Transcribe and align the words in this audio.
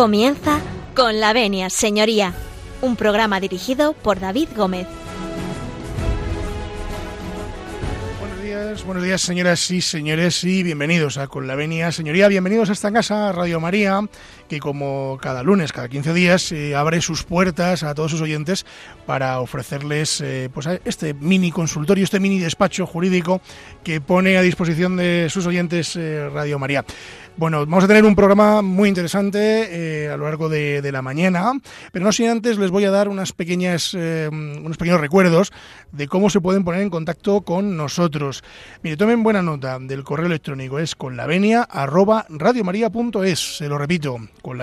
Comienza 0.00 0.60
con 0.96 1.20
la 1.20 1.34
venia, 1.34 1.68
señoría, 1.68 2.32
un 2.80 2.96
programa 2.96 3.38
dirigido 3.38 3.92
por 3.92 4.18
David 4.18 4.48
Gómez. 4.56 4.86
Buenos 8.18 8.42
días, 8.42 8.84
buenos 8.86 9.04
días 9.04 9.20
señoras 9.20 9.70
y 9.70 9.82
señores 9.82 10.42
y 10.42 10.62
bienvenidos 10.62 11.18
a 11.18 11.26
Con 11.28 11.46
la 11.46 11.54
Venia, 11.54 11.92
señoría, 11.92 12.28
bienvenidos 12.28 12.70
a 12.70 12.72
esta 12.72 12.90
casa, 12.90 13.30
Radio 13.32 13.60
María, 13.60 14.00
que 14.48 14.58
como 14.58 15.18
cada 15.20 15.42
lunes, 15.42 15.70
cada 15.70 15.90
15 15.90 16.14
días, 16.14 16.50
eh, 16.50 16.74
abre 16.74 17.02
sus 17.02 17.22
puertas 17.24 17.82
a 17.82 17.94
todos 17.94 18.10
sus 18.10 18.22
oyentes 18.22 18.64
para 19.04 19.38
ofrecerles 19.40 20.22
eh, 20.22 20.48
pues 20.52 20.66
este 20.86 21.12
mini 21.12 21.52
consultorio, 21.52 22.04
este 22.04 22.20
mini 22.20 22.38
despacho 22.38 22.86
jurídico 22.86 23.42
que 23.84 24.00
pone 24.00 24.38
a 24.38 24.42
disposición 24.42 24.96
de 24.96 25.28
sus 25.28 25.46
oyentes 25.46 25.94
eh, 25.96 26.30
Radio 26.30 26.58
María. 26.58 26.86
Bueno, 27.36 27.60
vamos 27.60 27.84
a 27.84 27.88
tener 27.88 28.04
un 28.04 28.14
programa 28.14 28.60
muy 28.60 28.88
interesante 28.88 30.04
eh, 30.04 30.10
a 30.10 30.16
lo 30.16 30.24
largo 30.24 30.48
de, 30.48 30.90
la 30.92 31.00
mañana, 31.00 31.52
pero 31.92 32.04
no 32.04 32.12
sin 32.12 32.28
antes 32.28 32.58
les 32.58 32.70
voy 32.70 32.84
a 32.84 32.90
dar 32.90 33.08
unas 33.08 33.32
pequeñas, 33.32 33.94
eh, 33.96 34.28
unos 34.30 34.76
pequeños 34.76 35.00
recuerdos 35.00 35.52
de 35.92 36.08
cómo 36.08 36.28
se 36.28 36.40
pueden 36.40 36.64
poner 36.64 36.82
en 36.82 36.90
contacto 36.90 37.40
con 37.42 37.76
nosotros. 37.76 38.42
Mire, 38.82 38.96
tomen 38.96 39.22
buena 39.22 39.42
nota 39.42 39.78
del 39.78 40.04
correo 40.04 40.26
electrónico, 40.26 40.78
es 40.78 40.94
con 40.94 41.16
se 43.58 43.68
lo 43.68 43.78
repito, 43.78 44.18
con. 44.42 44.60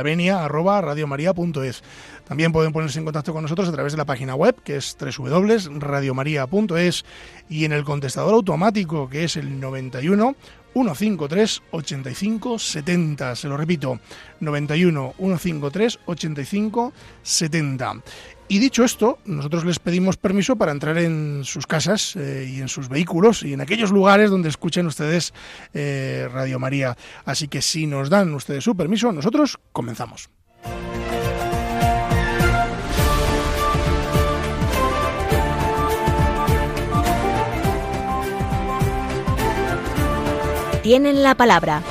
También 2.28 2.52
pueden 2.52 2.73
ponerse 2.73 3.00
en 3.00 3.06
contacto 3.06 3.34
con 3.34 3.44
nosotros 3.44 3.69
a 3.69 3.72
través 3.72 3.94
de 3.94 3.97
la 3.97 4.06
página 4.06 4.36
web, 4.36 4.56
que 4.63 4.75
es 4.75 4.97
www.radiomaria.es, 5.00 7.06
y 7.50 7.66
en 7.66 7.72
el 7.72 7.86
contestador 7.86 8.34
automático, 8.34 9.09
que 9.09 9.23
es 9.23 9.38
el 9.38 9.59
91 9.59 10.36
153 10.78 11.64
85 11.72 12.59
70. 12.59 13.36
Se 13.36 13.47
lo 13.47 13.58
repito, 13.58 14.00
91 14.39 15.16
153 15.17 16.00
85 16.06 16.94
70. 17.23 17.94
Y 18.50 18.59
dicho 18.59 18.84
esto, 18.84 19.17
nosotros 19.25 19.66
les 19.66 19.80
pedimos 19.80 20.17
permiso 20.17 20.56
para 20.56 20.72
entrar 20.72 20.97
en 21.00 21.42
sus 21.44 21.66
casas 21.67 22.16
eh, 22.16 22.50
y 22.50 22.61
en 22.61 22.69
sus 22.69 22.88
vehículos 22.89 23.44
y 23.44 23.53
en 23.53 23.61
aquellos 23.61 23.92
lugares 23.92 24.30
donde 24.30 24.50
escuchen 24.50 24.86
ustedes 24.86 25.34
eh, 25.73 26.30
Radio 26.31 26.59
María. 26.59 26.95
Así 27.25 27.47
que 27.47 27.62
si 27.62 27.88
nos 27.88 28.09
dan 28.09 28.34
ustedes 28.34 28.64
su 28.64 28.75
permiso, 28.75 29.12
nosotros 29.12 29.59
comenzamos. 29.73 30.30
Tienen 40.88 41.21
la 41.21 41.35
palabra. 41.35 41.83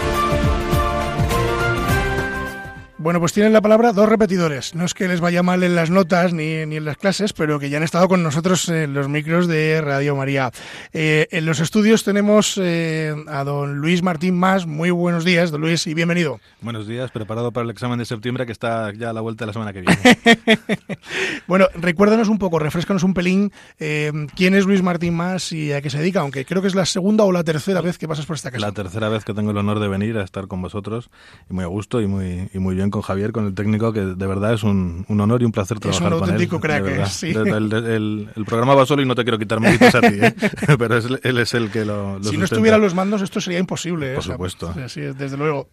Bueno, 3.07 3.21
pues 3.21 3.33
tienen 3.33 3.53
la 3.53 3.61
palabra 3.61 3.93
dos 3.93 4.09
repetidores. 4.09 4.75
No 4.75 4.85
es 4.85 4.93
que 4.93 5.07
les 5.07 5.21
vaya 5.21 5.41
mal 5.41 5.63
en 5.63 5.77
las 5.77 5.91
notas 5.91 6.33
ni, 6.33 6.67
ni 6.67 6.75
en 6.75 6.85
las 6.85 6.97
clases, 6.97 7.33
pero 7.33 7.61
que 7.61 7.71
ya 7.71 7.77
han 7.77 7.85
estado 7.85 8.09
con 8.09 8.21
nosotros 8.25 8.69
en 8.69 8.95
los 8.95 9.09
micros 9.09 9.47
de 9.47 9.81
Radio 9.81 10.17
María. 10.17 10.51
Eh, 10.93 11.29
en 11.31 11.47
los 11.47 11.61
estudios 11.61 12.03
tenemos 12.03 12.59
eh, 12.61 13.15
a 13.29 13.45
don 13.45 13.77
Luis 13.77 14.03
Martín 14.03 14.37
Más. 14.37 14.67
Muy 14.67 14.91
buenos 14.91 15.25
días, 15.25 15.53
don 15.53 15.61
Luis, 15.61 15.87
y 15.87 15.95
bienvenido. 15.95 16.41
Buenos 16.63 16.89
días, 16.89 17.13
preparado 17.13 17.53
para 17.53 17.63
el 17.63 17.71
examen 17.71 18.01
de 18.01 18.07
septiembre 18.07 18.45
que 18.45 18.51
está 18.51 18.93
ya 18.93 19.11
a 19.11 19.13
la 19.13 19.21
vuelta 19.21 19.45
de 19.45 19.47
la 19.47 19.53
semana 19.53 19.73
que 19.73 19.83
viene. 19.83 20.59
bueno, 21.47 21.69
recuérdanos 21.75 22.27
un 22.27 22.39
poco, 22.39 22.59
refrescanos 22.59 23.05
un 23.05 23.15
pelín 23.15 23.53
eh, 23.79 24.11
quién 24.35 24.57
es 24.57 24.67
Luis 24.67 24.83
Martín 24.83 25.15
Más 25.15 25.53
y 25.53 25.73
a 25.73 25.81
qué 25.81 25.91
se 25.91 25.99
dedica, 25.99 26.23
aunque 26.23 26.45
creo 26.45 26.61
que 26.61 26.67
es 26.67 26.75
la 26.75 26.87
segunda 26.87 27.23
o 27.23 27.31
la 27.31 27.45
tercera 27.45 27.81
vez 27.83 27.99
que 27.99 28.09
pasas 28.09 28.27
por 28.27 28.35
esta 28.35 28.51
casa. 28.51 28.67
La 28.67 28.73
tercera 28.73 29.09
vez 29.09 29.25
que 29.25 29.33
tengo 29.33 29.53
el 29.53 29.59
honor 29.59 29.79
de 29.79 29.87
venir 29.87 30.19
a 30.19 30.25
estar 30.25 30.49
con 30.49 30.61
vosotros 30.61 31.09
y 31.49 31.55
muy 31.55 31.63
a 31.63 31.69
gusto 31.69 32.01
y 32.01 32.09
muy, 32.09 32.51
y 32.53 32.59
muy 32.59 32.75
bien 32.75 32.91
con 32.97 33.03
Javier, 33.03 33.33
con 33.33 33.47
el 33.47 33.55
técnico, 33.55 33.93
que 33.93 34.01
de 34.01 34.27
verdad 34.27 34.55
es 34.55 34.63
un, 34.63 35.05
un 35.09 35.21
honor 35.21 35.43
y 35.43 35.45
un 35.45 35.53
placer 35.53 35.79
trabajar 35.79 36.09
es 36.09 36.13
un 36.13 36.19
con 36.19 36.29
auténtico 36.31 36.57
él. 36.57 36.63
crack, 36.63 36.87
¿eh? 36.87 37.07
sí. 37.09 37.31
el, 37.31 37.73
el, 37.73 38.29
el, 38.35 38.45
programa 38.45 38.75
va 38.75 38.87
solo 38.87 39.03
y 39.03 39.07
no 39.07 39.15
te 39.15 39.23
quiero 39.23 39.39
quitar 39.39 39.61
méritos 39.61 39.95
a 39.95 40.01
ti, 40.01 40.15
¿eh? 40.21 40.35
pero 40.79 40.97
es, 40.97 41.07
él 41.23 41.39
es 41.39 41.55
el 41.55 41.71
que 41.71 41.85
lo, 41.85 42.15
lo 42.15 42.19
Si 42.19 42.23
sustenta. 42.25 42.39
no 42.39 42.45
estuvieran 42.45 42.81
los 42.81 42.95
mandos, 42.95 43.23
esto 43.23 43.41
sería 43.41 43.59
imposible. 43.59 44.11
Por 44.15 44.19
o 44.19 44.23
sea, 44.23 44.33
supuesto. 44.35 44.75
Sí, 44.89 45.01
desde 45.03 45.37
luego. 45.37 45.69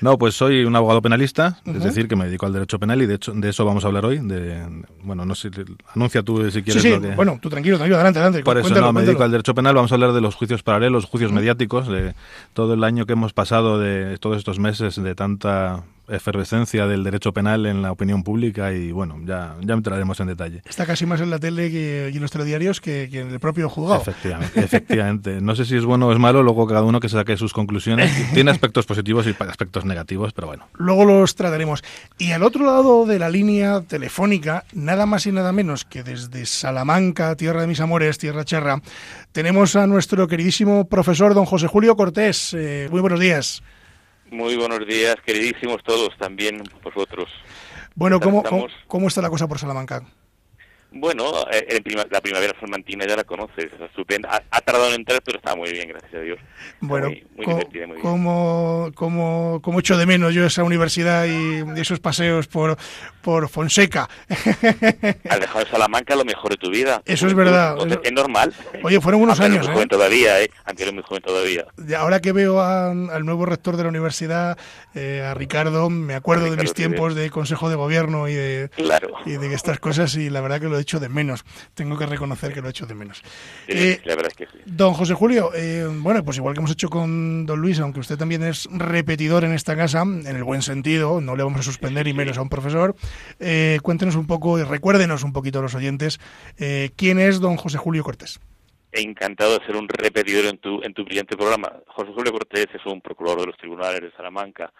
No, 0.00 0.16
pues 0.18 0.34
soy 0.34 0.64
un 0.64 0.74
abogado 0.76 1.02
penalista, 1.02 1.58
Uh 1.64 1.70
-huh. 1.70 1.76
es 1.78 1.84
decir, 1.84 2.06
que 2.08 2.16
me 2.16 2.26
dedico 2.26 2.46
al 2.46 2.52
derecho 2.52 2.78
penal 2.78 3.02
y 3.02 3.06
de 3.06 3.14
hecho 3.14 3.32
de 3.32 3.48
eso 3.48 3.64
vamos 3.64 3.84
a 3.84 3.88
hablar 3.88 4.04
hoy. 4.06 4.18
De, 4.18 4.62
bueno, 5.02 5.24
no 5.24 5.34
sé, 5.34 5.50
anuncia 5.94 6.22
tú 6.22 6.50
si 6.50 6.62
quieres. 6.62 6.82
Sí, 6.82 6.88
sí, 6.88 6.94
lo 6.94 7.00
que... 7.00 7.14
bueno, 7.14 7.38
tú 7.42 7.48
tranquilo, 7.50 7.76
tranquilo, 7.76 7.96
adelante, 7.96 8.18
adelante. 8.20 8.44
Por 8.44 8.56
eso 8.56 8.64
cuéntalo, 8.64 8.86
no, 8.86 8.92
me 8.92 9.02
dedico 9.02 9.22
al 9.24 9.30
derecho 9.30 9.54
penal. 9.54 9.74
Vamos 9.74 9.90
a 9.92 9.94
hablar 9.96 10.12
de 10.12 10.20
los 10.20 10.34
juicios 10.36 10.62
paralelos, 10.62 11.04
juicios 11.06 11.30
uh 11.30 11.34
-huh. 11.34 11.38
mediáticos, 11.38 11.88
de 11.88 12.14
todo 12.54 12.74
el 12.74 12.84
año 12.84 13.06
que 13.06 13.12
hemos 13.14 13.32
pasado, 13.32 13.78
de 13.78 14.16
todos 14.18 14.36
estos 14.38 14.58
meses 14.58 14.96
de 15.02 15.14
tanta 15.14 15.82
efervescencia 16.10 16.86
del 16.86 17.04
derecho 17.04 17.32
penal 17.32 17.66
en 17.66 17.82
la 17.82 17.92
opinión 17.92 18.22
pública 18.22 18.72
y 18.72 18.92
bueno, 18.92 19.18
ya, 19.24 19.56
ya 19.60 19.74
entraremos 19.74 20.20
en 20.20 20.28
detalle. 20.28 20.62
Está 20.68 20.86
casi 20.86 21.06
más 21.06 21.20
en 21.20 21.30
la 21.30 21.38
tele 21.38 21.70
que, 21.70 22.10
y 22.12 22.16
en 22.16 22.22
los 22.22 22.30
telediarios 22.30 22.80
que, 22.80 23.08
que, 23.10 23.20
en 23.20 23.30
el 23.30 23.40
propio 23.40 23.68
juzgado. 23.68 24.00
Efectivamente, 24.00 24.60
efectivamente. 24.60 25.40
No 25.40 25.54
sé 25.54 25.64
si 25.64 25.76
es 25.76 25.84
bueno 25.84 26.08
o 26.08 26.12
es 26.12 26.18
malo, 26.18 26.42
luego 26.42 26.66
cada 26.66 26.82
uno 26.82 27.00
que 27.00 27.08
saque 27.08 27.36
sus 27.36 27.52
conclusiones. 27.52 28.10
Tiene 28.34 28.50
aspectos 28.50 28.86
positivos 28.86 29.26
y 29.26 29.34
aspectos 29.38 29.84
negativos, 29.84 30.32
pero 30.32 30.48
bueno. 30.48 30.68
Luego 30.74 31.04
los 31.04 31.34
trataremos. 31.34 31.82
Y 32.18 32.32
al 32.32 32.42
otro 32.42 32.64
lado 32.64 33.06
de 33.06 33.18
la 33.18 33.30
línea 33.30 33.80
telefónica, 33.82 34.64
nada 34.72 35.06
más 35.06 35.26
y 35.26 35.32
nada 35.32 35.52
menos 35.52 35.84
que 35.84 36.02
desde 36.02 36.46
Salamanca, 36.46 37.34
tierra 37.36 37.60
de 37.60 37.66
mis 37.66 37.80
amores, 37.80 38.18
tierra 38.18 38.44
charra, 38.44 38.80
tenemos 39.32 39.76
a 39.76 39.86
nuestro 39.86 40.26
queridísimo 40.28 40.88
profesor 40.88 41.34
don 41.34 41.46
José 41.46 41.66
Julio 41.66 41.96
Cortés. 41.96 42.54
Eh, 42.54 42.88
muy 42.90 43.00
buenos 43.00 43.20
días. 43.20 43.62
Muy 44.30 44.56
buenos 44.56 44.86
días, 44.86 45.16
queridísimos 45.26 45.82
todos, 45.82 46.16
también 46.16 46.62
vosotros. 46.84 47.28
Bueno, 47.96 48.20
¿cómo, 48.20 48.42
¿cómo, 48.44 48.66
¿cómo, 48.86 49.08
está 49.08 49.20
la 49.20 49.28
cosa 49.28 49.48
por 49.48 49.58
Salamanca? 49.58 50.02
Bueno, 50.92 51.44
eh, 51.52 51.80
prima, 51.82 52.04
la 52.10 52.20
primavera 52.20 52.54
salmantina 52.58 53.06
ya 53.06 53.16
la 53.16 53.24
conoces, 53.24 53.66
es 53.72 53.80
estupenda. 53.80 54.28
Ha, 54.30 54.42
ha, 54.50 54.60
tardado 54.60 54.88
en 54.88 54.94
entrar, 54.96 55.22
pero 55.24 55.38
está 55.38 55.54
muy 55.54 55.70
bien, 55.70 55.88
gracias 55.88 56.14
a 56.14 56.18
Dios. 56.18 56.38
Bueno, 56.80 57.08
muy, 57.08 57.26
muy 57.36 57.46
divertida, 57.46 57.86
muy 57.86 57.96
bien. 57.96 58.02
como, 58.02 58.90
como, 58.94 59.60
como 59.62 59.80
echo 59.80 59.96
de 59.96 60.06
menos 60.06 60.34
yo 60.34 60.44
esa 60.44 60.64
universidad 60.64 61.26
y 61.26 61.80
esos 61.80 62.00
paseos 62.00 62.48
por, 62.48 62.76
por 63.22 63.48
Fonseca. 63.48 64.08
Has 64.28 65.40
dejado 65.40 65.66
Salamanca 65.70 66.16
lo 66.16 66.24
mejor 66.24 66.50
de 66.50 66.56
tu 66.56 66.70
vida. 66.70 67.02
Eso 67.04 67.26
es 67.26 67.34
verdad. 67.34 67.76
Es 68.02 68.12
normal. 68.12 68.52
Oye, 68.82 69.00
fueron 69.00 69.22
unos 69.22 69.40
años. 69.40 69.58
Eres 69.58 69.68
muy 69.68 69.74
joven 69.74 69.86
¿eh? 69.86 69.90
todavía, 69.90 70.42
¿eh? 70.42 70.50
Aunque 70.64 70.82
eres 70.82 70.94
muy 70.94 71.02
joven 71.04 71.22
todavía. 71.22 71.66
Ahora 71.96 72.20
que 72.20 72.32
veo 72.32 72.60
a, 72.60 72.90
al 72.90 73.24
nuevo 73.24 73.46
rector 73.46 73.76
de 73.76 73.84
la 73.84 73.88
universidad, 73.88 74.58
eh, 74.94 75.22
a 75.24 75.34
Ricardo, 75.34 75.88
me 75.88 76.14
acuerdo 76.14 76.44
Ricardo 76.44 76.56
de 76.56 76.62
mis 76.62 76.74
tiempos 76.74 77.14
de 77.14 77.30
consejo 77.30 77.68
de 77.68 77.76
gobierno 77.76 78.28
y 78.28 78.34
de, 78.34 78.70
claro. 78.74 79.10
y 79.24 79.32
de 79.32 79.54
estas 79.54 79.78
cosas 79.78 80.14
y 80.16 80.30
la 80.30 80.40
verdad 80.40 80.60
que 80.60 80.68
lo 80.68 80.79
he 80.80 80.82
hecho 80.82 81.00
de 81.00 81.08
menos. 81.08 81.44
Tengo 81.74 81.96
que 81.96 82.06
reconocer 82.06 82.52
que 82.52 82.60
lo 82.60 82.68
he 82.68 82.70
hecho 82.70 82.86
de 82.86 82.94
menos. 82.94 83.22
Sí, 83.66 83.72
eh, 83.76 84.00
la 84.04 84.16
verdad 84.16 84.32
es 84.32 84.36
que 84.36 84.46
sí. 84.46 84.62
Don 84.66 84.94
José 84.94 85.14
Julio, 85.14 85.50
eh, 85.54 85.86
bueno, 85.88 86.24
pues 86.24 86.36
igual 86.36 86.54
que 86.54 86.60
hemos 86.60 86.72
hecho 86.72 86.88
con 86.88 87.46
don 87.46 87.60
Luis, 87.60 87.78
aunque 87.80 88.00
usted 88.00 88.16
también 88.16 88.42
es 88.42 88.68
repetidor 88.70 89.44
en 89.44 89.52
esta 89.52 89.76
casa, 89.76 90.02
en 90.02 90.26
el 90.26 90.44
buen 90.44 90.62
sentido, 90.62 91.20
no 91.20 91.36
le 91.36 91.42
vamos 91.42 91.60
a 91.60 91.62
suspender 91.62 92.06
y 92.08 92.12
menos 92.12 92.38
a 92.38 92.42
un 92.42 92.48
profesor, 92.48 92.96
eh, 93.38 93.78
cuéntenos 93.82 94.16
un 94.16 94.26
poco 94.26 94.58
y 94.58 94.62
recuérdenos 94.62 95.22
un 95.22 95.32
poquito 95.32 95.58
a 95.60 95.62
los 95.62 95.74
oyentes 95.74 96.20
quién 96.96 97.18
es 97.18 97.40
don 97.40 97.56
José 97.56 97.78
Julio 97.78 98.02
Cortés. 98.04 98.40
Encantado 98.92 99.58
de 99.58 99.64
ser 99.66 99.76
un 99.76 99.88
repetidor 99.88 100.46
en 100.46 100.58
tu, 100.58 100.82
en 100.82 100.92
tu 100.92 101.04
brillante 101.04 101.36
programa. 101.36 101.72
José 101.86 102.10
Julio 102.12 102.32
Cortés 102.32 102.66
es 102.74 102.84
un 102.86 103.00
procurador 103.00 103.40
de 103.40 103.46
los 103.46 103.56
tribunales 103.56 104.00
de 104.00 104.10
Salamanca 104.12 104.72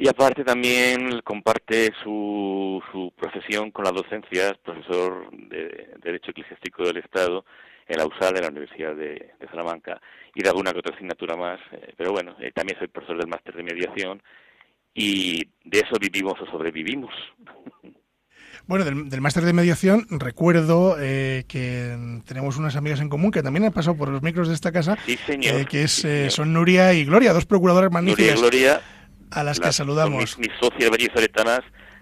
y 0.00 0.08
aparte 0.08 0.44
también 0.44 1.20
comparte 1.22 1.92
su, 2.02 2.82
su 2.90 3.12
profesión 3.14 3.70
con 3.70 3.84
la 3.84 3.92
docencia, 3.92 4.48
es 4.48 4.56
profesor 4.56 5.30
de 5.30 5.90
Derecho 6.02 6.30
Eclesiástico 6.30 6.84
del 6.84 6.96
Estado 6.96 7.44
en 7.86 7.98
la 7.98 8.06
USAL 8.06 8.32
de 8.32 8.40
la 8.40 8.48
Universidad 8.48 8.94
de, 8.96 9.34
de 9.38 9.48
Salamanca 9.50 10.00
y 10.34 10.42
de 10.42 10.48
alguna 10.48 10.72
que 10.72 10.78
otra 10.78 10.94
asignatura 10.94 11.36
más, 11.36 11.60
eh, 11.72 11.92
pero 11.98 12.12
bueno, 12.12 12.34
eh, 12.40 12.50
también 12.54 12.78
soy 12.78 12.88
profesor 12.88 13.18
del 13.18 13.28
máster 13.28 13.54
de 13.54 13.62
mediación 13.62 14.22
y 14.94 15.44
de 15.64 15.80
eso 15.80 15.96
vivimos 16.00 16.40
o 16.40 16.46
sobrevivimos. 16.46 17.12
Bueno, 18.66 18.84
del, 18.84 19.08
del 19.08 19.20
máster 19.20 19.44
de 19.44 19.52
mediación 19.52 20.06
recuerdo 20.10 20.96
eh, 21.00 21.44
que 21.48 21.96
tenemos 22.26 22.56
unas 22.56 22.76
amigas 22.76 23.00
en 23.00 23.08
común 23.08 23.30
que 23.30 23.42
también 23.42 23.64
han 23.64 23.72
pasado 23.72 23.96
por 23.96 24.08
los 24.08 24.22
micros 24.22 24.48
de 24.48 24.54
esta 24.54 24.70
casa, 24.70 24.96
sí, 25.06 25.16
señor, 25.26 25.60
eh, 25.60 25.66
que 25.68 25.84
es, 25.84 25.92
sí, 25.92 26.30
son 26.30 26.52
Nuria 26.52 26.92
y 26.92 27.04
Gloria, 27.04 27.32
dos 27.32 27.46
procuradoras 27.46 27.90
magníficas. 27.90 28.40
Nuria 28.40 28.58
y 28.58 28.60
Gloria, 28.60 28.80
a 29.30 29.44
las, 29.44 29.58
las 29.58 29.68
que 29.68 29.72
saludamos. 29.72 30.38
Mis, 30.38 30.48
mis 30.48 30.58
socias 30.60 30.90
vallisoletanas 30.90 31.60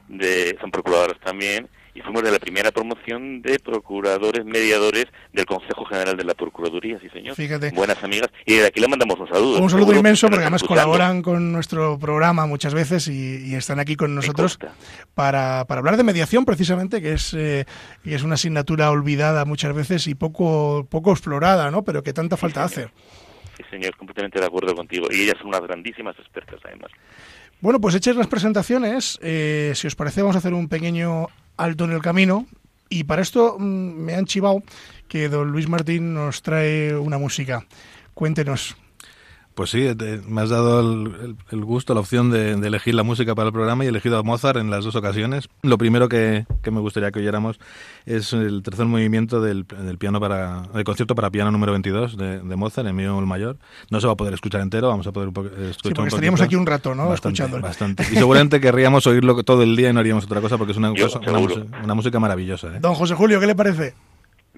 de, 0.08 0.56
son 0.60 0.70
procuradoras 0.70 1.18
también 1.20 1.68
y 1.98 2.00
fuimos 2.00 2.22
de 2.22 2.30
la 2.30 2.38
primera 2.38 2.70
promoción 2.70 3.42
de 3.42 3.58
procuradores 3.58 4.44
mediadores 4.44 5.06
del 5.32 5.44
Consejo 5.46 5.84
General 5.84 6.16
de 6.16 6.22
la 6.22 6.34
Procuraduría, 6.34 6.98
sí 7.00 7.08
señor. 7.08 7.34
Fíjate. 7.34 7.72
Buenas 7.72 8.02
amigas. 8.04 8.28
Y 8.46 8.54
desde 8.54 8.68
aquí 8.68 8.80
le 8.80 8.86
mandamos 8.86 9.18
un 9.18 9.26
saludo. 9.26 9.58
Un 9.58 9.68
saludo 9.68 9.94
inmenso 9.94 10.28
porque 10.28 10.42
además 10.42 10.62
escuchando. 10.62 10.92
colaboran 10.92 11.22
con 11.22 11.50
nuestro 11.50 11.98
programa 11.98 12.46
muchas 12.46 12.72
veces 12.72 13.08
y, 13.08 13.48
y 13.48 13.54
están 13.56 13.80
aquí 13.80 13.96
con 13.96 14.14
nosotros 14.14 14.60
para, 15.14 15.64
para, 15.66 15.78
hablar 15.80 15.96
de 15.96 16.04
mediación 16.04 16.44
precisamente, 16.44 17.02
que 17.02 17.14
es, 17.14 17.34
eh, 17.34 17.66
que 18.04 18.14
es 18.14 18.22
una 18.22 18.34
asignatura 18.34 18.92
olvidada 18.92 19.44
muchas 19.44 19.74
veces 19.74 20.06
y 20.06 20.14
poco, 20.14 20.86
poco 20.88 21.10
explorada, 21.10 21.72
¿no? 21.72 21.82
Pero 21.82 22.04
que 22.04 22.12
tanta 22.12 22.36
falta 22.36 22.68
sí, 22.68 22.82
hace. 22.82 22.90
Sí, 23.56 23.62
señor, 23.70 23.96
completamente 23.96 24.40
de 24.40 24.46
acuerdo 24.46 24.74
contigo. 24.74 25.06
Y 25.10 25.22
ellas 25.22 25.36
son 25.38 25.48
unas 25.48 25.62
grandísimas 25.62 26.18
expertas, 26.18 26.60
además. 26.64 26.90
Bueno, 27.60 27.80
pues 27.80 27.94
hechas 27.94 28.16
las 28.16 28.28
presentaciones, 28.28 29.18
eh, 29.22 29.72
si 29.74 29.86
os 29.86 29.96
parece, 29.96 30.22
vamos 30.22 30.36
a 30.36 30.38
hacer 30.38 30.54
un 30.54 30.68
pequeño 30.68 31.26
alto 31.56 31.84
en 31.84 31.92
el 31.92 32.00
camino. 32.00 32.46
Y 32.88 33.04
para 33.04 33.22
esto 33.22 33.56
mm, 33.58 33.64
me 33.64 34.14
han 34.14 34.26
chivado 34.26 34.62
que 35.08 35.28
don 35.28 35.50
Luis 35.50 35.68
Martín 35.68 36.14
nos 36.14 36.42
trae 36.42 36.96
una 36.96 37.18
música. 37.18 37.66
Cuéntenos. 38.14 38.76
Pues 39.58 39.70
sí, 39.70 39.88
me 40.28 40.40
has 40.40 40.50
dado 40.50 40.78
el, 40.78 41.64
gusto, 41.64 41.92
la 41.92 41.98
opción 41.98 42.30
de, 42.30 42.52
elegir 42.52 42.94
la 42.94 43.02
música 43.02 43.34
para 43.34 43.48
el 43.48 43.52
programa 43.52 43.82
y 43.82 43.88
he 43.88 43.90
elegido 43.90 44.16
a 44.16 44.22
Mozart 44.22 44.56
en 44.56 44.70
las 44.70 44.84
dos 44.84 44.94
ocasiones. 44.94 45.48
Lo 45.62 45.78
primero 45.78 46.08
que, 46.08 46.46
me 46.70 46.78
gustaría 46.78 47.10
que 47.10 47.18
oyéramos 47.18 47.58
es 48.06 48.32
el 48.32 48.62
tercer 48.62 48.86
movimiento 48.86 49.40
del, 49.40 49.66
piano 49.98 50.20
para 50.20 50.62
el 50.76 50.84
concierto 50.84 51.16
para 51.16 51.30
piano 51.30 51.50
número 51.50 51.72
22 51.72 52.16
de, 52.16 52.40
Mozart 52.54 52.86
en 52.86 52.94
mi 52.94 53.02
bemol 53.02 53.26
mayor. 53.26 53.56
No 53.90 54.00
se 54.00 54.06
va 54.06 54.12
a 54.12 54.16
poder 54.16 54.32
escuchar 54.32 54.60
entero, 54.60 54.90
vamos 54.90 55.08
a 55.08 55.10
poder 55.10 55.30
escuchar 55.30 55.74
sí, 55.74 55.92
porque 55.92 56.08
estaríamos 56.08 56.40
aquí 56.40 56.54
un 56.54 56.64
rato, 56.64 56.94
¿no? 56.94 57.08
Bastante, 57.08 57.44
Bastante. 57.44 58.04
Y 58.12 58.14
seguramente 58.14 58.60
querríamos 58.60 59.08
oírlo 59.08 59.42
todo 59.42 59.64
el 59.64 59.74
día 59.74 59.90
y 59.90 59.92
no 59.92 59.98
haríamos 59.98 60.22
otra 60.22 60.40
cosa 60.40 60.56
porque 60.56 60.70
es 60.70 60.78
una, 60.78 60.92
una, 60.92 61.94
música 61.94 62.20
maravillosa. 62.20 62.76
¿eh? 62.76 62.78
Don 62.80 62.94
José 62.94 63.16
Julio, 63.16 63.40
¿qué 63.40 63.48
le 63.48 63.56
parece? 63.56 63.94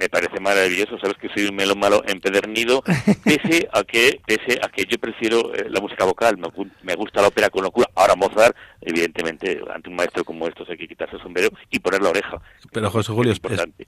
Me 0.00 0.08
parece 0.08 0.40
maravilloso, 0.40 0.98
sabes 0.98 1.16
que 1.18 1.28
soy 1.28 1.46
un 1.46 1.54
melón 1.54 1.78
malo 1.78 2.02
empedernido, 2.06 2.82
pese 3.24 3.68
a 3.70 3.84
que 3.84 4.20
pese 4.26 4.58
a 4.62 4.68
que 4.68 4.86
yo 4.86 4.98
prefiero 4.98 5.54
eh, 5.54 5.66
la 5.68 5.78
música 5.80 6.06
vocal, 6.06 6.38
me, 6.38 6.94
gusta 6.94 7.20
la 7.20 7.28
ópera 7.28 7.50
con 7.50 7.62
locura. 7.62 7.86
Ahora 7.94 8.16
Mozart, 8.16 8.56
evidentemente, 8.80 9.60
ante 9.74 9.90
un 9.90 9.96
maestro 9.96 10.24
como 10.24 10.46
estos 10.46 10.68
hay 10.70 10.78
que 10.78 10.88
quitarse 10.88 11.16
el 11.16 11.22
sombrero 11.22 11.50
y 11.70 11.78
poner 11.80 12.00
la 12.00 12.08
oreja. 12.08 12.40
Pero 12.72 12.90
José 12.90 13.12
Julio, 13.12 13.34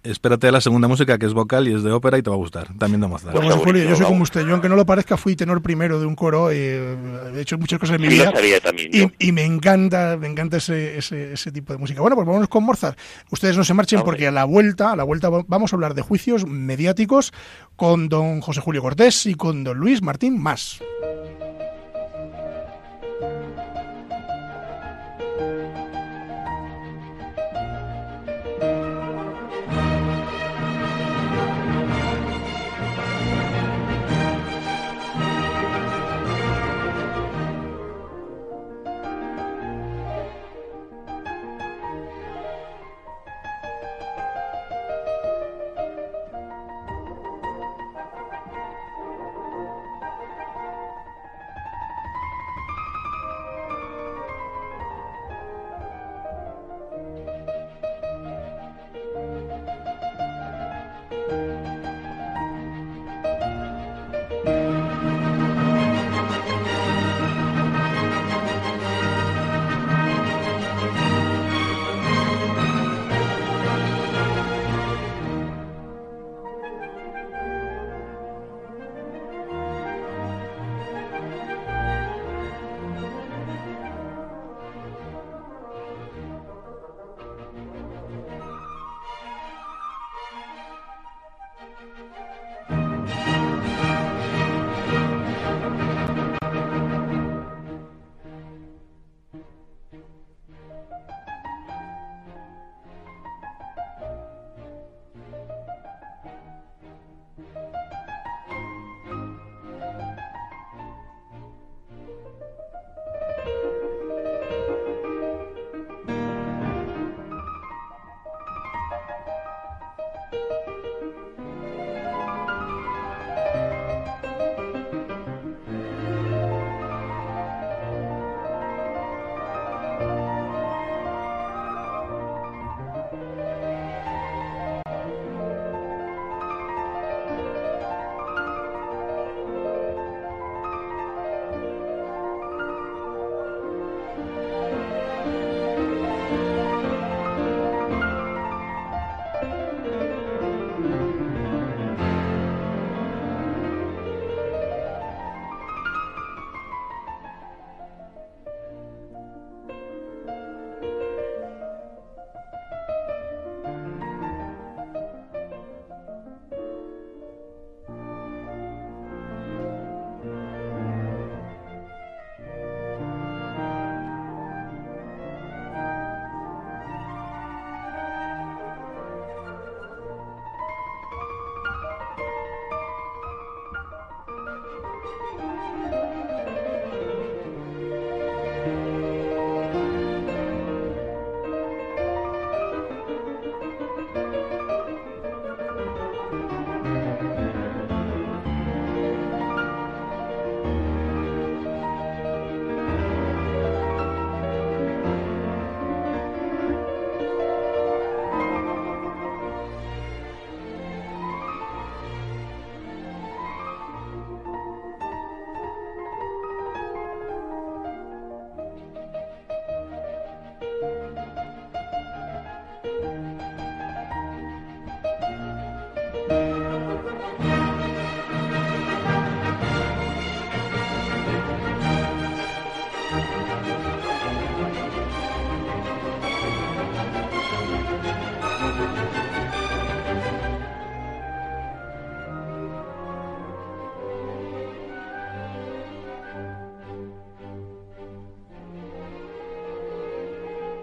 espérate 0.03 0.49
a 0.49 0.53
la 0.53 0.61
segunda 0.61 0.87
música 0.87 1.19
que 1.19 1.25
es 1.25 1.33
vocal 1.33 1.67
y 1.67 1.75
es 1.75 1.83
de 1.83 1.93
ópera 1.93 2.19
y 2.19 2.23
te 2.23 2.29
va 2.29 2.37
a 2.37 2.39
gustar, 2.39 2.69
también 2.79 3.01
de 3.01 3.07
Mozart. 3.07 3.35
José 3.35 3.59
Julio, 3.59 3.85
yo 3.85 3.97
soy 3.97 4.07
como 4.07 4.23
usted, 4.23 4.45
yo 4.45 4.53
aunque 4.53 4.69
no 4.69 4.77
lo 4.77 4.85
parezca 4.85 5.17
fui 5.17 5.35
tenor 5.35 5.63
primero 5.63 5.99
de 5.99 6.05
un 6.05 6.15
coro, 6.15 6.53
y 6.53 6.57
eh, 6.59 6.97
he 7.37 7.41
hecho 7.41 7.57
muchas 7.57 7.79
cosas 7.79 7.97
en 7.97 8.03
mi 8.03 8.09
vida 8.09 8.33
y, 9.19 9.33
me 9.33 9.45
encanta, 9.45 10.19
me 10.19 10.27
encanta 10.27 10.59
ese, 10.59 10.99
ese, 10.99 11.33
ese, 11.33 11.51
tipo 11.53 11.73
de 11.73 11.79
música. 11.79 12.03
Bueno, 12.03 12.17
pues 12.17 12.27
vamos 12.27 12.49
con 12.49 12.65
Mozart. 12.65 12.99
Ustedes 13.31 13.57
no 13.57 13.65
se 13.65 13.73
marchen 13.73 14.03
porque 14.03 14.27
a 14.27 14.31
la 14.31 14.45
vuelta, 14.45 14.93
a 14.93 14.97
la 14.97 15.05
vuelta 15.05 15.31
vamos 15.31 15.73
a 15.73 15.77
hablar 15.77 15.95
de 15.95 16.02
juicios 16.03 16.47
mediáticos 16.47 17.33
con 17.77 18.09
don 18.09 18.41
José 18.41 18.61
Julio 18.61 18.83
Cortés 18.83 19.27
y 19.27 19.35
con 19.35 19.65
don 19.65 19.79
Luis 19.79 20.03
Martín 20.03 20.41
Más. 20.41 20.81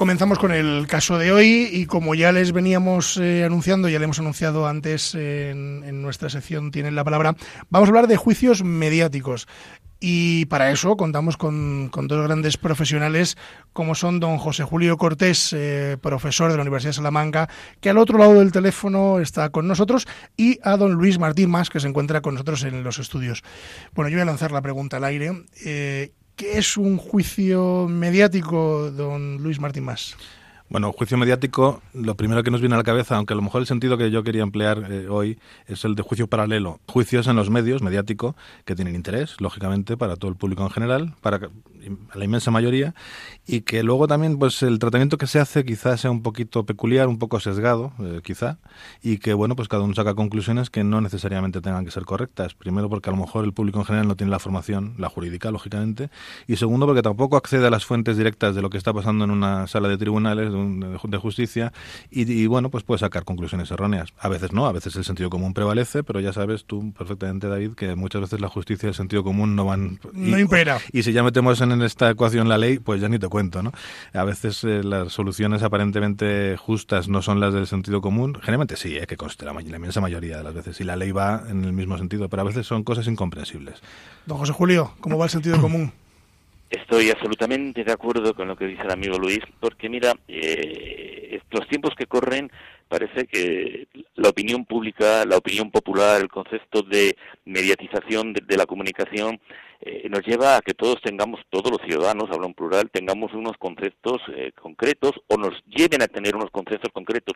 Comenzamos 0.00 0.38
con 0.38 0.50
el 0.50 0.86
caso 0.86 1.18
de 1.18 1.30
hoy 1.30 1.68
y 1.70 1.84
como 1.84 2.14
ya 2.14 2.32
les 2.32 2.52
veníamos 2.52 3.18
eh, 3.18 3.44
anunciando, 3.44 3.86
ya 3.86 3.98
le 3.98 4.06
hemos 4.06 4.18
anunciado 4.18 4.66
antes 4.66 5.14
en, 5.14 6.00
nuestra 6.00 6.30
sección 6.30 6.70
Tienen 6.70 6.94
la 6.94 7.04
Palabra, 7.04 7.36
vamos 7.68 7.86
a 7.86 7.90
hablar 7.90 8.06
de 8.06 8.16
juicios 8.16 8.64
mediáticos. 8.64 9.46
Y 10.00 10.46
para 10.46 10.70
eso 10.70 10.96
contamos 10.96 11.36
con, 11.36 11.90
dos 11.90 12.26
grandes 12.26 12.56
profesionales 12.56 13.36
como 13.74 13.94
son 13.94 14.20
don 14.20 14.38
José 14.38 14.64
Julio 14.64 14.96
Cortés, 14.96 15.52
eh, 15.52 15.98
profesor 16.00 16.50
de 16.50 16.56
la 16.56 16.62
Universidad 16.62 16.92
de 16.92 16.94
Salamanca, 16.94 17.50
que 17.82 17.90
al 17.90 17.98
otro 17.98 18.16
lado 18.16 18.38
del 18.38 18.52
teléfono 18.52 19.18
está 19.20 19.50
con 19.50 19.68
nosotros, 19.68 20.08
y 20.34 20.60
a 20.62 20.78
don 20.78 20.92
Luis 20.92 21.18
Martín 21.18 21.50
Más, 21.50 21.68
que 21.68 21.78
se 21.78 21.88
encuentra 21.88 22.22
con 22.22 22.36
nosotros 22.36 22.64
en 22.64 22.82
los 22.82 22.98
estudios. 22.98 23.42
Bueno, 23.92 24.08
yo 24.08 24.16
voy 24.16 24.22
a 24.22 24.24
lanzar 24.24 24.50
la 24.50 24.62
pregunta 24.62 24.96
al 24.96 25.04
aire. 25.04 25.44
¿Qué 26.40 26.56
es 26.56 26.78
un 26.78 26.96
juicio 26.96 27.86
mediático, 27.86 28.90
don 28.92 29.42
Luis 29.42 29.60
Martín 29.60 29.84
Más? 29.84 30.16
Bueno, 30.70 30.92
juicio 30.92 31.18
mediático, 31.18 31.82
lo 31.94 32.14
primero 32.14 32.44
que 32.44 32.52
nos 32.52 32.60
viene 32.60 32.76
a 32.76 32.78
la 32.78 32.84
cabeza, 32.84 33.16
aunque 33.16 33.32
a 33.32 33.36
lo 33.36 33.42
mejor 33.42 33.60
el 33.60 33.66
sentido 33.66 33.98
que 33.98 34.12
yo 34.12 34.22
quería 34.22 34.44
emplear 34.44 34.86
eh, 34.88 35.08
hoy 35.08 35.36
es 35.66 35.84
el 35.84 35.96
de 35.96 36.02
juicio 36.04 36.28
paralelo. 36.28 36.78
Juicios 36.86 37.26
en 37.26 37.34
los 37.34 37.50
medios 37.50 37.82
mediáticos 37.82 38.36
que 38.64 38.76
tienen 38.76 38.94
interés, 38.94 39.34
lógicamente, 39.40 39.96
para 39.96 40.14
todo 40.14 40.30
el 40.30 40.36
público 40.36 40.62
en 40.62 40.70
general, 40.70 41.14
para 41.22 41.50
la 42.14 42.24
inmensa 42.24 42.52
mayoría, 42.52 42.94
y 43.48 43.62
que 43.62 43.82
luego 43.82 44.06
también, 44.06 44.38
pues 44.38 44.62
el 44.62 44.78
tratamiento 44.78 45.18
que 45.18 45.26
se 45.26 45.40
hace 45.40 45.64
quizás 45.64 46.02
sea 46.02 46.12
un 46.12 46.22
poquito 46.22 46.64
peculiar, 46.64 47.08
un 47.08 47.18
poco 47.18 47.40
sesgado, 47.40 47.92
eh, 47.98 48.20
quizá, 48.22 48.58
y 49.02 49.18
que, 49.18 49.34
bueno, 49.34 49.56
pues 49.56 49.66
cada 49.66 49.82
uno 49.82 49.94
saca 49.94 50.14
conclusiones 50.14 50.70
que 50.70 50.84
no 50.84 51.00
necesariamente 51.00 51.60
tengan 51.60 51.84
que 51.84 51.90
ser 51.90 52.04
correctas. 52.04 52.54
Primero, 52.54 52.88
porque 52.88 53.10
a 53.10 53.12
lo 53.12 53.18
mejor 53.18 53.44
el 53.44 53.52
público 53.52 53.80
en 53.80 53.86
general 53.86 54.06
no 54.06 54.14
tiene 54.14 54.30
la 54.30 54.38
formación, 54.38 54.94
la 54.98 55.08
jurídica, 55.08 55.50
lógicamente, 55.50 56.10
y 56.46 56.54
segundo, 56.54 56.86
porque 56.86 57.02
tampoco 57.02 57.36
accede 57.36 57.66
a 57.66 57.70
las 57.70 57.84
fuentes 57.84 58.16
directas 58.16 58.54
de 58.54 58.62
lo 58.62 58.70
que 58.70 58.78
está 58.78 58.92
pasando 58.92 59.24
en 59.24 59.32
una 59.32 59.66
sala 59.66 59.88
de 59.88 59.98
tribunales, 59.98 60.52
de 60.52 60.59
justicia 61.20 61.72
y, 62.10 62.46
bueno, 62.46 62.70
pues 62.70 62.84
puede 62.84 62.98
sacar 62.98 63.24
conclusiones 63.24 63.70
erróneas. 63.70 64.12
A 64.18 64.28
veces 64.28 64.52
no, 64.52 64.66
a 64.66 64.72
veces 64.72 64.96
el 64.96 65.04
sentido 65.04 65.30
común 65.30 65.54
prevalece, 65.54 66.02
pero 66.02 66.20
ya 66.20 66.32
sabes 66.32 66.64
tú 66.64 66.92
perfectamente, 66.92 67.48
David, 67.48 67.72
que 67.74 67.94
muchas 67.94 68.22
veces 68.22 68.40
la 68.40 68.48
justicia 68.48 68.86
y 68.86 68.90
el 68.90 68.94
sentido 68.94 69.22
común 69.22 69.54
no 69.54 69.64
van... 69.64 70.00
No 70.12 70.38
impera. 70.38 70.78
Y 70.92 71.02
si 71.02 71.12
ya 71.12 71.22
metemos 71.22 71.60
en 71.60 71.82
esta 71.82 72.10
ecuación 72.10 72.48
la 72.48 72.58
ley, 72.58 72.78
pues 72.78 73.00
ya 73.00 73.08
ni 73.08 73.18
te 73.18 73.28
cuento, 73.28 73.62
¿no? 73.62 73.72
A 74.12 74.24
veces 74.24 74.64
eh, 74.64 74.82
las 74.82 75.12
soluciones 75.12 75.62
aparentemente 75.62 76.56
justas 76.56 77.08
no 77.08 77.22
son 77.22 77.40
las 77.40 77.54
del 77.54 77.66
sentido 77.66 78.00
común. 78.00 78.34
Generalmente 78.34 78.76
sí, 78.76 78.96
¿eh? 78.96 79.06
que 79.06 79.16
conste 79.16 79.44
la, 79.44 79.52
la 79.52 79.76
inmensa 79.76 80.00
mayoría 80.00 80.38
de 80.38 80.44
las 80.44 80.54
veces. 80.54 80.80
Y 80.80 80.84
la 80.84 80.96
ley 80.96 81.12
va 81.12 81.44
en 81.48 81.64
el 81.64 81.72
mismo 81.72 81.98
sentido, 81.98 82.28
pero 82.28 82.42
a 82.42 82.44
veces 82.44 82.66
son 82.66 82.84
cosas 82.84 83.06
incomprensibles. 83.06 83.80
Don 84.26 84.38
José 84.38 84.52
Julio, 84.52 84.92
¿cómo 85.00 85.18
va 85.18 85.24
el 85.26 85.30
sentido 85.30 85.60
común? 85.60 85.92
Estoy 86.70 87.10
absolutamente 87.10 87.82
de 87.82 87.92
acuerdo 87.92 88.32
con 88.32 88.46
lo 88.46 88.56
que 88.56 88.66
dice 88.66 88.82
el 88.82 88.92
amigo 88.92 89.18
Luis, 89.18 89.40
porque 89.58 89.88
mira, 89.88 90.14
eh, 90.28 91.40
los 91.50 91.66
tiempos 91.68 91.96
que 91.96 92.06
corren 92.06 92.48
parece 92.88 93.26
que 93.26 93.88
la 94.14 94.28
opinión 94.28 94.64
pública, 94.64 95.24
la 95.24 95.36
opinión 95.36 95.72
popular, 95.72 96.20
el 96.20 96.28
concepto 96.28 96.82
de 96.82 97.16
mediatización 97.44 98.32
de, 98.32 98.56
la 98.56 98.66
comunicación 98.66 99.40
eh, 99.80 100.08
nos 100.08 100.24
lleva 100.24 100.56
a 100.56 100.60
que 100.60 100.74
todos 100.74 101.00
tengamos, 101.02 101.40
todos 101.50 101.72
los 101.72 101.80
ciudadanos, 101.82 102.30
hablo 102.30 102.46
en 102.46 102.54
plural, 102.54 102.90
tengamos 102.90 103.32
unos 103.34 103.56
conceptos 103.58 104.22
eh, 104.36 104.52
concretos 104.60 105.12
o 105.26 105.36
nos 105.36 105.54
lleven 105.66 106.02
a 106.02 106.08
tener 106.08 106.36
unos 106.36 106.50
conceptos 106.50 106.92
concretos. 106.92 107.34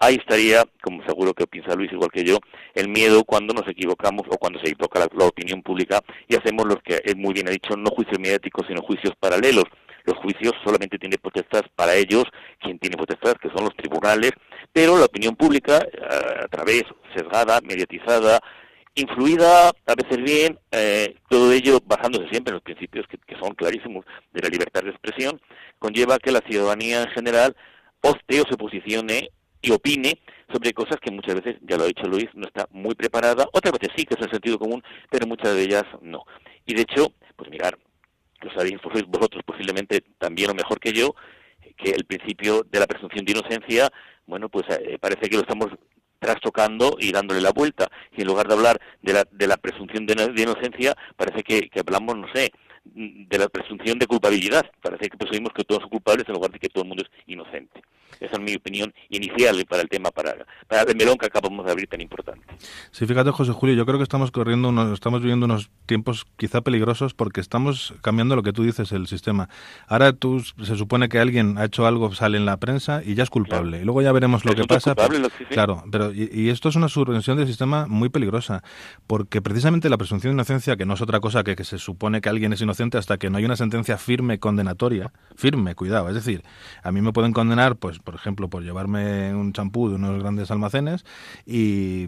Ahí 0.00 0.16
estaría, 0.16 0.64
como 0.82 1.04
seguro 1.06 1.32
que 1.34 1.46
piensa 1.46 1.74
Luis 1.74 1.92
igual 1.92 2.10
que 2.10 2.24
yo, 2.24 2.38
el 2.74 2.88
miedo 2.88 3.24
cuando 3.24 3.54
nos 3.54 3.66
equivocamos 3.68 4.26
o 4.28 4.36
cuando 4.36 4.58
se 4.58 4.68
equivoca 4.68 4.98
la, 4.98 5.24
opinión 5.24 5.62
pública 5.62 6.00
y 6.28 6.34
hacemos 6.34 6.66
lo 6.66 6.76
que 6.80 7.00
él 7.04 7.16
muy 7.16 7.32
bien 7.32 7.48
ha 7.48 7.52
dicho, 7.52 7.76
no 7.76 7.90
juicios 7.90 8.18
mediáticos, 8.18 8.66
sino 8.66 8.82
juicios 8.82 9.14
paralelos. 9.18 9.64
Los 10.04 10.18
juicios 10.18 10.52
solamente 10.64 10.98
tiene 10.98 11.16
potestad 11.16 11.62
para 11.76 11.94
ellos 11.94 12.24
quien 12.60 12.78
tiene 12.78 12.96
potestad, 12.96 13.36
que 13.40 13.48
son 13.48 13.64
los 13.64 13.76
tribunales, 13.76 14.32
pero 14.72 14.98
la 14.98 15.06
opinión 15.06 15.36
pública, 15.36 15.78
eh, 15.78 16.44
a 16.44 16.48
través 16.48 16.82
sesgada, 17.16 17.60
mediatizada, 17.62 18.40
influida 18.96 19.68
a 19.68 19.94
veces 19.94 20.22
bien, 20.22 20.58
eh, 20.72 21.14
todo 21.28 21.52
ello 21.52 21.78
basándose 21.84 22.28
siempre 22.28 22.50
en 22.50 22.56
los 22.56 22.62
principios 22.62 23.06
que, 23.08 23.16
que, 23.18 23.36
son 23.40 23.54
clarísimos 23.54 24.04
de 24.32 24.42
la 24.42 24.48
libertad 24.48 24.82
de 24.82 24.90
expresión, 24.90 25.40
conlleva 25.78 26.18
que 26.18 26.32
la 26.32 26.42
ciudadanía 26.48 27.02
en 27.02 27.08
general 27.08 27.56
opte 28.02 28.40
o 28.40 28.44
se 28.44 28.56
posicione 28.56 29.30
y 29.64 29.70
opine 29.70 30.20
sobre 30.52 30.72
cosas 30.72 30.98
que 31.00 31.10
muchas 31.10 31.36
veces, 31.36 31.56
ya 31.62 31.76
lo 31.76 31.84
ha 31.84 31.86
dicho 31.86 32.06
Luis, 32.06 32.26
no 32.34 32.46
está 32.46 32.68
muy 32.70 32.94
preparada, 32.94 33.48
otras 33.52 33.72
veces 33.72 33.90
sí 33.96 34.04
que 34.04 34.14
es 34.14 34.20
el 34.20 34.30
sentido 34.30 34.58
común, 34.58 34.82
pero 35.10 35.26
muchas 35.26 35.54
de 35.54 35.62
ellas 35.62 35.84
no. 36.02 36.24
Y 36.66 36.74
de 36.74 36.82
hecho, 36.82 37.12
pues 37.34 37.50
mirar, 37.50 37.78
lo 38.42 38.52
sabéis 38.52 38.76
vosotros 39.08 39.42
posiblemente 39.44 40.02
también 40.18 40.50
o 40.50 40.54
mejor 40.54 40.78
que 40.78 40.92
yo, 40.92 41.14
que 41.76 41.90
el 41.90 42.04
principio 42.04 42.62
de 42.70 42.78
la 42.78 42.86
presunción 42.86 43.24
de 43.24 43.32
inocencia, 43.32 43.90
bueno, 44.26 44.48
pues 44.48 44.64
eh, 44.68 44.98
parece 45.00 45.28
que 45.28 45.36
lo 45.36 45.42
estamos 45.42 45.68
trastocando 46.18 46.96
y 47.00 47.10
dándole 47.10 47.40
la 47.40 47.52
vuelta. 47.52 47.88
Y 48.16 48.22
en 48.22 48.28
lugar 48.28 48.46
de 48.46 48.54
hablar 48.54 48.80
de 49.02 49.12
la, 49.12 49.24
de 49.30 49.46
la 49.46 49.56
presunción 49.56 50.06
de, 50.06 50.14
inocencia, 50.36 50.94
parece 51.16 51.42
que, 51.42 51.68
que 51.68 51.80
hablamos, 51.80 52.16
no 52.16 52.26
sé, 52.32 52.52
de 52.84 53.38
la 53.38 53.48
presunción 53.48 53.98
de 53.98 54.06
culpabilidad. 54.06 54.64
Parece 54.80 55.08
que 55.08 55.16
presumimos 55.16 55.52
que 55.52 55.64
todos 55.64 55.82
son 55.82 55.90
culpables 55.90 56.26
en 56.28 56.34
lugar 56.34 56.50
de 56.50 56.58
que 56.58 56.68
todo 56.68 56.84
el 56.84 56.88
mundo 56.88 57.04
es 57.04 57.10
inocente. 57.26 57.82
Esa 58.20 58.36
es 58.36 58.40
mi 58.40 58.54
opinión 58.54 58.92
inicial 59.08 59.64
para 59.68 59.82
el 59.82 59.88
tema, 59.88 60.10
para, 60.10 60.46
para 60.68 60.82
el 60.82 60.96
melón 60.96 61.18
que 61.18 61.26
acabamos 61.26 61.64
de 61.64 61.72
abrir 61.72 61.88
tan 61.88 62.00
importante. 62.00 62.44
Sí, 62.90 63.06
fíjate, 63.06 63.30
José 63.30 63.52
Julio, 63.52 63.74
yo 63.74 63.86
creo 63.86 63.98
que 63.98 64.02
estamos 64.02 64.30
corriendo, 64.30 64.68
unos, 64.68 64.92
estamos 64.92 65.20
viviendo 65.20 65.46
unos 65.46 65.70
tiempos 65.86 66.26
quizá 66.36 66.60
peligrosos 66.60 67.14
porque 67.14 67.40
estamos 67.40 67.94
cambiando 68.02 68.36
lo 68.36 68.42
que 68.42 68.52
tú 68.52 68.62
dices, 68.62 68.92
el 68.92 69.06
sistema. 69.06 69.48
Ahora 69.88 70.12
tú, 70.12 70.40
se 70.40 70.76
supone 70.76 71.08
que 71.08 71.18
alguien 71.18 71.58
ha 71.58 71.64
hecho 71.64 71.86
algo, 71.86 72.12
sale 72.14 72.36
en 72.36 72.46
la 72.46 72.58
prensa 72.58 73.02
y 73.04 73.14
ya 73.14 73.22
es 73.22 73.30
culpable. 73.30 73.80
Y 73.80 73.84
luego 73.84 74.02
ya 74.02 74.12
veremos 74.12 74.44
lo 74.44 74.54
que 74.54 74.64
pasa. 74.64 74.94
Claro, 75.50 75.84
pero 75.90 76.12
y, 76.12 76.50
esto 76.50 76.68
es 76.68 76.76
una 76.76 76.88
subvención 76.88 77.36
del 77.36 77.46
sistema 77.46 77.86
muy 77.86 78.10
peligrosa 78.10 78.62
porque 79.06 79.42
precisamente 79.42 79.88
la 79.88 79.96
presunción 79.96 80.32
de 80.32 80.34
inocencia, 80.34 80.76
que 80.76 80.84
no 80.84 80.94
es 80.94 81.00
otra 81.00 81.20
cosa 81.20 81.42
que 81.42 81.54
que 81.56 81.64
se 81.64 81.78
supone 81.78 82.20
que 82.20 82.28
alguien 82.28 82.52
es 82.52 82.60
inocente 82.60 82.98
hasta 82.98 83.18
que 83.18 83.30
no 83.30 83.38
hay 83.38 83.44
una 83.44 83.56
sentencia 83.56 83.98
firme 83.98 84.38
condenatoria, 84.38 85.12
firme, 85.36 85.74
cuidado, 85.74 86.08
es 86.08 86.14
decir, 86.14 86.42
a 86.82 86.92
mí 86.92 87.00
me 87.00 87.12
pueden 87.12 87.32
condenar 87.32 87.76
pues 87.76 87.93
por 87.98 88.14
ejemplo, 88.14 88.48
por 88.48 88.62
llevarme 88.62 89.34
un 89.34 89.52
champú 89.52 89.88
de 89.88 89.96
unos 89.96 90.20
grandes 90.20 90.50
almacenes 90.50 91.04
y, 91.46 92.06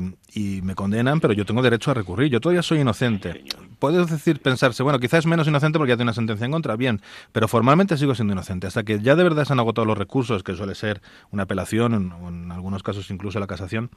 me 0.62 0.74
condenan, 0.74 1.20
pero 1.20 1.32
yo 1.32 1.44
tengo 1.46 1.62
derecho 1.62 1.90
a 1.90 1.94
recurrir. 1.94 2.30
Yo 2.30 2.40
todavía 2.40 2.62
soy 2.62 2.80
inocente. 2.80 3.44
Puedes 3.78 4.10
decir, 4.10 4.40
pensarse, 4.40 4.82
bueno, 4.82 4.98
quizás 4.98 5.20
es 5.20 5.26
menos 5.26 5.46
inocente 5.48 5.78
porque 5.78 5.90
ya 5.90 5.96
tiene 5.96 6.08
una 6.08 6.14
sentencia 6.14 6.44
en 6.44 6.52
contra, 6.52 6.76
bien, 6.76 7.00
pero 7.32 7.48
formalmente 7.48 7.96
sigo 7.96 8.14
siendo 8.14 8.32
inocente. 8.32 8.66
Hasta 8.66 8.84
que 8.84 9.00
ya 9.00 9.16
de 9.16 9.22
verdad 9.22 9.44
se 9.44 9.52
han 9.52 9.60
agotado 9.60 9.84
los 9.84 9.98
recursos, 9.98 10.42
que 10.42 10.54
suele 10.54 10.74
ser 10.74 11.00
una 11.30 11.44
apelación, 11.44 12.12
o 12.12 12.28
en 12.28 12.52
algunos 12.52 12.82
casos 12.82 13.10
incluso 13.10 13.38
la 13.40 13.46
casación, 13.46 13.90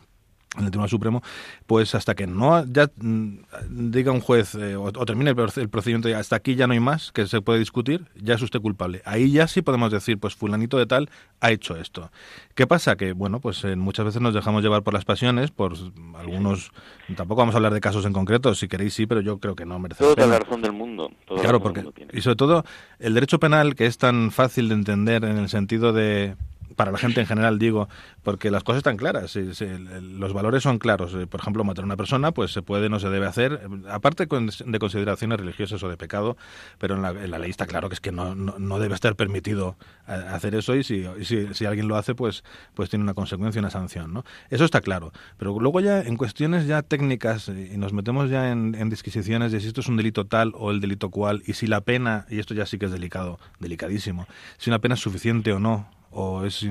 en 0.57 0.65
el 0.65 0.71
Tribunal 0.71 0.89
Supremo, 0.89 1.21
pues 1.67 1.93
hasta 1.93 2.15
que 2.15 2.25
no 2.25 2.65
ya 2.65 2.89
mm, 2.95 3.37
diga 3.69 4.11
un 4.11 4.19
juez 4.19 4.55
eh, 4.55 4.75
o, 4.75 4.91
termine 5.05 5.29
el, 5.29 5.69
procedimiento, 5.69 6.09
hasta 6.17 6.35
aquí 6.35 6.55
ya 6.55 6.65
no 6.65 6.73
hay 6.73 6.79
más 6.79 7.11
que 7.11 7.27
se 7.27 7.41
puede 7.41 7.59
discutir, 7.59 8.05
ya 8.15 8.33
es 8.33 8.41
usted 8.41 8.59
culpable. 8.59 9.03
Ahí 9.05 9.31
ya 9.31 9.47
sí 9.47 9.61
podemos 9.61 9.91
decir, 9.91 10.17
pues 10.17 10.35
fulanito 10.35 10.77
de 10.77 10.87
tal 10.87 11.09
ha 11.39 11.51
hecho 11.51 11.75
esto. 11.75 12.11
¿Qué 12.55 12.65
pasa? 12.65 12.95
Que, 12.95 13.13
bueno, 13.13 13.39
pues 13.39 13.63
eh, 13.63 13.75
muchas 13.75 14.05
veces 14.05 14.21
nos 14.21 14.33
dejamos 14.33 14.63
llevar 14.63 14.81
por 14.81 14.93
las 14.93 15.05
pasiones, 15.05 15.51
por 15.51 15.75
algunos, 16.17 16.71
tampoco 17.15 17.41
vamos 17.41 17.53
a 17.53 17.59
hablar 17.59 17.73
de 17.73 17.81
casos 17.81 18.05
en 18.05 18.13
concreto, 18.13 18.55
si 18.55 18.67
queréis 18.67 18.95
sí, 18.95 19.05
pero 19.05 19.21
yo 19.21 19.37
creo 19.37 19.55
que 19.55 19.65
no 19.65 19.77
merece 19.77 20.03
Toda 20.03 20.25
la 20.25 20.39
razón 20.39 20.63
del 20.63 20.73
mundo. 20.73 21.11
claro, 21.41 21.61
porque, 21.61 21.85
y 22.11 22.21
sobre 22.21 22.35
todo 22.35 22.65
el 22.97 23.13
derecho 23.13 23.39
penal, 23.39 23.75
que 23.75 23.85
es 23.85 23.99
tan 23.99 24.31
fácil 24.31 24.69
de 24.69 24.75
entender 24.75 25.23
en 25.25 25.37
el 25.37 25.47
sentido 25.47 25.93
de 25.93 26.35
para 26.79 26.93
la 26.93 26.97
gente 26.97 27.19
en 27.19 27.27
general 27.27 27.59
digo, 27.59 27.89
porque 28.23 28.49
las 28.49 28.63
cosas 28.63 28.77
están 28.77 28.95
claras, 28.95 29.35
los 29.35 30.31
valores 30.31 30.63
son 30.63 30.79
claros. 30.79 31.13
Eh, 31.13 31.27
por 31.27 31.41
ejemplo, 31.41 31.65
matar 31.65 31.83
a 31.83 31.85
una 31.87 31.97
persona, 31.97 32.31
pues 32.31 32.53
se 32.53 32.61
puede, 32.61 32.87
no 32.87 33.01
se 33.01 33.09
debe 33.09 33.25
hacer, 33.25 33.67
aparte 33.89 34.27
de 34.27 34.79
consideraciones 34.79 35.41
religiosas 35.41 35.83
o 35.83 35.89
de 35.89 35.97
pecado, 35.97 36.37
pero 36.77 36.95
en 36.95 37.01
la, 37.01 37.37
ley 37.37 37.49
está 37.49 37.65
claro 37.65 37.89
que 37.89 37.95
es 37.95 37.99
que 37.99 38.13
no, 38.13 38.33
no, 38.33 38.79
debe 38.79 38.95
estar 38.95 39.17
permitido 39.17 39.75
eh, 40.07 40.13
hacer 40.31 40.55
eso 40.55 40.73
y, 40.73 40.85
si, 40.85 41.03
si, 41.25 41.65
alguien 41.65 41.89
lo 41.89 41.97
hace, 41.97 42.15
pues, 42.15 42.45
pues 42.75 42.89
tiene 42.89 43.03
una 43.03 43.13
consecuencia, 43.13 43.59
una 43.59 43.71
sanción. 43.71 44.13
¿no? 44.13 44.23
Eso 44.49 44.63
está 44.63 44.79
claro. 44.79 45.11
Pero 45.35 45.59
luego 45.59 45.81
ya 45.81 45.99
en 45.99 46.15
cuestiones 46.15 46.65
ya 46.65 46.81
técnicas 46.81 47.49
eh, 47.49 47.71
y 47.73 47.77
nos 47.77 47.91
metemos 47.91 48.29
ya 48.29 48.51
en, 48.51 48.73
en 48.75 48.89
disquisiciones 48.89 49.51
de 49.51 49.59
si 49.59 49.67
esto 49.67 49.81
es 49.81 49.89
un 49.89 49.97
delito 49.97 50.27
tal 50.27 50.53
o 50.55 50.71
el 50.71 50.79
delito 50.79 51.09
cual 51.09 51.43
y 51.45 51.55
si 51.55 51.67
la 51.67 51.81
pena, 51.81 52.25
y 52.29 52.39
esto 52.39 52.53
ya 52.53 52.65
sí 52.65 52.79
que 52.79 52.85
es 52.85 52.91
delicado, 52.93 53.37
delicadísimo, 53.59 54.29
si 54.57 54.69
una 54.69 54.79
pena 54.79 54.93
es 54.93 55.01
suficiente 55.01 55.51
o 55.51 55.59
no 55.59 55.98
o 56.11 56.45
es, 56.45 56.63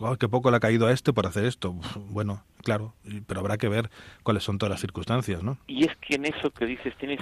o 0.00 0.16
que 0.16 0.28
poco 0.28 0.50
le 0.50 0.56
ha 0.56 0.60
caído 0.60 0.86
a 0.86 0.92
este 0.92 1.12
por 1.12 1.26
hacer 1.26 1.44
esto. 1.44 1.74
Bueno, 2.10 2.44
claro, 2.62 2.94
pero 3.26 3.40
habrá 3.40 3.58
que 3.58 3.68
ver 3.68 3.90
cuáles 4.22 4.42
son 4.42 4.58
todas 4.58 4.70
las 4.70 4.80
circunstancias, 4.80 5.42
¿no? 5.42 5.58
Y 5.66 5.84
es 5.84 5.96
que 5.96 6.16
en 6.16 6.26
eso 6.26 6.50
que 6.50 6.66
dices 6.66 6.94
tienes 6.98 7.20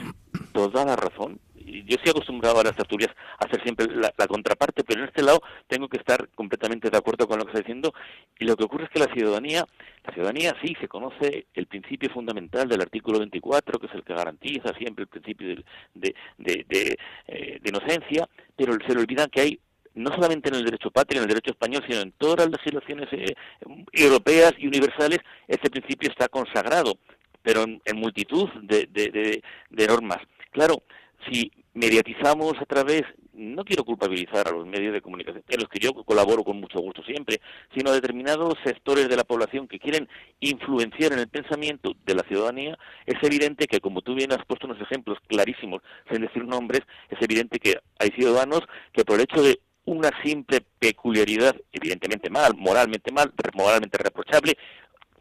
toda 0.52 0.84
la 0.84 0.96
razón. 0.96 1.40
Yo 1.54 1.96
estoy 1.96 2.10
acostumbrado 2.10 2.60
a 2.60 2.62
las 2.62 2.76
tertulias 2.76 3.10
a 3.40 3.46
hacer 3.46 3.60
siempre 3.62 3.86
la, 3.88 4.12
contraparte, 4.28 4.84
pero 4.84 5.02
en 5.02 5.08
este 5.08 5.22
lado 5.22 5.40
tengo 5.66 5.88
que 5.88 5.96
estar 5.96 6.28
completamente 6.36 6.90
de 6.90 6.96
acuerdo 6.96 7.26
con 7.26 7.38
lo 7.38 7.44
que 7.44 7.50
está 7.50 7.60
diciendo. 7.60 7.92
Y 8.38 8.44
lo 8.44 8.56
que 8.56 8.64
ocurre 8.64 8.84
es 8.84 8.90
que 8.90 9.00
la 9.00 9.12
ciudadanía, 9.12 9.66
la 10.04 10.14
ciudadanía 10.14 10.54
sí 10.62 10.76
se 10.80 10.86
conoce 10.86 11.46
el 11.54 11.66
principio 11.66 12.08
fundamental 12.10 12.68
del 12.68 12.82
artículo 12.82 13.18
24, 13.18 13.80
que 13.80 13.86
es 13.86 13.94
el 13.94 14.04
que 14.04 14.14
garantiza 14.14 14.72
siempre 14.78 15.02
el 15.02 15.08
principio 15.08 15.56
de, 15.94 16.14
de, 16.38 16.96
eh, 17.26 17.58
de 17.60 17.68
inocencia, 17.68 18.28
pero 18.54 18.72
se 18.86 18.94
le 18.94 19.00
olvida 19.00 19.26
que 19.26 19.40
hay 19.40 19.60
no 19.96 20.12
solamente 20.12 20.50
en 20.50 20.56
el 20.56 20.64
derecho 20.64 20.90
patrio, 20.90 21.20
en 21.20 21.24
el 21.24 21.34
derecho 21.34 21.50
español, 21.50 21.82
sino 21.88 22.02
en 22.02 22.12
todas 22.12 22.38
las 22.38 22.50
legislaciones 22.50 23.08
eh, 23.12 23.34
europeas 23.92 24.52
y 24.58 24.66
universales, 24.66 25.18
este 25.48 25.70
principio 25.70 26.10
está 26.10 26.28
consagrado, 26.28 26.98
pero 27.42 27.64
en, 27.64 27.80
multitud 27.96 28.48
de, 28.62 28.86
de, 28.92 29.86
normas. 29.86 30.18
Claro, 30.50 30.82
si 31.30 31.50
mediatizamos 31.74 32.54
a 32.60 32.66
través, 32.66 33.02
no 33.32 33.64
quiero 33.64 33.84
culpabilizar 33.84 34.48
a 34.48 34.50
los 34.50 34.66
medios 34.66 34.92
de 34.92 35.00
comunicación, 35.00 35.44
en 35.48 35.60
los 35.60 35.68
que 35.68 35.78
yo 35.78 35.92
colaboro 36.04 36.44
con 36.44 36.60
mucho 36.60 36.78
gusto 36.80 37.02
siempre, 37.02 37.40
sino 37.74 37.90
a 37.90 37.94
determinados 37.94 38.54
sectores 38.64 39.08
de 39.08 39.16
la 39.16 39.24
población 39.24 39.68
que 39.68 39.78
quieren 39.78 40.08
influenciar 40.40 41.12
en 41.12 41.20
el 41.20 41.28
pensamiento 41.28 41.94
de 42.04 42.14
la 42.14 42.22
ciudadanía, 42.24 42.78
es 43.06 43.22
evidente 43.22 43.66
que, 43.66 43.80
como 43.80 44.02
tú 44.02 44.14
bien 44.14 44.32
has 44.32 44.44
puesto 44.44 44.66
unos 44.66 44.80
ejemplos 44.80 45.18
clarísimos, 45.26 45.80
sin 46.10 46.22
decir 46.22 46.44
nombres, 46.44 46.82
es 47.08 47.22
evidente 47.22 47.58
que 47.58 47.78
hay 47.98 48.10
ciudadanos 48.10 48.60
que 48.92 49.04
por 49.04 49.16
el 49.16 49.22
hecho 49.22 49.42
de 49.42 49.60
una 49.86 50.10
simple 50.22 50.62
peculiaridad, 50.78 51.56
evidentemente 51.72 52.28
mal, 52.28 52.54
moralmente 52.56 53.12
mal, 53.12 53.32
moralmente 53.54 53.98
reprochable, 53.98 54.56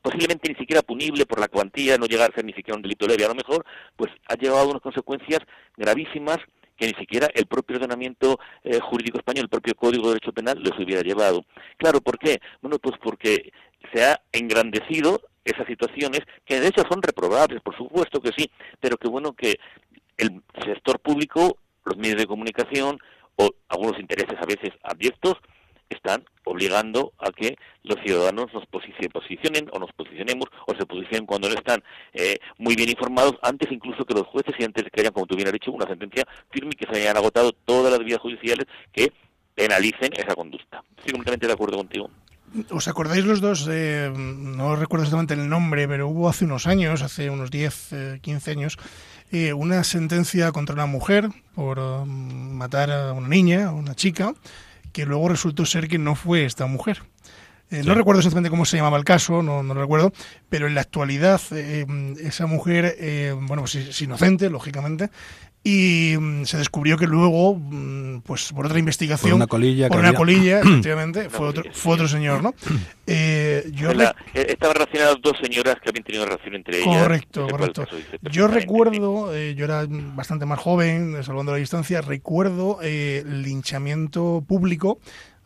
posiblemente 0.02 0.50
ni 0.50 0.56
siquiera 0.56 0.82
punible 0.82 1.26
por 1.26 1.40
la 1.40 1.48
cuantía, 1.48 1.98
no 1.98 2.06
llegar 2.06 2.32
a 2.32 2.36
ser 2.36 2.46
ni 2.46 2.54
siquiera 2.54 2.76
un 2.76 2.82
delito 2.82 3.08
leve, 3.08 3.26
a 3.26 3.30
lo 3.30 3.36
mejor, 3.36 3.66
pues 3.96 4.12
ha 4.28 4.36
llevado 4.36 4.68
a 4.68 4.72
unas 4.72 4.82
consecuencias 4.82 5.40
gravísimas 5.78 6.38
que 6.78 6.88
ni 6.88 6.94
siquiera 6.94 7.28
el 7.34 7.46
propio 7.46 7.78
ordenamiento 7.78 8.40
eh, 8.64 8.80
jurídico 8.80 9.18
español, 9.18 9.46
el 9.46 9.50
propio 9.50 9.76
Código 9.76 10.04
de 10.04 10.16
Derecho 10.16 10.34
Penal, 10.34 10.62
los 10.62 10.78
hubiera 10.78 11.02
llevado. 11.02 11.46
Claro, 11.78 12.02
¿por 12.02 12.20
qué? 12.20 12.40
Bueno, 12.62 12.80
pues 12.80 12.96
porque 13.02 13.52
se 13.94 14.04
ha 14.04 14.22
engrandecido 14.32 15.22
esas 15.44 15.68
situaciones 15.68 16.22
que 16.46 16.60
de 16.60 16.68
hecho 16.68 16.84
son 16.90 17.02
reprobables, 17.02 17.62
por 17.62 17.78
supuesto 17.78 18.20
que 18.20 18.32
sí, 18.36 18.50
pero 18.80 18.98
que 18.98 19.08
bueno 19.08 19.34
que 19.34 19.56
el 20.18 20.42
sector 20.66 21.00
público, 21.00 21.58
los 21.86 21.98
medios 21.98 22.18
de 22.18 22.28
comunicación, 22.28 23.00
o 23.38 23.50
algunos 23.70 24.00
intereses 24.00 24.38
a 24.40 24.46
veces 24.46 24.72
abiertos 24.84 25.36
están 25.90 26.26
obligando 26.46 27.14
a 27.20 27.32
que 27.32 27.58
los 27.84 28.00
ciudadanos 28.04 28.48
nos 28.54 28.66
posicionen 28.66 29.70
o 29.72 29.80
nos 29.80 29.92
posicionemos 29.94 30.50
o 30.68 30.76
se 30.76 30.86
posicionen 30.86 31.26
cuando 31.26 31.50
no 31.50 31.56
están 31.56 31.84
eh, 32.14 32.38
muy 32.58 32.76
bien 32.76 32.90
informados 32.90 33.36
antes 33.42 33.72
incluso 33.72 34.06
que 34.06 34.14
los 34.14 34.28
jueces 34.28 34.56
y 34.58 34.64
antes 34.64 34.84
que 34.92 35.02
hayan, 35.02 35.14
como 35.14 35.26
tú 35.26 35.36
bien 35.36 35.48
has 35.48 35.54
dicho, 35.54 35.72
una 35.72 35.88
sentencia 35.88 36.26
firme 36.50 36.72
y 36.74 36.78
que 36.78 36.92
se 36.92 37.02
hayan 37.02 37.18
agotado 37.18 37.52
todas 37.52 37.92
las 37.92 38.04
vías 38.04 38.20
judiciales 38.20 38.66
que 38.92 39.12
penalicen 39.54 40.12
esa 40.14 40.36
conducta. 40.36 40.84
Estoy 40.98 41.14
completamente 41.14 41.48
de 41.48 41.54
acuerdo 41.54 41.78
contigo. 41.78 42.10
¿Os 42.72 42.88
acordáis 42.88 43.26
los 43.26 43.42
dos? 43.42 43.68
no 43.68 44.76
recuerdo 44.76 45.04
exactamente 45.04 45.34
el 45.34 45.50
nombre, 45.50 45.88
pero 45.88 46.08
hubo 46.08 46.30
hace 46.30 46.46
unos 46.46 46.68
años, 46.68 47.02
hace 47.02 47.30
unos 47.30 47.52
10, 47.52 48.20
15 48.22 48.50
eh, 48.50 48.54
años, 48.54 48.78
eh, 49.32 49.54
una 49.54 49.84
sentencia 49.84 50.52
contra 50.52 50.74
una 50.74 50.86
mujer 50.86 51.30
por 51.54 51.80
um, 51.80 52.54
matar 52.54 52.92
a 52.92 53.14
una 53.14 53.28
niña, 53.28 53.68
a 53.68 53.72
una 53.72 53.96
chica, 53.96 54.34
que 54.92 55.06
luego 55.06 55.30
resultó 55.30 55.66
ser 55.66 55.88
que 55.88 55.98
no 55.98 56.16
fue 56.16 56.46
esta 56.46 56.66
mujer. 56.66 57.04
Eh, 57.72 57.82
no 57.84 57.96
recuerdo 57.96 58.20
exactamente 58.20 58.52
cómo 58.52 58.66
se 58.66 58.78
llamaba 58.78 58.98
el 58.98 59.04
caso, 59.04 59.42
no, 59.42 59.64
no 59.64 59.74
lo 59.74 59.82
recuerdo, 59.82 60.14
pero 60.50 60.68
en 60.68 60.76
la 60.76 60.82
actualidad 60.82 61.42
esa 61.52 62.46
mujer, 62.46 62.96
bueno, 63.42 63.64
pues 63.64 63.76
es 63.76 64.02
inocente, 64.02 64.52
lógicamente, 64.52 65.10
y 65.68 66.16
mm, 66.16 66.46
se 66.46 66.60
descubrió 66.60 66.96
que 66.96 67.08
luego, 67.08 67.56
mm, 67.56 68.22
pues 68.22 68.54
por 68.54 68.68
otra 68.68 68.78
investigación, 68.78 69.32
por 69.32 69.36
una 69.36 69.48
colilla, 69.48 69.90
por 69.90 69.98
una 69.98 70.14
colilla 70.14 70.60
efectivamente, 70.64 71.28
fue 71.32 71.48
otro, 71.48 71.64
fue 71.74 71.96
otro 71.96 72.08
señor, 72.08 72.42
¿no? 72.42 72.54
Eh, 73.08 73.70
yo 73.72 73.92
eh, 73.92 74.14
estaban 74.34 74.78
relacionadas 74.78 75.18
dos 75.22 75.34
señoras 75.40 75.76
que 75.80 75.90
habían 75.90 76.04
tenido 76.04 76.26
relación 76.26 76.56
entre 76.56 76.82
ellas. 76.82 77.04
Correcto, 77.04 77.48
correcto. 77.48 77.86
Yo 78.32 78.48
recuerdo, 78.48 79.32
eh, 79.36 79.54
yo 79.54 79.66
era 79.66 79.86
bastante 79.88 80.48
más 80.48 80.58
joven, 80.58 81.24
salvando 81.24 81.52
la 81.52 81.60
distancia, 81.60 82.02
recuerdo 82.02 82.80
el 82.82 83.44
linchamiento 83.44 84.44
público 84.48 84.98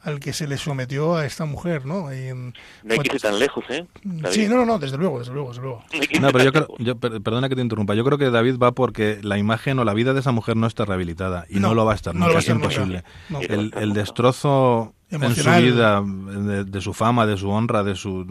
al 0.02 0.20
que 0.20 0.32
se 0.32 0.48
le 0.48 0.58
sometió 0.58 1.16
a 1.16 1.26
esta 1.26 1.46
mujer, 1.46 1.86
¿no? 1.86 2.04
no 2.04 2.10
hay 2.10 3.00
que 3.00 3.16
ir 3.16 3.22
tan 3.22 3.38
lejos, 3.38 3.66
¿eh? 3.70 3.86
Sí, 4.32 4.48
no, 4.48 4.56
no, 4.56 4.66
no, 4.66 4.80
desde 4.80 4.98
luego, 4.98 5.20
desde 5.20 5.34
luego, 5.34 5.50
desde 5.50 5.62
luego. 5.62 5.84
No, 6.22 6.32
pero 6.32 6.44
yo 6.46 6.54
creo, 6.54 6.68
yo, 6.78 6.98
perdona 6.98 7.50
que 7.50 7.56
te 7.56 7.62
interrumpa, 7.62 7.96
yo 7.96 8.06
creo 8.06 8.18
que 8.18 8.30
David 8.30 8.58
va 8.58 8.72
porque 8.72 9.20
la 9.22 9.38
imagen 9.38 9.78
o 9.80 9.84
la 9.84 9.94
vida 9.94 10.14
de 10.14 10.22
esa 10.22 10.32
mujer 10.32 10.56
no 10.56 10.68
está 10.68 10.86
rehabilitada 10.86 11.46
y 11.50 11.60
no, 11.60 11.74
lo 11.74 11.86
va 11.86 11.94
a 11.94 11.96
estar, 11.96 12.16
no, 12.16 12.30
es 12.30 12.48
imposible. 12.48 13.04
El, 13.42 13.74
el, 13.76 13.94
destrozo 13.94 14.94
en 15.10 15.36
su 15.36 15.50
vida, 15.50 16.02
de, 16.02 16.64
de, 16.64 16.82
su 16.82 16.94
fama, 16.94 17.26
de 17.26 17.38
su 17.38 17.50
honra, 17.50 17.84
de 17.84 17.96
su... 17.96 18.22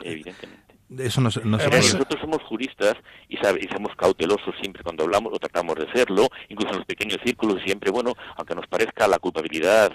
Evidentemente 0.00 0.63
eso 0.98 1.20
no, 1.20 1.30
no 1.44 1.56
Nosotros 1.56 2.20
somos 2.20 2.42
juristas 2.42 2.94
y, 3.28 3.36
y, 3.36 3.68
somos 3.68 3.94
cautelosos 3.96 4.54
siempre 4.60 4.82
cuando 4.82 5.04
hablamos, 5.04 5.32
o 5.32 5.38
tratamos 5.38 5.76
de 5.76 5.90
serlo, 5.92 6.28
incluso 6.48 6.72
en 6.72 6.78
los 6.78 6.86
pequeños 6.86 7.18
círculos, 7.24 7.62
siempre, 7.64 7.90
bueno, 7.90 8.14
aunque 8.36 8.54
nos 8.54 8.66
parezca 8.66 9.08
la 9.08 9.18
culpabilidad 9.18 9.92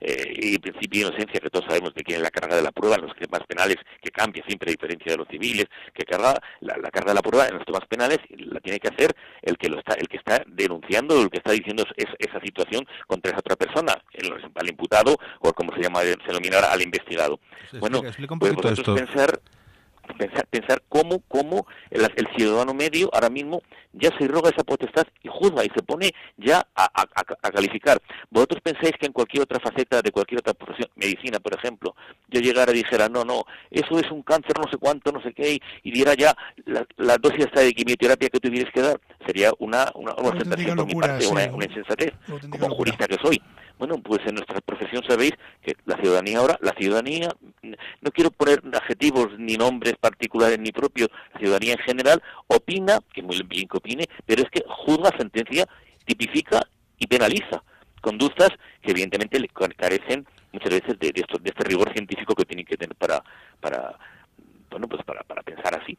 eh, 0.00 0.34
y 0.34 0.54
el 0.54 0.60
principio 0.60 1.02
de 1.02 1.08
inocencia, 1.08 1.40
que 1.40 1.50
todos 1.50 1.66
sabemos 1.66 1.92
que 1.94 2.02
tiene 2.02 2.22
la 2.22 2.30
carga 2.30 2.56
de 2.56 2.62
la 2.62 2.72
prueba 2.72 2.96
en 2.96 3.02
los 3.02 3.16
temas 3.16 3.42
penales, 3.46 3.76
que 4.02 4.10
cambia 4.10 4.42
siempre 4.46 4.70
a 4.70 4.72
diferencia 4.72 5.12
de 5.12 5.18
los 5.18 5.28
civiles, 5.28 5.66
que 5.94 6.04
carga 6.04 6.40
la, 6.60 6.90
carga 6.90 7.10
de 7.10 7.14
la 7.14 7.22
prueba 7.22 7.46
en 7.46 7.56
los 7.56 7.64
temas 7.64 7.86
penales 7.88 8.18
la 8.30 8.60
tiene 8.60 8.78
que 8.78 8.88
hacer 8.88 9.14
el 9.42 9.56
que 9.56 9.68
lo 9.68 9.78
está 9.78 9.94
el 9.94 10.08
que 10.08 10.16
está 10.16 10.42
denunciando 10.46 11.18
o 11.18 11.22
el 11.22 11.30
que 11.30 11.38
está 11.38 11.52
diciendo 11.52 11.84
es, 11.96 12.06
esa 12.18 12.40
situación 12.40 12.86
contra 13.06 13.30
esa 13.30 13.40
otra 13.40 13.56
persona, 13.56 13.94
el, 14.12 14.32
al 14.32 14.68
imputado 14.68 15.16
o 15.40 15.52
como 15.52 15.74
se 15.74 15.82
llama, 15.82 16.00
se 16.00 16.16
denomina 16.26 16.58
al 16.58 16.82
investigado. 16.82 17.40
bueno, 17.78 18.02
pues 18.38 18.54
vosotros 18.54 18.98
pensar 18.98 19.40
pensar, 20.14 20.46
pensar 20.48 20.82
cómo, 20.88 21.20
cómo 21.28 21.66
el, 21.90 22.06
ciudadano 22.36 22.74
medio 22.74 23.10
ahora 23.12 23.30
mismo 23.30 23.62
ya 23.92 24.10
se 24.18 24.28
roga 24.28 24.50
esa 24.50 24.64
potestad 24.64 25.06
y 25.22 25.28
juzga 25.28 25.64
y 25.64 25.68
se 25.74 25.82
pone 25.82 26.12
ya 26.36 26.66
a, 26.74 26.88
calificar. 27.52 28.00
Vosotros 28.30 28.60
pensáis 28.62 28.92
que 28.98 29.06
en 29.06 29.12
cualquier 29.12 29.42
otra 29.42 29.58
faceta 29.60 30.00
de 30.02 30.12
cualquier 30.12 30.40
otra 30.40 30.54
profesión, 30.54 30.88
medicina 30.94 31.40
por 31.40 31.54
ejemplo, 31.54 31.94
yo 32.28 32.40
llegara 32.40 32.72
y 32.72 32.76
dijera, 32.76 33.08
no, 33.08 33.24
no, 33.24 33.44
eso 33.70 33.98
es 33.98 34.10
un 34.10 34.22
cáncer 34.22 34.58
no 34.58 34.70
sé 34.70 34.78
cuánto, 34.78 35.12
no 35.12 35.22
sé 35.22 35.32
qué, 35.32 35.60
y, 35.82 35.90
diera 35.90 36.14
ya 36.14 36.36
la, 36.66 37.16
dosis 37.18 37.46
hasta 37.46 37.60
de 37.60 37.72
quimioterapia 37.72 38.28
que 38.28 38.40
tuvieras 38.40 38.72
que 38.72 38.80
dar, 38.80 39.00
sería 39.26 39.50
una, 39.58 39.90
una, 39.94 40.14
una, 40.14 40.32
por 40.76 40.86
mi 40.86 40.94
parte, 40.94 41.26
una, 41.26 41.52
una 41.52 41.64
insensatez, 41.64 42.12
como 42.50 42.74
jurista 42.74 43.06
que 43.06 43.16
soy. 43.22 43.40
Bueno, 43.80 43.96
pues 44.02 44.20
en 44.26 44.34
nuestra 44.34 44.60
profesión 44.60 45.02
sabéis 45.08 45.32
que 45.62 45.74
la 45.86 45.96
ciudadanía 45.96 46.40
ahora, 46.40 46.58
la 46.60 46.72
ciudadanía, 46.72 47.30
no 47.62 48.10
quiero 48.10 48.30
poner 48.30 48.60
adjetivos 48.74 49.28
ni 49.38 49.54
nombres 49.54 49.94
particulares 49.98 50.58
ni 50.58 50.70
propios, 50.70 51.08
la 51.32 51.40
ciudadanía 51.40 51.72
en 51.72 51.78
general 51.78 52.22
opina, 52.46 52.98
que 53.14 53.22
muy 53.22 53.42
bien 53.48 53.66
que 53.66 53.78
opine, 53.78 54.04
pero 54.26 54.42
es 54.42 54.50
que 54.50 54.62
juzga, 54.68 55.16
sentencia, 55.16 55.66
tipifica 56.04 56.60
y 56.98 57.06
penaliza 57.06 57.62
conductas 58.02 58.50
que 58.82 58.90
evidentemente 58.90 59.40
le 59.40 59.48
carecen 59.48 60.26
muchas 60.52 60.72
veces 60.72 60.98
de, 60.98 61.12
de, 61.12 61.24
de 61.40 61.48
este 61.48 61.64
rigor 61.64 61.90
científico 61.94 62.34
que 62.34 62.44
tienen 62.44 62.66
que 62.66 62.76
tener 62.76 62.94
para, 62.96 63.24
para 63.60 63.98
bueno, 64.68 64.88
pues 64.88 65.02
para, 65.04 65.22
para 65.22 65.42
pensar 65.42 65.80
así 65.80 65.96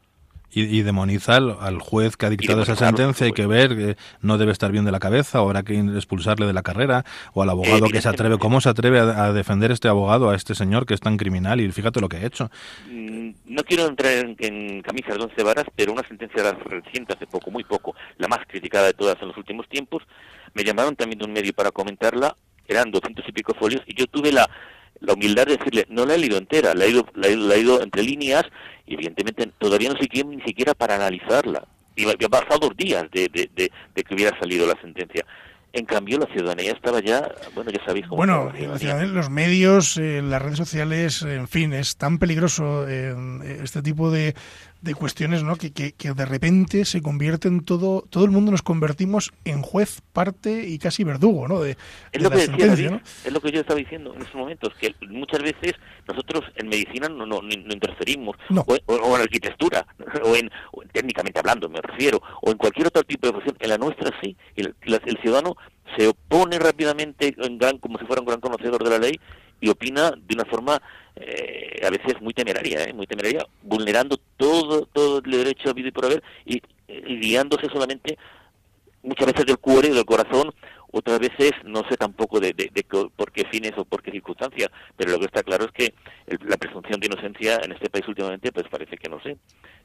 y, 0.53 0.81
demoniza 0.81 1.37
al, 1.37 1.79
juez 1.79 2.17
que 2.17 2.25
ha 2.25 2.29
dictado 2.29 2.63
esa 2.63 2.75
sentencia. 2.75 3.25
Hay 3.25 3.31
que 3.31 3.47
ver 3.47 3.75
que 3.75 3.97
no 4.21 4.37
debe 4.37 4.51
estar 4.51 4.71
bien 4.71 4.85
de 4.85 4.91
la 4.91 4.99
cabeza, 4.99 5.41
o 5.41 5.47
habrá 5.47 5.63
que 5.63 5.77
expulsarle 5.79 6.45
de 6.45 6.53
la 6.53 6.61
carrera, 6.61 7.05
o 7.33 7.41
al 7.41 7.49
abogado 7.49 7.87
que 7.87 8.01
se 8.01 8.09
atreve. 8.09 8.37
¿Cómo 8.37 8.61
se 8.61 8.69
atreve 8.69 8.99
a, 8.99 9.31
defender 9.33 9.71
este 9.71 9.87
abogado 9.87 10.29
a 10.29 10.35
este 10.35 10.55
señor 10.55 10.85
que 10.85 10.93
es 10.93 10.99
tan 10.99 11.17
criminal? 11.17 11.61
Y 11.61 11.71
fíjate 11.71 12.01
lo 12.01 12.09
que 12.09 12.17
ha 12.17 12.25
hecho. 12.25 12.51
Mm, 12.89 13.31
no 13.45 13.63
quiero 13.63 13.87
entrar 13.87 14.11
en, 14.13 14.35
en 14.39 14.81
camisas 14.81 15.17
de 15.17 15.23
once 15.23 15.43
varas, 15.43 15.65
pero 15.75 15.93
una 15.93 16.07
sentencia 16.07 16.51
reciente, 16.65 17.13
hace 17.13 17.27
poco, 17.27 17.51
muy 17.51 17.63
poco, 17.63 17.95
la 18.17 18.27
más 18.27 18.39
criticada 18.47 18.87
de 18.87 18.93
todas 18.93 19.21
en 19.21 19.29
los 19.29 19.37
últimos 19.37 19.67
tiempos, 19.69 20.03
me 20.53 20.63
llamaron 20.63 20.95
también 20.95 21.19
de 21.19 21.25
un 21.25 21.33
medio 21.33 21.53
para 21.53 21.71
comentarla, 21.71 22.35
eran 22.67 22.91
doscientos 22.91 23.25
y 23.27 23.31
pico 23.31 23.53
folios, 23.53 23.81
y 23.85 23.95
yo 23.95 24.07
tuve 24.07 24.31
la 24.31 24.49
la 25.01 25.13
humildad 25.13 25.47
de 25.47 25.57
decirle, 25.57 25.85
no 25.89 26.05
la 26.05 26.15
he 26.15 26.17
leído 26.17 26.37
entera, 26.37 26.73
la 26.73 26.85
he 26.85 26.91
ido, 26.91 27.05
la 27.15 27.27
he, 27.27 27.59
ido 27.59 27.81
entre 27.81 28.03
líneas 28.03 28.43
y 28.87 28.93
evidentemente 28.93 29.51
todavía 29.57 29.89
no 29.89 29.99
sé 29.99 30.07
quién 30.07 30.29
ni 30.29 30.41
siquiera 30.41 30.73
para 30.73 30.95
analizarla. 30.95 31.67
Y 31.95 32.05
ha 32.09 32.29
pasado 32.29 32.69
dos 32.69 32.77
días 32.77 33.05
de, 33.11 33.27
de, 33.27 33.49
de, 33.55 34.03
que 34.03 34.15
hubiera 34.15 34.37
salido 34.39 34.65
la 34.65 34.79
sentencia. 34.79 35.25
En 35.73 35.85
cambio, 35.85 36.17
la 36.17 36.25
ciudadanía 36.27 36.73
estaba 36.73 36.99
ya, 37.01 37.29
bueno, 37.53 37.71
ya 37.71 37.83
sabéis 37.85 38.05
cómo. 38.07 38.17
Bueno, 38.17 38.51
los 39.13 39.29
medios, 39.29 39.97
eh, 39.97 40.21
las 40.21 40.41
redes 40.41 40.57
sociales, 40.57 41.21
en 41.21 41.47
fin, 41.47 41.73
es 41.73 41.97
tan 41.97 42.17
peligroso 42.17 42.87
eh, 42.87 43.13
este 43.63 43.81
tipo 43.81 44.11
de, 44.11 44.35
de 44.81 44.95
cuestiones 44.95 45.43
¿no? 45.43 45.55
que, 45.55 45.71
que, 45.71 46.13
de 46.13 46.25
repente 46.25 46.85
se 46.85 47.01
convierten 47.01 47.63
todo, 47.63 48.03
todo 48.09 48.25
el 48.25 48.31
mundo 48.31 48.51
nos 48.51 48.63
convertimos 48.63 49.31
en 49.45 49.61
juez, 49.61 50.01
parte 50.13 50.67
y 50.67 50.79
casi 50.79 51.03
verdugo, 51.03 51.47
¿no? 51.47 51.61
De, 51.61 51.77
es, 52.11 52.21
lo 52.21 52.31
que 52.31 52.47
decía, 52.47 53.01
es 53.23 53.31
lo 53.31 53.39
que 53.39 53.51
yo 53.51 53.61
estaba 53.61 53.79
diciendo 53.79 54.13
en 54.15 54.21
estos 54.21 54.35
momentos, 54.35 54.73
que 54.79 54.95
muchas 55.07 55.41
veces 55.43 55.73
nosotros 56.07 56.43
en 56.55 56.67
medicina 56.67 57.07
no, 57.09 57.25
no, 57.25 57.41
interferimos, 57.51 58.35
O, 58.65 59.15
en 59.15 59.21
arquitectura, 59.21 59.85
o 60.23 60.35
en, 60.35 60.49
técnicamente 60.91 61.39
hablando 61.39 61.69
me 61.69 61.81
refiero, 61.81 62.21
o 62.41 62.51
en 62.51 62.57
cualquier 62.57 62.87
otro 62.87 63.03
tipo 63.03 63.27
de 63.27 63.33
profesión, 63.33 63.57
en 63.59 63.69
la 63.69 63.77
nuestra 63.77 64.11
sí, 64.21 64.35
el, 64.55 64.75
el 64.81 65.17
ciudadano 65.21 65.55
se 65.97 66.07
opone 66.07 66.57
rápidamente 66.57 67.35
en 67.37 67.57
gran, 67.57 67.77
como 67.77 67.99
si 67.99 68.05
fuera 68.05 68.21
un 68.21 68.27
gran 68.27 68.39
conocedor 68.39 68.83
de 68.83 68.89
la 68.89 68.97
ley 68.97 69.19
y 69.61 69.69
opina 69.69 70.11
de 70.11 70.35
una 70.35 70.45
forma 70.45 70.81
eh, 71.15 71.79
a 71.85 71.89
veces 71.89 72.21
muy 72.21 72.33
temeraria, 72.33 72.83
¿eh? 72.83 72.93
muy 72.93 73.07
temeraria, 73.07 73.45
vulnerando 73.61 74.17
todo 74.37 74.87
todo 74.87 75.19
el 75.23 75.31
derecho 75.31 75.69
a 75.69 75.73
vida 75.73 75.89
y 75.89 75.91
por 75.91 76.05
haber 76.05 76.23
y, 76.45 76.61
guiándose 76.87 77.67
solamente 77.67 78.17
muchas 79.03 79.27
veces 79.27 79.45
del 79.45 79.57
cuore 79.57 79.89
y 79.89 79.93
del 79.93 80.05
corazón, 80.05 80.53
otras 80.91 81.19
veces 81.19 81.51
no 81.63 81.83
sé 81.89 81.95
tampoco 81.97 82.39
de, 82.39 82.53
de, 82.53 82.85
por 83.15 83.31
qué 83.31 83.45
fines 83.49 83.71
o 83.77 83.85
por 83.85 84.03
qué 84.03 84.11
circunstancias, 84.11 84.69
pero 84.97 85.11
lo 85.11 85.19
que 85.19 85.25
está 85.25 85.41
claro 85.41 85.65
es 85.65 85.71
que 85.71 85.93
la 86.45 86.57
presunción 86.57 86.99
de 86.99 87.07
inocencia 87.07 87.59
en 87.63 87.71
este 87.71 87.89
país 87.89 88.07
últimamente 88.07 88.51
pues 88.51 88.67
parece 88.69 88.97
que 88.97 89.09
no 89.09 89.21
sé, 89.21 89.37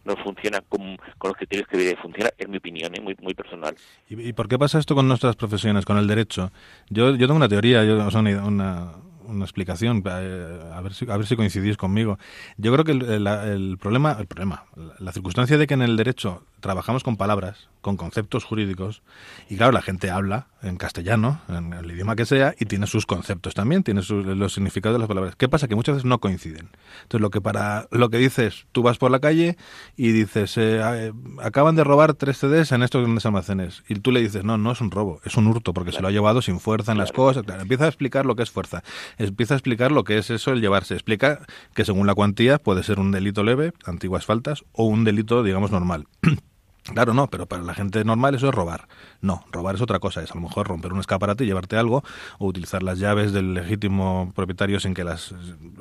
no 0.05 0.17
funciona 0.17 0.61
con, 0.63 0.97
con 1.19 1.29
los 1.29 1.37
criterios 1.37 1.69
que 1.69 1.77
debería 1.77 2.01
funcionar, 2.03 2.35
en 2.39 2.51
mi 2.51 2.59
opinión, 2.59 2.95
¿eh? 2.95 3.01
muy, 3.01 3.17
muy 3.21 3.35
personal. 3.35 3.75
¿Y, 4.09 4.33
por 4.33 4.49
qué 4.49 4.59
pasa 4.59 4.79
esto 4.79 4.95
con 4.95 5.07
nuestras 5.09 5.37
profesiones, 5.37 5.85
con 5.85 5.97
el 5.97 6.07
derecho? 6.07 6.51
Yo, 6.91 7.15
yo 7.15 7.27
tengo 7.27 7.37
una 7.37 7.49
teoría, 7.49 7.85
yo, 7.85 8.05
o 8.05 8.11
sea, 8.11 8.21
una 8.21 9.06
explicación, 9.41 10.03
eh, 10.07 10.61
a 10.73 10.81
ver 10.81 10.95
si, 10.95 11.11
a 11.11 11.17
ver 11.17 11.27
si 11.27 11.37
coincidís 11.37 11.77
conmigo. 11.77 12.19
Yo 12.57 12.73
creo 12.73 12.85
que 12.85 12.93
el, 12.93 13.79
problema, 13.81 14.17
el 14.19 14.27
problema, 14.27 14.65
la 14.99 15.13
circunstancia 15.13 15.59
de 15.59 15.67
que 15.67 15.75
en 15.75 15.83
el 15.83 15.97
derecho 15.97 16.45
trabajamos 16.61 17.05
con 17.05 17.17
palabras, 17.17 17.69
con 17.81 17.97
conceptos 17.97 18.45
jurídicos, 18.45 19.03
y 19.49 19.57
claro, 19.57 19.73
la 19.73 19.83
gente 19.83 20.11
habla 20.11 20.47
en 20.67 20.77
castellano, 20.77 21.41
en 21.49 21.73
el 21.73 21.91
idioma 21.91 22.17
que 22.17 22.27
sea, 22.27 22.55
y 22.59 22.67
tiene 22.67 22.87
sus 22.87 23.07
conceptos 23.07 23.55
también, 23.55 23.83
tiene 23.83 24.03
los 24.09 24.53
significados 24.53 24.97
de 24.97 24.99
las 24.99 25.09
palabras. 25.09 25.37
¿Qué 25.37 25.49
pasa? 25.49 25.69
Que 25.69 25.75
muchas 25.75 25.97
veces 25.97 26.05
no 26.05 26.19
coinciden. 26.19 26.71
Entonces, 27.03 27.21
lo 27.21 27.31
que 27.31 27.41
para 27.41 27.87
lo 27.91 28.11
que 28.11 28.19
dices, 28.19 28.67
tú 28.73 28.83
vas 28.83 28.99
por 28.99 29.11
la 29.11 29.21
calle 29.21 29.57
y 29.97 30.13
dices, 30.13 30.57
eh, 30.59 30.81
eh, 30.83 31.13
acaban 31.43 31.77
de 31.77 31.85
robar 31.85 32.15
tres 32.15 32.39
CDs 32.39 32.73
en 32.73 32.83
estos 32.83 33.03
grandes 33.03 33.27
almacenes, 33.27 33.83
y 33.89 33.95
tú 33.97 34.13
le 34.13 34.21
dices, 34.21 34.45
no, 34.45 34.59
no 34.59 34.73
es 34.73 34.81
un 34.81 34.91
robo, 34.91 35.21
es 35.25 35.37
un 35.37 35.47
hurto, 35.47 35.73
porque 35.73 35.93
se 35.93 36.03
lo 36.03 36.09
ha 36.09 36.11
llevado 36.11 36.43
sin 36.43 36.61
fuerza 36.61 36.93
en 36.93 36.99
las 36.99 37.13
cosas. 37.13 37.45
Claro, 37.45 37.63
empieza 37.63 37.85
a 37.85 37.89
explicar 37.89 38.27
lo 38.27 38.37
que 38.37 38.43
es 38.43 38.51
fuerza, 38.51 38.83
empieza 39.19 39.55
a 39.55 39.57
explicar 39.57 39.93
lo 39.93 40.05
que 40.05 40.19
es 40.19 40.31
eso, 40.31 40.53
el 40.53 40.61
llevarse. 40.61 40.95
Explica 40.95 41.41
que 41.75 41.85
según 41.85 42.07
la 42.07 42.15
cuantía 42.15 42.59
puede 42.59 42.83
ser 42.83 42.99
un 42.99 43.13
delito 43.13 43.43
leve, 43.45 43.73
antiguas 43.85 44.27
faltas, 44.27 44.65
o 44.73 44.85
un 44.85 45.05
delito, 45.05 45.43
digamos, 45.43 45.71
normal. 45.71 46.07
Claro, 46.93 47.15
no, 47.15 47.29
pero 47.29 47.47
para 47.47 47.63
la 47.63 47.75
gente 47.75 48.05
normal 48.05 48.35
eso 48.35 48.49
es 48.49 48.55
robar. 48.55 48.89
No, 49.21 49.45
robar 49.51 49.75
es 49.75 49.81
otra 49.81 49.99
cosa, 49.99 50.23
es 50.23 50.31
a 50.31 50.35
lo 50.35 50.41
mejor 50.41 50.69
romper 50.69 50.93
un 50.93 51.01
escaparate 51.01 51.45
y 51.45 51.47
llevarte 51.47 51.77
algo, 51.77 52.05
o 52.39 52.47
utilizar 52.47 52.83
las 52.83 52.99
llaves 52.99 53.33
del 53.33 53.55
legítimo 53.55 54.33
propietario 54.35 54.79
sin 54.79 54.95
que 54.95 55.05
las 55.05 55.35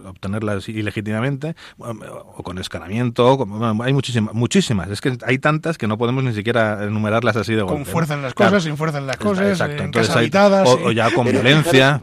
obtenerlas 0.04 0.68
ilegítimamente, 0.68 1.56
o 1.78 2.44
con 2.44 2.58
escanamiento, 2.58 3.46
hay 3.84 3.94
muchísimas, 3.94 4.34
muchísimas, 4.34 4.90
es 4.90 5.02
que 5.02 5.18
hay 5.26 5.38
tantas 5.38 5.78
que 5.78 5.88
no 5.88 5.98
podemos 5.98 6.24
ni 6.24 6.34
siquiera 6.34 6.84
enumerarlas 6.84 7.36
así 7.36 7.54
de 7.54 7.62
golpe. 7.62 7.76
Con 7.76 7.86
fuerza 7.86 8.16
en 8.16 8.22
las 8.22 8.34
cosas, 8.34 8.64
sin 8.64 8.78
fuerza 8.78 8.98
en 8.98 9.08
las 9.08 9.18
cosas, 9.18 9.48
Exacto. 9.48 9.84
Entonces, 9.84 10.16
habitadas, 10.16 10.68
o, 10.68 10.92
ya 10.92 11.12
con 11.12 11.28
violencia. 11.28 12.02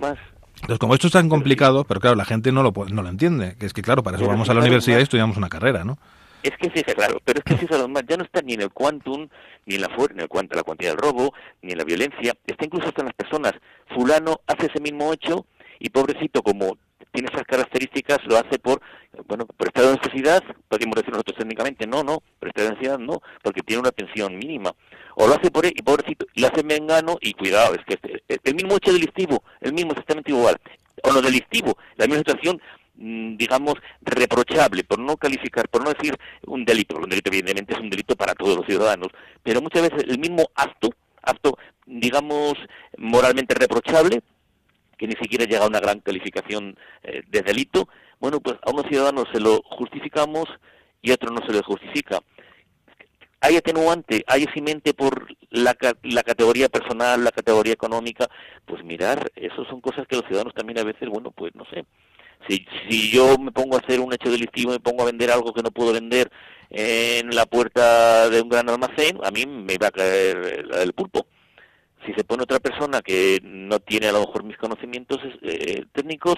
Entonces, 0.63 0.79
como 0.79 0.95
esto 0.95 1.09
es 1.09 1.13
tan 1.13 1.29
complicado, 1.29 1.85
pero 1.85 1.99
claro, 1.99 2.15
la 2.15 2.25
gente 2.25 2.53
no 2.53 2.63
lo, 2.63 2.73
no 2.89 3.03
lo 3.03 3.09
entiende, 3.09 3.57
que 3.59 3.67
es 3.67 3.73
que 3.73 3.83
claro, 3.83 4.05
para 4.05 4.17
eso 4.17 4.29
vamos 4.29 4.49
a 4.49 4.55
la 4.55 4.61
universidad 4.61 5.01
y 5.01 5.03
estudiamos 5.03 5.37
una 5.37 5.49
carrera, 5.49 5.83
¿no? 5.83 5.99
Es 6.43 6.57
que 6.59 6.71
sí, 6.75 6.83
claro, 6.83 7.21
pero 7.25 7.39
es 7.39 7.45
que 7.45 7.57
sí, 7.57 7.67
más 7.89 8.03
ya 8.09 8.17
no 8.17 8.25
está 8.25 8.43
ni 8.43 8.55
en 8.55 8.63
el 8.63 8.71
quantum, 8.71 9.29
ni 9.67 9.77
en 9.77 9.81
la 9.81 9.89
fuerza, 9.89 10.15
ni 10.15 10.25
en 10.25 10.29
el 10.31 10.57
la 10.57 10.63
cuantía 10.63 10.89
del 10.89 10.99
robo, 10.99 11.33
ni 11.63 11.73
en 11.73 11.79
la 11.79 11.85
violencia, 11.85 12.35
está 12.47 12.65
incluso 12.65 12.89
hasta 12.89 13.03
en 13.03 13.07
las 13.07 13.15
personas. 13.15 13.53
Fulano 13.95 14.41
hace 14.47 14.67
ese 14.67 14.81
mismo 14.81 15.13
hecho 15.13 15.47
y 15.79 15.91
pobrecito 15.91 16.43
como 16.43 16.77
tiene 17.13 17.29
esas 17.31 17.45
características 17.45 18.19
lo 18.27 18.39
hace 18.39 18.59
por 18.59 18.81
bueno 19.27 19.47
por 19.47 19.69
estado 19.69 19.91
de 19.91 19.97
necesidad 19.97 20.43
podríamos 20.69 20.97
decir 20.97 21.11
nosotros 21.11 21.37
técnicamente 21.37 21.87
no 21.87 22.03
no 22.03 22.23
por 22.39 22.49
estado 22.49 22.69
de 22.69 22.75
necesidad 22.75 22.99
no 22.99 23.21
porque 23.43 23.63
tiene 23.63 23.81
una 23.81 23.93
pensión 23.93 24.39
mínima 24.39 24.73
o 25.17 25.27
lo 25.27 25.35
hace 25.35 25.51
por 25.51 25.67
él 25.67 25.73
y 25.77 25.83
pobrecito 25.83 26.27
y 26.35 26.41
lo 26.41 26.47
hace 26.47 26.63
mengano 26.63 27.19
y 27.21 27.35
cuidado 27.35 27.75
es 27.75 27.85
que 27.85 27.95
este, 27.95 28.41
el 28.45 28.55
mismo 28.55 28.77
hecho 28.77 28.93
delictivo 28.93 29.43
el 29.61 29.73
mismo 29.73 29.91
exactamente 29.91 30.31
igual 30.31 30.57
o 31.03 31.13
lo 31.13 31.21
delictivo 31.21 31.77
la 31.97 32.07
misma 32.07 32.19
situación 32.19 32.61
digamos, 33.03 33.75
reprochable, 34.01 34.85
por 34.85 34.99
no 35.01 35.17
calificar, 35.17 35.69
por 35.69 35.83
no 35.83 35.93
decir 35.93 36.17
un 36.47 36.65
delito, 36.65 36.97
un 36.97 37.09
delito 37.09 37.31
evidentemente 37.31 37.75
es 37.75 37.81
un 37.81 37.91
delito 37.91 38.15
para 38.15 38.35
todos 38.35 38.57
los 38.57 38.67
ciudadanos, 38.67 39.09
pero 39.43 39.61
muchas 39.61 39.83
veces 39.83 40.05
el 40.09 40.19
mismo 40.21 40.49
acto, 40.55 40.91
acto, 41.21 41.59
digamos, 41.85 42.55
moralmente 42.97 43.55
reprochable, 43.55 44.23
que 44.97 45.09
ni 45.09 45.15
siquiera 45.15 45.47
llega 45.47 45.65
a 45.65 45.69
una 45.69 45.81
gran 45.81 45.99
calificación 45.99 46.77
eh, 47.03 47.23
de 47.27 47.43
delito, 47.43 47.89
bueno, 48.21 48.39
pues 48.39 48.57
a 48.63 48.71
unos 48.71 48.87
ciudadanos 48.87 49.27
se 49.33 49.41
lo 49.41 49.63
justificamos 49.63 50.45
y 51.01 51.11
a 51.11 51.15
otros 51.15 51.33
no 51.33 51.45
se 51.45 51.53
les 51.53 51.63
justifica. 51.63 52.21
Hay 53.41 53.57
atenuante, 53.57 54.23
hay 54.29 54.45
eximente 54.45 54.95
por 54.95 55.27
la, 55.51 55.77
la 56.05 56.23
categoría 56.23 56.69
personal, 56.69 57.25
la 57.25 57.33
categoría 57.33 57.73
económica, 57.73 58.29
pues 58.65 58.85
mirar, 58.85 59.33
eso 59.35 59.65
son 59.65 59.81
cosas 59.81 60.07
que 60.07 60.15
los 60.15 60.25
ciudadanos 60.27 60.55
también 60.55 60.79
a 60.79 60.85
veces, 60.85 61.09
bueno, 61.09 61.33
pues 61.33 61.53
no 61.57 61.65
sé, 61.65 61.85
si, 62.49 62.67
si 62.89 63.11
yo 63.11 63.39
me 63.39 63.53
pongo 63.53 63.77
a 63.77 63.81
hacer 63.81 64.01
un 64.01 64.13
hecho 64.13 64.31
delictivo, 64.31 64.73
me 64.73 64.81
pongo 64.81 65.03
a 65.03 65.07
vender 65.07 65.31
algo 65.31 65.53
que 65.53 65.63
no 65.63 65.71
puedo 65.71 65.93
vender 65.93 66.31
en 66.71 67.35
la 67.35 67.47
puerta 67.47 68.31
de 68.31 68.41
un 68.41 68.49
gran 68.49 68.69
almacén, 68.69 69.19
a 69.23 69.31
mí 69.31 69.47
me 69.47 69.77
va 69.77 69.89
a 69.89 69.91
caer 69.91 70.67
el 70.75 70.93
pulpo. 70.95 71.27
Si 72.07 72.13
se 72.15 72.25
pone 72.25 72.43
otra 72.43 72.59
persona 72.59 73.03
que 73.03 73.41
no 73.45 73.79
tiene 73.79 74.09
a 74.09 74.13
lo 74.13 74.21
mejor 74.21 74.43
mis 74.43 74.57
conocimientos 74.57 75.21
eh, 75.43 75.85
técnicos, 75.93 76.37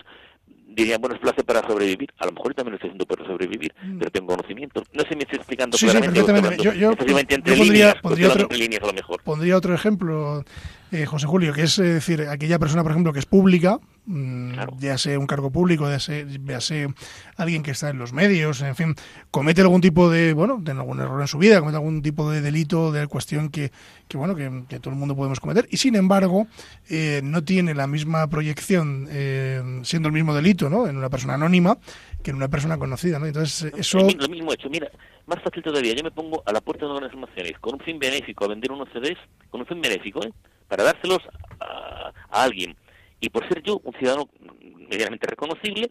dirían, 0.66 1.00
bueno, 1.00 1.14
es 1.16 1.20
place 1.20 1.44
para 1.44 1.66
sobrevivir. 1.66 2.12
A 2.18 2.26
lo 2.26 2.32
mejor 2.32 2.54
también 2.54 2.72
lo 2.72 2.76
estoy 2.76 2.90
haciendo 2.90 3.06
para 3.06 3.26
sobrevivir, 3.26 3.74
mm. 3.82 3.98
pero 3.98 4.10
tengo 4.10 4.26
conocimientos. 4.28 4.84
No 4.92 5.02
sé 5.02 5.08
si 5.10 5.16
me 5.16 5.22
estoy 5.22 5.38
explicando 5.38 5.76
sí, 5.76 5.86
claramente. 5.86 6.20
Sí, 6.20 6.26
perfectamente. 6.26 6.64
Yo, 6.64 6.72
yo, 6.72 6.96
pondría, 6.96 7.94
pondría, 8.00 8.28
otro, 8.28 8.48
pondría 9.24 9.56
otro 9.56 9.74
ejemplo 9.74 10.44
eh, 10.94 11.06
José 11.06 11.26
Julio, 11.26 11.52
que 11.52 11.62
es 11.62 11.76
decir, 11.76 12.22
aquella 12.28 12.60
persona, 12.60 12.84
por 12.84 12.92
ejemplo, 12.92 13.12
que 13.12 13.18
es 13.18 13.26
pública, 13.26 13.80
mm, 14.06 14.52
ya 14.78 14.96
sea 14.96 15.18
un 15.18 15.26
cargo 15.26 15.50
público, 15.50 15.90
ya 15.90 15.98
sea, 15.98 16.24
ya 16.24 16.60
sea, 16.60 16.86
alguien 17.36 17.64
que 17.64 17.72
está 17.72 17.90
en 17.90 17.98
los 17.98 18.12
medios, 18.12 18.62
en 18.62 18.76
fin, 18.76 18.94
comete 19.32 19.60
algún 19.60 19.80
tipo 19.80 20.08
de, 20.08 20.34
bueno, 20.34 20.58
de 20.62 20.70
algún 20.70 21.00
error 21.00 21.20
en 21.20 21.26
su 21.26 21.38
vida, 21.38 21.58
comete 21.58 21.78
algún 21.78 22.00
tipo 22.00 22.30
de 22.30 22.40
delito, 22.40 22.92
de 22.92 23.08
cuestión 23.08 23.48
que, 23.48 23.72
que 24.06 24.16
bueno, 24.16 24.36
que, 24.36 24.78
todo 24.78 24.90
el 24.90 25.00
mundo 25.00 25.16
podemos 25.16 25.40
cometer, 25.40 25.66
y 25.68 25.78
sin 25.78 25.96
embargo, 25.96 26.46
eh, 26.88 27.22
no 27.24 27.42
tiene 27.42 27.74
la 27.74 27.88
misma 27.88 28.28
proyección, 28.28 29.08
eh, 29.10 29.80
siendo 29.82 30.08
el 30.10 30.14
mismo 30.14 30.32
delito, 30.32 30.63
¿no? 30.68 30.86
En 30.86 30.96
una 30.96 31.10
persona 31.10 31.34
anónima 31.34 31.78
que 32.22 32.30
en 32.30 32.36
una 32.36 32.48
persona 32.48 32.78
conocida, 32.78 33.18
¿no? 33.18 33.26
Entonces, 33.26 33.72
eso... 33.76 33.98
Lo 33.98 34.28
mismo 34.28 34.52
hecho, 34.52 34.68
mira, 34.70 34.90
más 35.26 35.42
fácil 35.42 35.62
todavía, 35.62 35.94
yo 35.94 36.02
me 36.02 36.10
pongo 36.10 36.42
a 36.46 36.52
la 36.52 36.60
puerta 36.60 36.86
de 36.86 36.92
una 36.92 37.06
almacenes 37.06 37.58
con 37.60 37.74
un 37.74 37.80
fin 37.80 37.98
benéfico 37.98 38.44
a 38.44 38.48
vender 38.48 38.72
unos 38.72 38.88
CDs, 38.92 39.18
con 39.50 39.60
un 39.60 39.66
fin 39.66 39.80
benéfico, 39.80 40.20
¿eh? 40.24 40.32
para 40.68 40.84
dárselos 40.84 41.20
a, 41.60 42.12
alguien. 42.30 42.76
Y 43.20 43.28
por 43.30 43.46
ser 43.48 43.62
yo 43.62 43.80
un 43.84 43.92
ciudadano 43.94 44.28
medianamente 44.90 45.26
reconocible, 45.26 45.90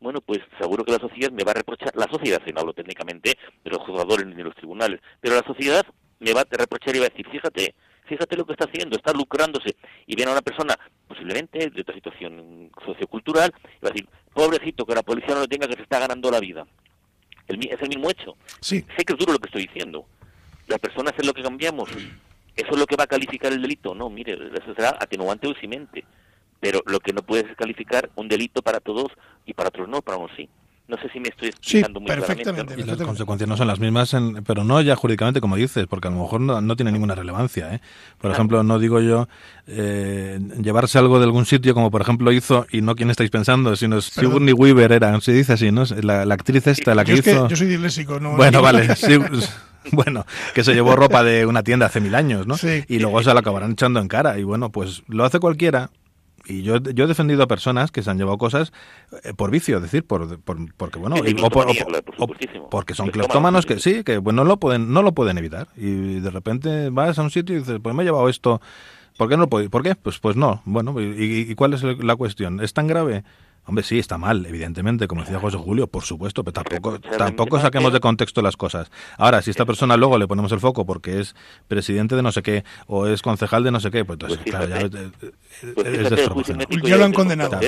bueno, 0.00 0.20
pues 0.20 0.38
seguro 0.58 0.84
que 0.84 0.92
la 0.92 0.98
sociedad 0.98 1.30
me 1.30 1.44
va 1.44 1.50
a 1.50 1.54
reprochar, 1.54 1.90
la 1.94 2.06
sociedad, 2.10 2.40
si 2.46 2.52
no 2.52 2.60
hablo 2.60 2.72
técnicamente 2.72 3.36
de 3.64 3.70
los 3.70 3.80
juzgadores 3.80 4.26
ni 4.26 4.34
de 4.34 4.44
los 4.44 4.54
tribunales, 4.54 5.00
pero 5.20 5.34
la 5.34 5.46
sociedad 5.46 5.84
me 6.20 6.32
va 6.32 6.42
a 6.42 6.46
reprochar 6.50 6.96
y 6.96 7.00
va 7.00 7.06
a 7.06 7.08
decir, 7.10 7.26
fíjate, 7.30 7.74
fíjate 8.04 8.36
lo 8.36 8.44
que 8.44 8.52
está 8.52 8.64
haciendo, 8.64 8.96
está 8.96 9.12
lucrándose, 9.12 9.76
y 10.06 10.16
viene 10.16 10.30
a 10.30 10.34
una 10.34 10.42
persona 10.42 10.78
posiblemente 11.06 11.70
de 11.70 11.80
otra 11.80 11.94
situación 11.94 12.70
sociocultural, 12.84 13.52
y 13.64 13.84
va 13.84 13.90
a 13.90 13.92
decir, 13.92 14.08
pobrecito, 14.32 14.86
que 14.86 14.94
la 14.94 15.02
policía 15.02 15.34
no 15.34 15.40
lo 15.40 15.48
tenga, 15.48 15.68
que 15.68 15.76
se 15.76 15.82
está 15.82 15.98
ganando 15.98 16.30
la 16.30 16.40
vida. 16.40 16.66
El, 17.46 17.58
es 17.68 17.82
el 17.82 17.88
mismo 17.88 18.10
hecho. 18.10 18.36
Sí. 18.60 18.84
Sé 18.96 19.04
que 19.04 19.12
es 19.12 19.18
duro 19.18 19.32
lo 19.32 19.38
que 19.38 19.46
estoy 19.46 19.66
diciendo. 19.66 20.06
Las 20.68 20.78
personas 20.78 21.14
es 21.18 21.26
lo 21.26 21.34
que 21.34 21.42
cambiamos. 21.42 21.90
¿Eso 21.90 22.70
es 22.72 22.78
lo 22.78 22.86
que 22.86 22.96
va 22.96 23.04
a 23.04 23.08
calificar 23.08 23.52
el 23.52 23.62
delito? 23.62 23.94
No, 23.94 24.08
mire, 24.08 24.34
eso 24.34 24.74
será 24.74 24.90
atenuante 25.00 25.48
o 25.48 25.54
cimente. 25.54 26.04
Pero 26.60 26.82
lo 26.86 27.00
que 27.00 27.12
no 27.12 27.22
puede 27.22 27.50
es 27.50 27.56
calificar 27.56 28.10
un 28.16 28.28
delito 28.28 28.62
para 28.62 28.80
todos 28.80 29.08
y 29.46 29.54
para 29.54 29.70
otros 29.70 29.88
no, 29.88 30.02
para 30.02 30.18
unos 30.18 30.30
sí. 30.36 30.48
No 30.90 30.96
sé 30.96 31.08
si 31.12 31.20
me 31.20 31.28
estoy 31.28 31.50
explicando 31.50 32.00
muy 32.00 32.08
perfectamente, 32.08 32.74
Y 32.76 32.82
las 32.82 32.96
consecuencias 32.96 33.48
no 33.48 33.56
son 33.56 33.68
las 33.68 33.78
mismas, 33.78 34.16
pero 34.44 34.64
no 34.64 34.80
ya 34.80 34.96
jurídicamente 34.96 35.40
como 35.40 35.54
dices, 35.54 35.86
porque 35.86 36.08
a 36.08 36.10
lo 36.10 36.20
mejor 36.20 36.40
no, 36.40 36.76
tiene 36.76 36.90
ninguna 36.90 37.14
relevancia. 37.14 37.72
¿eh? 37.72 37.80
Por 38.18 38.32
ejemplo, 38.32 38.64
no 38.64 38.80
digo 38.80 39.00
yo 39.00 39.28
eh, 39.68 40.40
llevarse 40.60 40.98
algo 40.98 41.20
de 41.20 41.26
algún 41.26 41.46
sitio, 41.46 41.74
como 41.74 41.92
por 41.92 42.00
ejemplo 42.00 42.32
hizo, 42.32 42.66
y 42.72 42.80
no 42.80 42.96
quién 42.96 43.08
estáis 43.08 43.30
pensando, 43.30 43.76
sino 43.76 44.00
Sigourney 44.00 44.52
Weaver 44.52 44.90
era, 44.90 45.20
se 45.20 45.32
dice 45.32 45.52
así, 45.52 45.70
¿no? 45.70 45.84
La, 46.02 46.22
actriz 46.34 46.66
esta, 46.66 46.96
la 46.96 47.04
que 47.04 47.12
hizo... 47.12 47.46
yo 47.46 47.54
soy 47.54 47.68
disléxico, 47.68 48.18
¿no? 48.18 48.34
Bueno, 48.34 48.60
vale, 48.60 48.96
sí, 48.96 49.16
bueno, 49.92 50.26
que 50.54 50.64
se 50.64 50.74
llevó 50.74 50.96
ropa 50.96 51.22
de 51.22 51.46
una 51.46 51.62
tienda 51.62 51.86
hace 51.86 52.00
mil 52.00 52.16
años, 52.16 52.48
¿no? 52.48 52.56
Y 52.88 52.98
luego 52.98 53.22
se 53.22 53.32
la 53.32 53.40
acabarán 53.40 53.72
echando 53.72 54.00
en 54.00 54.08
cara. 54.08 54.40
Y 54.40 54.42
bueno, 54.42 54.70
pues 54.70 55.04
lo 55.06 55.24
hace 55.24 55.38
cualquiera 55.38 55.90
Y 56.50 56.62
yo, 56.62 56.78
yo 56.78 57.04
he 57.04 57.06
defendido 57.06 57.42
a 57.42 57.46
personas 57.46 57.92
que 57.92 58.02
se 58.02 58.10
han 58.10 58.18
llevado 58.18 58.36
cosas 58.36 58.72
eh, 59.22 59.32
por 59.34 59.50
vicio, 59.50 59.76
es 59.76 59.82
decir, 59.82 60.04
por, 60.04 60.40
porque 60.42 60.98
bueno, 60.98 61.16
o, 61.16 62.28
porque 62.70 62.94
son 62.94 63.08
cleptómanos 63.10 63.66
que 63.66 63.78
sí, 63.78 64.02
que 64.02 64.20
pues, 64.20 64.34
no 64.34 64.44
lo 64.44 64.58
pueden 64.58 64.92
no 64.92 65.02
lo 65.02 65.12
pueden 65.12 65.38
evitar 65.38 65.68
y 65.76 66.20
de 66.20 66.30
repente 66.30 66.90
vas 66.90 67.18
a 67.18 67.22
un 67.22 67.30
sitio 67.30 67.54
y 67.54 67.60
dices, 67.60 67.78
pues 67.80 67.94
me 67.94 68.02
he 68.02 68.06
llevado 68.06 68.28
esto, 68.28 68.60
¿por 69.16 69.28
qué 69.28 69.36
no 69.36 69.44
lo 69.44 69.48
puedo? 69.48 69.70
¿Por 69.70 69.82
qué? 69.82 69.94
Pues 69.94 70.18
pues 70.18 70.36
no. 70.36 70.62
Bueno, 70.64 71.00
¿y, 71.00 71.46
y 71.48 71.54
cuál 71.54 71.74
es 71.74 71.82
la 71.82 72.16
cuestión? 72.16 72.60
¿Es 72.60 72.72
tan 72.72 72.88
grave? 72.88 73.22
Hombre, 73.66 73.84
sí, 73.84 73.98
está 73.98 74.18
mal, 74.18 74.44
evidentemente, 74.46 75.06
como 75.06 75.20
decía 75.20 75.38
José 75.38 75.56
Julio, 75.56 75.86
por 75.86 76.02
supuesto, 76.02 76.42
pero 76.42 76.54
tampoco, 76.54 76.98
tampoco 76.98 77.60
saquemos 77.60 77.92
de 77.92 78.00
contexto 78.00 78.42
las 78.42 78.56
cosas. 78.56 78.90
Ahora, 79.16 79.42
si 79.42 79.50
esta 79.50 79.64
persona 79.64 79.96
luego 79.96 80.18
le 80.18 80.26
ponemos 80.26 80.50
el 80.52 80.60
foco 80.60 80.84
porque 80.86 81.20
es 81.20 81.36
presidente 81.68 82.16
de 82.16 82.22
no 82.22 82.32
sé 82.32 82.42
qué 82.42 82.64
o 82.86 83.06
es 83.06 83.22
concejal 83.22 83.62
de 83.62 83.70
no 83.70 83.78
sé 83.78 83.90
qué, 83.90 84.04
pues 84.04 84.14
entonces, 84.16 84.38
pues 84.38 84.50
claro, 84.50 84.68
ya 84.68 84.78
es, 84.80 86.28
pues 86.32 86.82
Ya 86.82 86.96
lo 86.96 87.04
han 87.04 87.12
condenado. 87.12 87.60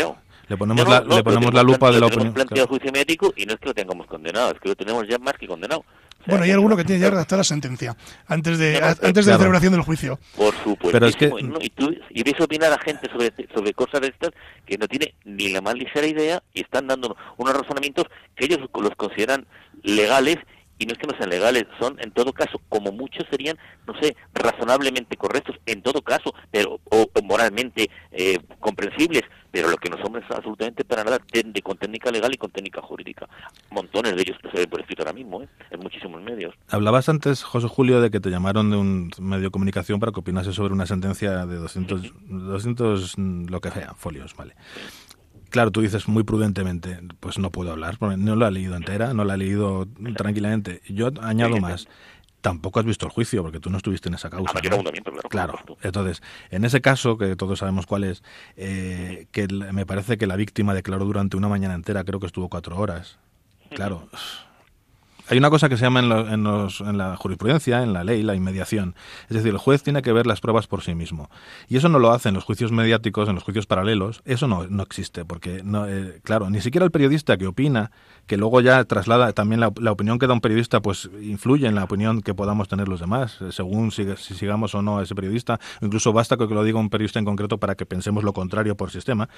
Le 0.48 0.57
ponemos, 0.57 0.88
la, 0.88 1.00
le 1.00 1.22
ponemos 1.22 1.55
la 1.55 1.62
lupa 1.62 1.90
de 1.90 2.00
la 2.00 2.07
opinión. 2.07 2.33
planteado 2.33 2.68
juicio 2.68 2.92
médico 2.92 3.33
y 3.37 3.46
no 3.46 3.55
es 3.55 3.61
que 3.61 3.66
lo 3.66 3.74
tengamos 3.74 4.07
condenado, 4.07 4.52
es 4.52 4.61
que 4.61 4.68
lo 4.68 4.76
tenemos 4.76 5.07
ya 5.09 5.18
más 5.18 5.35
que 5.35 5.46
condenado. 5.46 5.85
bueno, 6.26 6.44
hay 6.44 6.50
alguno 6.50 6.76
que 6.76 6.85
tiene 6.85 7.00
ya 7.00 7.11
redactada 7.11 7.38
la 7.38 7.44
sentencia 7.44 7.96
antes 8.26 8.59
de 8.59 8.76
antes 8.76 9.24
de 9.24 9.33
la 9.33 9.38
celebración 9.38 9.72
del 9.72 9.83
juicio. 9.83 10.18
Por 10.37 10.55
supuesto. 10.57 10.90
Pero 10.92 11.07
es 11.07 11.16
que... 11.16 11.31
y, 11.61 11.70
tú, 11.70 11.94
y 12.11 12.22
ves 12.22 12.40
opinar 12.40 12.72
a 12.72 12.78
gente 12.78 13.09
sobre, 13.11 13.33
sobre 13.55 13.72
cosas 13.72 14.00
de 14.00 14.09
estas 14.09 14.31
que 14.66 14.76
no 14.76 14.88
tiene 14.88 15.14
ni 15.24 15.48
la 15.50 15.61
más 15.61 15.74
ligera 15.74 16.07
idea 16.07 16.42
y 16.52 16.62
están 16.62 16.87
dando 16.87 17.16
unos 17.37 17.55
razonamientos 17.55 18.07
que 18.35 18.46
ellos 18.46 18.59
los 18.74 18.96
consideran 18.96 19.46
legales 19.83 20.38
y 20.83 20.87
no 20.87 20.92
es 20.92 20.98
que 20.98 21.07
no 21.07 21.16
sean 21.16 21.31
legales, 21.31 21.64
son 21.78 21.96
en 22.00 22.11
todo 22.11 22.33
caso, 22.33 22.61
como 22.68 22.90
muchos 22.90 23.24
serían, 23.31 23.57
no 23.87 23.94
sé, 24.00 24.16
razonablemente 24.35 25.16
correctos, 25.16 25.57
en 25.66 25.81
todo 25.81 26.02
caso, 26.02 26.35
pero 26.50 26.81
o, 26.90 27.09
moralmente 27.22 27.88
eh, 28.11 28.38
comprensibles, 28.59 29.22
pero 29.52 29.70
lo 29.70 29.76
que 29.76 29.90
no 29.90 29.98
son 29.98 30.16
es 30.16 30.24
absolutamente 30.30 30.84
para 30.84 31.04
nada 31.04 31.18
de, 31.30 31.62
con 31.62 31.76
técnica 31.76 32.10
legal 32.10 32.32
y 32.34 32.38
con 32.38 32.50
técnica 32.50 32.80
jurídica. 32.80 33.28
Montones 33.70 34.16
de 34.16 34.22
ellos 34.22 34.38
que 34.42 34.50
se 34.50 34.56
ven 34.56 34.70
por 34.70 34.80
escrito 34.80 35.02
ahora 35.02 35.12
mismo, 35.12 35.42
¿eh? 35.42 35.48
en 35.70 35.80
muchísimos 35.80 36.22
medios. 36.22 36.54
Hablabas 36.70 37.08
antes, 37.10 37.42
José 37.42 37.68
Julio, 37.68 38.00
de 38.00 38.10
que 38.10 38.18
te 38.18 38.30
llamaron 38.30 38.70
de 38.70 38.76
un 38.78 39.10
medio 39.20 39.44
de 39.44 39.50
comunicación 39.50 40.00
para 40.00 40.10
que 40.10 40.20
opinase 40.20 40.52
sobre 40.52 40.72
una 40.72 40.86
sentencia 40.86 41.44
de 41.44 41.56
200, 41.56 42.14
200 42.28 43.18
lo 43.18 43.60
que 43.60 43.70
sea, 43.70 43.94
folios, 43.94 44.34
¿vale? 44.34 44.54
Claro, 45.50 45.70
tú 45.70 45.82
dices 45.82 46.08
muy 46.08 46.22
prudentemente, 46.22 46.98
pues 47.20 47.38
no 47.38 47.50
puedo 47.50 47.72
hablar, 47.72 47.98
porque 47.98 48.16
no 48.16 48.36
la 48.36 48.48
he 48.48 48.50
leído 48.52 48.74
entera, 48.74 49.12
no 49.12 49.22
la 49.22 49.34
he 49.34 49.36
leído 49.36 49.86
tranquilamente. 50.16 50.80
Yo 50.88 51.10
añado 51.20 51.58
más. 51.58 51.88
Tampoco 52.42 52.81
has 52.81 52.87
visto 52.87 53.07
el 53.07 53.12
juicio, 53.12 53.42
porque 53.42 53.61
tú 53.61 53.70
no 53.70 53.78
estuviste 53.78 54.09
en 54.09 54.14
esa 54.14 54.28
causa. 54.28 54.52
Claro. 55.31 55.59
Entonces, 55.81 56.22
en 56.50 56.64
ese 56.64 56.81
caso, 56.81 57.16
que 57.16 57.35
todos 57.37 57.61
sabemos 57.61 57.87
cuál 57.87 58.05
es, 58.05 58.22
eh, 58.57 59.26
que 59.31 59.48
me 59.48 59.87
parece 59.87 60.18
que 60.18 60.26
la 60.26 60.37
víctima 60.37 60.74
declaró 60.74 61.05
durante 61.07 61.37
una 61.37 61.48
mañana 61.48 61.74
entera, 61.74 62.05
creo 62.05 62.20
que 62.20 62.26
estuvo 62.26 62.48
cuatro 62.50 62.76
horas. 62.76 63.18
Claro. 63.70 64.09
Hay 65.28 65.38
una 65.38 65.50
cosa 65.50 65.68
que 65.68 65.76
se 65.76 65.85
llama 65.85 66.00
en, 66.00 66.98
la 66.98 67.16
jurisprudencia, 67.16 67.82
en 67.82 67.92
la 67.92 68.04
ley, 68.04 68.22
la 68.22 68.35
inmediación. 68.35 68.94
Es 69.28 69.37
decir, 69.37 69.50
el 69.50 69.58
juez 69.58 69.82
tiene 69.82 70.02
que 70.02 70.12
ver 70.12 70.26
las 70.26 70.40
pruebas 70.40 70.66
por 70.66 70.82
sí 70.82 70.94
mismo. 70.94 71.30
Y 71.68 71.76
eso 71.76 71.88
no 71.88 71.98
lo 71.98 72.12
hace 72.12 72.28
en 72.28 72.35
los 72.35 72.44
juicios 72.44 72.72
mediáticos, 72.72 73.28
en 73.28 73.37
los 73.37 73.44
juicios 73.44 73.66
paralelos. 73.66 74.22
Eso 74.24 74.48
no, 74.48 74.66
no 74.66 74.82
existe, 74.82 75.24
porque, 75.24 75.62
no, 75.64 75.88
eh, 75.88 76.20
claro, 76.22 76.50
ni 76.50 76.61
siquiera 76.61 76.85
el 76.85 76.90
periodista 76.90 77.37
que 77.37 77.46
opina 77.46 77.90
que 78.26 78.37
luego 78.37 78.61
ya 78.61 78.85
traslada 78.85 79.32
también 79.32 79.61
la, 79.61 79.68
opinión 79.68 80.18
que 80.18 80.26
da 80.26 80.32
un 80.32 80.40
periodista, 80.40 80.80
pues 80.80 81.11
influye 81.20 81.66
en 81.66 81.74
la 81.74 81.85
opinión 81.85 82.22
que 82.22 82.35
podamos 82.35 82.68
tener 82.68 82.88
los 82.88 83.00
demás, 83.00 83.38
eh, 83.40 83.52
según 83.52 83.90
si, 83.90 84.06
sigamos 84.16 84.74
o 84.74 84.82
no 84.82 84.98
a 84.98 85.02
ese 85.02 85.14
periodista. 85.14 85.58
Incluso 85.80 86.12
basta 86.12 86.37
que 86.37 86.46
lo 86.46 86.64
diga 86.64 86.78
un 86.78 86.88
periodista 86.88 87.18
en 87.18 87.24
concreto 87.24 87.58
para 87.58 87.74
que 87.74 87.85
pensemos 87.85 88.24
lo 88.24 88.32
contrario 88.32 88.76
por 88.76 88.90
sistema. 88.90 89.28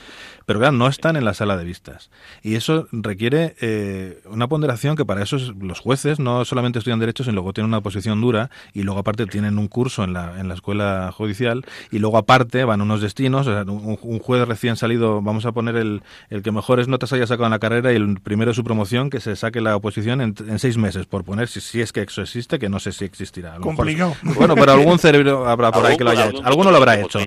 Pero 0.47 0.61
claro, 0.61 0.77
no 0.77 0.87
están 0.87 1.17
en 1.17 1.25
la 1.25 1.35
sala 1.35 1.57
de 1.57 1.65
vistas. 1.65 2.11
Y 2.43 2.57
eso 2.57 2.87
requiere 2.93 3.57
eh, 3.61 4.23
una 4.27 4.49
ponderación 4.49 4.97
que 4.97 5.05
para 5.05 5.23
eso 5.23 5.39
los 5.75 5.81
jueces 5.81 6.21
no 6.21 6.45
solamente 6.45 6.79
estudian 6.79 7.01
derecho, 7.01 7.25
sino 7.25 7.35
luego 7.35 7.53
tienen 7.53 7.69
una 7.69 7.81
posición 7.81 8.21
dura 8.21 8.49
y 8.73 8.85
luego 8.85 9.01
aparte 9.01 9.27
tienen 9.27 9.59
un 9.59 9.67
curso 9.67 10.05
en 10.05 10.13
la, 10.13 10.39
en 10.39 10.47
la 10.47 10.55
escuela 10.55 11.11
judicial 11.13 11.65
y 11.91 11.99
luego 11.99 12.17
aparte 12.17 12.65
van 12.65 12.81
unos 12.81 13.01
destinos. 13.01 13.49
un, 13.49 13.99
un, 14.01 14.19
juez 14.21 14.47
recién 14.47 14.77
salido, 14.77 15.21
vamos 15.21 15.47
a 15.47 15.53
poner 15.53 15.75
el, 15.75 16.03
el 16.31 16.43
que 16.43 16.53
mejores 16.53 16.87
notas 16.87 17.13
haya 17.13 17.27
sacado 17.27 17.47
en 17.47 17.51
la 17.51 17.59
carrera 17.59 17.93
y 17.93 17.97
el 17.97 18.21
primero 18.21 18.53
de 18.53 18.55
su 18.55 18.63
promoción 18.63 19.11
que 19.11 19.19
se 19.19 19.35
saque 19.35 19.61
la 19.61 19.75
oposición 19.75 20.21
en, 20.21 20.59
seis 20.61 20.79
meses, 20.79 21.07
por 21.07 21.25
poner, 21.25 21.49
si, 21.49 21.61
si, 21.61 21.81
es 21.81 21.93
que 21.93 22.03
eso 22.03 22.23
existe, 22.23 22.61
que 22.61 22.69
no 22.69 22.79
sé 22.79 22.93
si 22.93 23.05
existirá. 23.05 23.57
Complicado. 23.57 24.15
bueno, 24.23 24.55
pero 24.55 24.73
algún 24.73 25.01
cerebro 25.01 25.49
habrá 25.49 25.73
por 25.73 25.85
ahí 25.85 25.97
que 25.97 26.05
lo 26.05 26.11
haya 26.11 26.29
hecho. 26.29 26.45
Alguno 26.45 26.71
lo 26.71 26.77
habrá 26.77 27.01
hecho. 27.01 27.19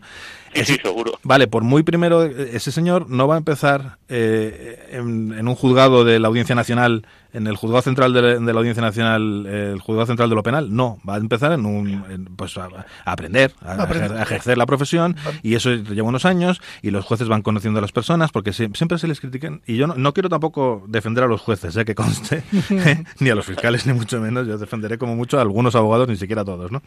Sí, 0.54 0.78
seguro. 0.82 1.20
Vale, 1.24 1.48
por 1.48 1.64
muy 1.64 1.84
primero, 1.84 2.24
ese 2.24 2.72
señor 2.72 3.10
no 3.10 3.28
va 3.28 3.36
a 3.36 3.38
empezar 3.38 3.98
eh, 4.10 4.88
en, 4.92 5.48
un 5.48 5.56
juzgado 5.56 6.04
de 6.04 6.20
la 6.20 6.28
Audiencia 6.28 6.56
Nacional, 6.56 7.06
en 7.34 7.48
el 7.48 7.56
juzgado 7.56 7.82
central 7.82 8.14
de, 8.14 8.40
la 8.40 8.60
Audiencia 8.60 8.82
Nacional, 8.82 9.46
el 9.46 9.80
juzgado 9.80 10.08
central 10.08 10.30
de 10.30 10.36
lo 10.36 10.44
penal. 10.44 10.76
No, 10.76 11.00
va 11.08 11.16
a 11.16 11.18
empezar 11.18 11.52
en 11.52 11.66
un, 11.66 12.30
pues 12.36 12.58
a, 12.58 12.70
aprender, 13.06 13.54
a, 13.62 14.22
ejercer 14.24 14.58
la 14.58 14.66
profesión, 14.66 15.16
y 15.44 15.56
eso 15.56 15.74
lleva 15.74 16.08
unos 16.08 16.26
años, 16.26 16.62
y 16.82 16.92
los 16.92 17.06
jueces 17.06 17.28
van 17.28 17.42
conociendo 17.42 17.80
a 17.80 17.82
las 17.82 17.92
personas, 17.92 18.32
porque 18.32 18.54
siempre 18.54 18.98
se 18.98 19.08
les 19.08 19.20
critican. 19.20 19.62
Y 19.68 19.78
yo 19.78 19.88
no, 19.88 20.14
quiero 20.14 20.30
tampoco 20.30 20.84
defender 20.88 21.24
a 21.24 21.28
los 21.28 21.42
jueces, 21.42 21.76
¿eh? 21.78 21.86
que 21.86 21.94
conste, 21.94 22.44
ni 23.20 23.30
a 23.30 23.36
los 23.36 23.46
fiscales, 23.46 23.86
ni 23.86 23.94
mucho 23.94 24.20
menos. 24.20 24.48
Yo 24.48 24.58
defenderé 24.58 24.98
como 24.98 25.16
mucho 25.16 25.38
a 25.38 25.42
algunos 25.42 25.76
abogados, 25.76 26.08
ni 26.08 26.16
siquiera 26.16 26.42
a 26.42 26.46
todos, 26.46 26.72
¿no? 26.72 26.82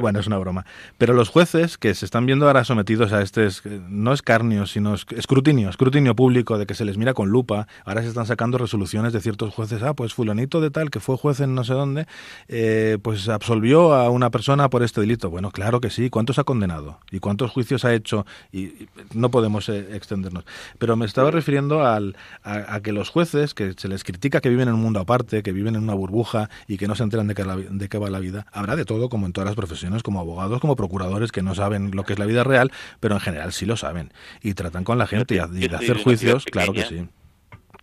Bueno, 0.00 0.20
es 0.20 0.26
una 0.26 0.38
broma. 0.38 0.64
Pero 0.98 1.14
los 1.14 1.28
jueces 1.28 1.78
que 1.78 1.94
se 1.94 2.04
están 2.04 2.26
viendo 2.26 2.46
ahora 2.46 2.64
sometidos 2.64 2.81
a 3.12 3.22
este, 3.22 3.48
no 3.88 4.12
escarnio, 4.12 4.66
sino 4.66 4.94
escrutinio, 4.94 5.70
escrutinio 5.70 6.16
público 6.16 6.58
de 6.58 6.66
que 6.66 6.74
se 6.74 6.84
les 6.84 6.96
mira 6.96 7.14
con 7.14 7.30
lupa. 7.30 7.66
Ahora 7.84 8.02
se 8.02 8.08
están 8.08 8.26
sacando 8.26 8.58
resoluciones 8.58 9.12
de 9.12 9.20
ciertos 9.20 9.54
jueces. 9.54 9.82
Ah, 9.82 9.94
pues 9.94 10.14
fulanito 10.14 10.60
de 10.60 10.70
tal, 10.70 10.90
que 10.90 11.00
fue 11.00 11.16
juez 11.16 11.40
en 11.40 11.54
no 11.54 11.64
sé 11.64 11.74
dónde, 11.74 12.06
eh, 12.48 12.98
pues 13.00 13.28
absolvió 13.28 13.94
a 13.94 14.10
una 14.10 14.30
persona 14.30 14.68
por 14.68 14.82
este 14.82 15.00
delito. 15.00 15.30
Bueno, 15.30 15.50
claro 15.50 15.80
que 15.80 15.90
sí. 15.90 16.10
¿Cuántos 16.10 16.38
ha 16.38 16.44
condenado? 16.44 16.98
¿Y 17.10 17.20
cuántos 17.20 17.50
juicios 17.50 17.84
ha 17.84 17.94
hecho? 17.94 18.26
Y, 18.52 18.88
no 19.14 19.30
podemos 19.30 19.68
eh, 19.68 19.94
extendernos. 19.94 20.44
Pero 20.78 20.96
me 20.96 21.06
estaba 21.06 21.30
refiriendo 21.30 21.86
al, 21.86 22.16
a, 22.42 22.80
que 22.80 22.92
los 22.92 23.10
jueces, 23.10 23.54
que 23.54 23.74
se 23.76 23.88
les 23.88 24.04
critica 24.04 24.40
que 24.40 24.48
viven 24.48 24.68
en 24.68 24.74
un 24.74 24.82
mundo 24.82 25.00
aparte, 25.00 25.42
que 25.42 25.52
viven 25.52 25.76
en 25.76 25.84
una 25.84 25.94
burbuja 25.94 26.50
y 26.66 26.78
que 26.78 26.88
no 26.88 26.94
se 26.94 27.04
enteran 27.04 27.28
de 27.28 27.34
qué, 27.34 27.44
de 27.44 27.88
qué 27.88 27.98
va 27.98 28.10
la 28.10 28.18
vida. 28.18 28.46
Habrá 28.52 28.76
de 28.76 28.84
todo, 28.84 29.08
como 29.08 29.26
en 29.26 29.32
todas 29.32 29.46
las 29.46 29.56
profesiones, 29.56 30.02
como 30.02 30.20
abogados, 30.20 30.60
como 30.60 30.76
procuradores, 30.76 31.30
que 31.30 31.42
no 31.42 31.54
saben 31.54 31.92
lo 31.92 32.04
que 32.04 32.14
es 32.14 32.18
la 32.18 32.26
vida 32.26 32.42
real, 32.44 32.71
pero 33.00 33.14
en 33.14 33.20
general 33.20 33.52
sí 33.52 33.66
lo 33.66 33.76
saben 33.76 34.12
y 34.42 34.54
tratan 34.54 34.84
con 34.84 34.98
la 34.98 35.06
gente 35.06 35.34
y, 35.34 35.68
de 35.68 35.76
hacer 35.76 36.02
juicios, 36.02 36.44
claro 36.44 36.72
que 36.72 36.84
sí. 36.84 37.08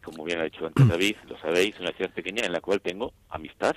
Como 0.04 0.24
bien 0.24 0.40
ha 0.40 0.44
dicho 0.44 0.66
antes 0.66 0.88
David, 0.88 1.16
lo 1.28 1.40
sabéis, 1.40 1.80
una 1.80 1.92
ciudad 1.92 2.12
pequeña 2.12 2.46
en 2.46 2.54
la 2.54 2.62
cual 2.62 2.82
tengo 2.82 3.14
amistad 3.30 3.76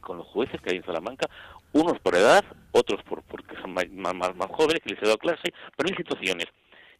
con 0.00 0.18
los 0.18 0.26
jueces 0.26 0.60
que 0.60 0.70
hay 0.70 0.76
en 0.78 0.84
Salamanca, 0.84 1.28
unos 1.72 1.98
por 2.00 2.16
edad, 2.16 2.44
otros 2.72 3.02
por 3.04 3.22
porque 3.22 3.54
son 3.60 3.74
más, 3.74 3.88
más, 3.90 4.34
más 4.34 4.48
jóvenes 4.50 4.82
que 4.82 4.90
les 4.90 5.02
he 5.02 5.06
dado 5.06 5.18
clase, 5.18 5.52
pero 5.76 5.88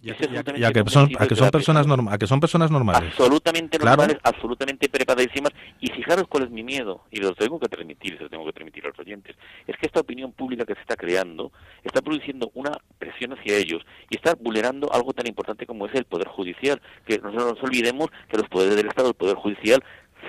hay 0.09 0.17
situaciones 0.17 0.61
y, 0.61 0.65
a, 0.65 0.73
que 0.73 0.89
son, 0.89 1.11
a 1.19 1.27
que 1.27 1.37
son 1.37 1.51
personas 1.51 1.87
a 1.87 2.19
que 2.19 2.27
son 2.27 2.41
personas 2.41 2.71
normales. 2.71 3.11
Absolutamente 3.11 3.79
normales, 3.79 4.17
absolutamente 4.23 4.89
preparadísimas. 4.89 5.53
Y 5.81 5.91
fijaros 5.93 6.25
cuál 6.29 6.45
es 6.45 6.51
mi 6.51 6.63
miedo, 6.63 7.03
y 7.11 7.21
lo 7.21 7.35
tengo 7.35 7.61
que 7.61 7.69
transmitir, 7.69 8.17
se 8.17 8.25
lo 8.25 8.31
tengo 8.31 8.47
que 8.47 8.53
transmitir 8.53 8.87
a 8.87 8.89
los 8.89 8.99
oyentes, 8.99 9.37
es 9.67 9.77
que 9.77 9.87
esta 9.87 10.01
opinión 10.01 10.33
pública 10.33 10.65
que 10.65 10.75
se 10.75 10.81
está 10.81 10.97
creando 10.97 11.53
está 11.85 12.01
produciendo 12.01 12.51
una 12.55 12.73
presión 12.99 13.33
hacia 13.35 13.57
ellos 13.57 13.85
y 14.09 14.17
está 14.17 14.35
vulnerando 14.35 14.91
algo 14.93 15.13
tan 15.13 15.27
importante 15.27 15.67
como 15.67 15.87
es 15.87 15.95
el 15.95 16.05
Poder 16.05 16.29
Judicial. 16.29 16.81
Que 17.07 17.19
no 17.19 17.31
nos 17.31 17.63
olvidemos 17.63 18.09
que 18.29 18.39
los 18.39 18.49
poderes 18.49 18.77
del 18.77 18.89
Estado, 18.89 19.09
el 19.09 19.15
Poder 19.15 19.37
Judicial, 19.37 19.83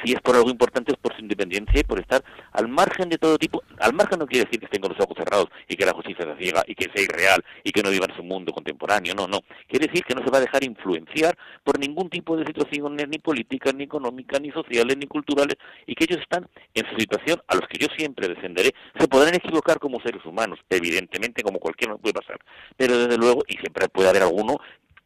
si 0.03 0.13
es 0.13 0.21
por 0.21 0.35
algo 0.35 0.49
importante 0.49 0.91
es 0.91 0.97
por 0.97 1.13
su 1.13 1.21
independencia 1.21 1.79
y 1.79 1.83
por 1.83 1.99
estar 1.99 2.23
al 2.51 2.67
margen 2.67 3.09
de 3.09 3.17
todo 3.17 3.37
tipo. 3.37 3.63
Al 3.79 3.93
margen 3.93 4.19
no 4.19 4.27
quiere 4.27 4.45
decir 4.45 4.59
que 4.59 4.65
estén 4.65 4.81
con 4.81 4.91
los 4.91 4.99
ojos 4.99 5.17
cerrados 5.17 5.47
y 5.67 5.75
que 5.75 5.85
la 5.85 5.93
justicia 5.93 6.25
se 6.25 6.43
ciega 6.43 6.63
y 6.67 6.75
que 6.75 6.89
sea 6.93 7.03
irreal 7.03 7.43
y 7.63 7.71
que 7.71 7.83
no 7.83 7.89
viva 7.89 8.05
en 8.09 8.15
su 8.15 8.23
mundo 8.23 8.51
contemporáneo. 8.53 9.13
No, 9.15 9.27
no. 9.27 9.39
Quiere 9.67 9.87
decir 9.87 10.03
que 10.03 10.15
no 10.15 10.23
se 10.23 10.31
va 10.31 10.37
a 10.37 10.41
dejar 10.41 10.63
influenciar 10.63 11.37
por 11.63 11.79
ningún 11.79 12.09
tipo 12.09 12.35
de 12.37 12.45
situaciones 12.45 13.07
ni 13.07 13.19
políticas, 13.19 13.73
ni 13.73 13.83
económicas, 13.83 14.41
ni 14.41 14.51
sociales, 14.51 14.97
ni 14.97 15.07
culturales 15.07 15.57
y 15.85 15.95
que 15.95 16.05
ellos 16.05 16.19
están 16.19 16.47
en 16.73 16.85
su 16.89 16.95
situación 16.97 17.41
a 17.47 17.55
los 17.55 17.67
que 17.67 17.77
yo 17.77 17.87
siempre 17.97 18.27
defenderé. 18.27 18.71
Se 18.99 19.07
podrán 19.07 19.35
equivocar 19.35 19.79
como 19.79 20.01
seres 20.01 20.25
humanos, 20.25 20.59
evidentemente 20.69 21.43
como 21.43 21.59
cualquiera 21.59 21.97
puede 21.97 22.13
pasar. 22.13 22.39
Pero 22.77 22.97
desde 22.97 23.17
luego, 23.17 23.43
y 23.47 23.57
siempre 23.57 23.89
puede 23.89 24.09
haber 24.09 24.23
alguno 24.23 24.59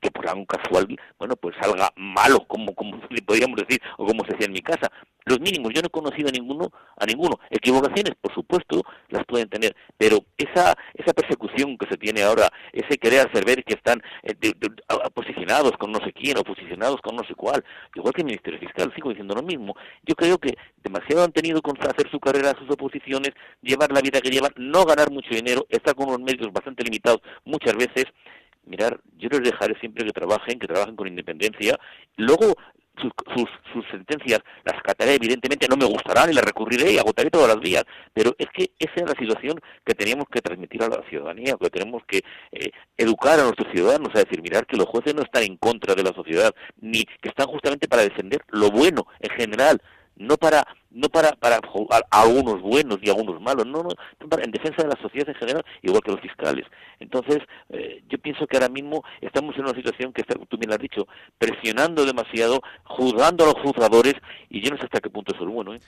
que 0.06 0.12
por 0.12 0.28
algo 0.28 0.46
casual, 0.46 0.88
bueno, 1.18 1.36
pues 1.36 1.56
salga 1.60 1.92
malo, 1.96 2.46
como, 2.48 2.74
como 2.76 3.00
podríamos 3.26 3.58
decir, 3.58 3.82
o 3.98 4.06
como 4.06 4.24
se 4.26 4.34
decía 4.34 4.46
en 4.46 4.54
mi 4.54 4.62
casa. 4.62 4.92
Los 5.26 5.40
mínimos, 5.40 5.74
yo 5.74 5.82
no 5.82 5.88
he 5.88 5.90
conocido 5.90 6.30
a 6.30 6.32
ninguno, 6.32 6.70
a 6.98 7.06
ninguno. 7.06 7.40
Equivocaciones, 7.50 8.14
por 8.22 8.32
supuesto, 8.34 8.84
las 9.10 9.26
pueden 9.26 9.50
tener, 9.50 9.76
pero 9.98 10.20
esa, 10.38 10.78
esa 10.94 11.14
persecución 11.14 11.78
que 11.80 11.88
se 11.90 11.98
tiene 11.98 12.22
ahora, 12.22 12.48
ese 12.72 13.00
querer 13.00 13.28
hacer 13.28 13.44
ver 13.44 13.64
que 13.64 13.74
están 13.74 14.04
eh, 14.22 14.36
posicionados 15.14 15.72
con 15.80 15.92
no 15.92 16.00
sé 16.06 16.14
quién 16.14 16.38
o 16.38 16.44
posicionados 16.44 17.02
con 17.02 17.16
no 17.16 17.24
sé 17.24 17.34
cuál, 17.34 17.66
igual 17.96 18.14
que 18.14 18.22
el 18.22 18.28
Ministerio 18.28 18.60
Fiscal, 18.60 18.94
sigo 18.94 19.10
diciendo 19.10 19.34
lo 19.34 19.42
mismo. 19.42 19.76
Yo 20.04 20.14
creo 20.14 20.38
que 20.38 20.56
demasiado 20.84 21.24
han 21.24 21.32
tenido 21.32 21.60
con 21.64 21.76
hacer 21.82 22.10
su 22.12 22.20
carrera, 22.20 22.54
sus 22.60 22.70
oposiciones, 22.70 23.32
llevar 23.64 23.92
la 23.92 24.02
vida 24.02 24.22
que 24.22 24.30
llevan, 24.30 24.52
no 24.58 24.86
ganar 24.86 25.10
mucho 25.10 25.34
dinero, 25.34 25.66
estar 25.70 25.96
con 25.96 26.10
unos 26.10 26.20
medios 26.20 26.54
bastante 26.54 26.84
limitados 26.84 27.22
muchas 27.46 27.74
veces, 27.76 28.06
mirar, 28.66 29.00
yo 29.18 29.30
les 29.30 29.42
dejaré 29.42 29.78
siempre 29.80 30.06
que 30.06 30.12
trabajen, 30.12 30.60
que 30.60 30.68
trabajen 30.68 30.96
con 30.96 31.08
independencia. 31.08 31.78
Luego, 32.18 32.56
sus, 33.02 33.12
sus, 33.74 33.86
sentencias 33.92 34.40
las 34.64 34.78
acataré, 34.78 35.16
evidentemente 35.16 35.68
no 35.68 35.76
me 35.76 35.86
gustarán 35.86 36.30
y 36.30 36.34
las 36.34 36.46
recurriré 36.46 36.94
y 36.94 36.98
agotaré 36.98 37.30
todas 37.30 37.50
las 37.50 37.60
vías, 37.60 37.84
pero 38.14 38.34
es 38.38 38.48
que 38.54 38.72
esa 38.80 38.94
es 38.96 39.10
la 39.10 39.16
situación 39.20 39.60
que 39.86 39.94
teníamos 39.94 40.28
que 40.32 40.42
transmitir 40.42 40.84
a 40.84 40.90
la 40.90 41.04
ciudadanía, 41.10 41.56
que 41.60 41.70
tenemos 41.70 42.04
que 42.08 42.22
eh, 42.52 42.72
educar 42.98 43.40
a 43.40 43.44
nuestros 43.44 43.72
ciudadanos 43.74 44.10
a 44.16 44.20
decir, 44.20 44.42
mirar 44.42 44.66
que 44.66 44.78
los 44.78 44.88
jueces 44.88 45.14
no 45.14 45.24
están 45.24 45.44
en 45.44 45.58
contra 45.58 45.94
de 45.96 46.04
la 46.04 46.14
sociedad, 46.14 46.54
ni 46.80 47.04
que 47.04 47.30
están 47.30 47.48
justamente 47.48 47.88
para 47.88 48.04
defender 48.04 48.42
lo 48.50 48.72
bueno 48.72 49.08
en 49.20 49.30
general, 49.32 49.82
no 50.16 50.38
para 50.38 50.66
no 50.92 51.10
para 51.10 51.34
para 51.34 51.58
a 51.58 52.22
algunos 52.22 52.62
buenos 52.62 53.00
y 53.02 53.10
a 53.10 53.14
algunos 53.14 53.42
malos, 53.42 53.66
no, 53.66 53.84
no, 53.84 53.90
en 54.42 54.52
defensa 54.52 54.84
de 54.84 54.90
la 54.90 55.02
sociedad 55.02 55.28
en 55.30 55.36
general, 55.36 55.66
igual 55.82 56.02
que 56.02 56.12
los 56.12 56.22
fiscales. 56.22 56.66
Entonces, 57.00 57.40
eh, 57.70 58.02
yo 58.08 58.18
pienso 58.18 58.48
que 58.48 58.56
ahora 58.56 58.70
mismo 58.70 59.04
estamos 59.20 59.56
en 59.56 59.64
una 59.64 59.74
situación 59.74 60.14
que 60.14 60.22
está, 60.22 60.36
tú 60.48 60.58
bien 60.58 60.72
has 60.72 60.80
dicho, 60.80 61.06
presionando 61.38 62.06
demasiado, 62.06 62.62
juzgando 62.86 63.44
a 63.44 63.48
los 63.48 63.62
juzgadores, 63.62 64.16
y 64.50 64.62
yo 64.62 64.72
no 64.72 64.78
sé 64.78 64.86
hasta 64.86 65.02
qué 65.02 65.10
punto 65.10 65.36
eso 65.36 65.44
es 65.44 65.54
bueno. 65.54 65.74
¿eh? 65.74 65.82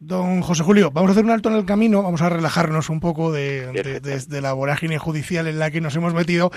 Don 0.00 0.40
José 0.40 0.62
Julio, 0.62 0.90
vamos 0.90 1.10
a 1.10 1.12
hacer 1.12 1.26
un 1.26 1.30
alto 1.30 1.50
en 1.50 1.56
el 1.56 1.66
camino, 1.66 2.02
vamos 2.02 2.22
a 2.22 2.30
relajarnos 2.30 2.88
un 2.88 3.00
poco 3.00 3.30
de, 3.30 4.00
la 4.30 4.54
vorágine 4.54 4.96
judicial 4.96 5.46
en 5.46 5.58
la 5.58 5.70
que 5.70 5.82
nos 5.82 5.94
hemos 5.94 6.14
metido 6.14 6.50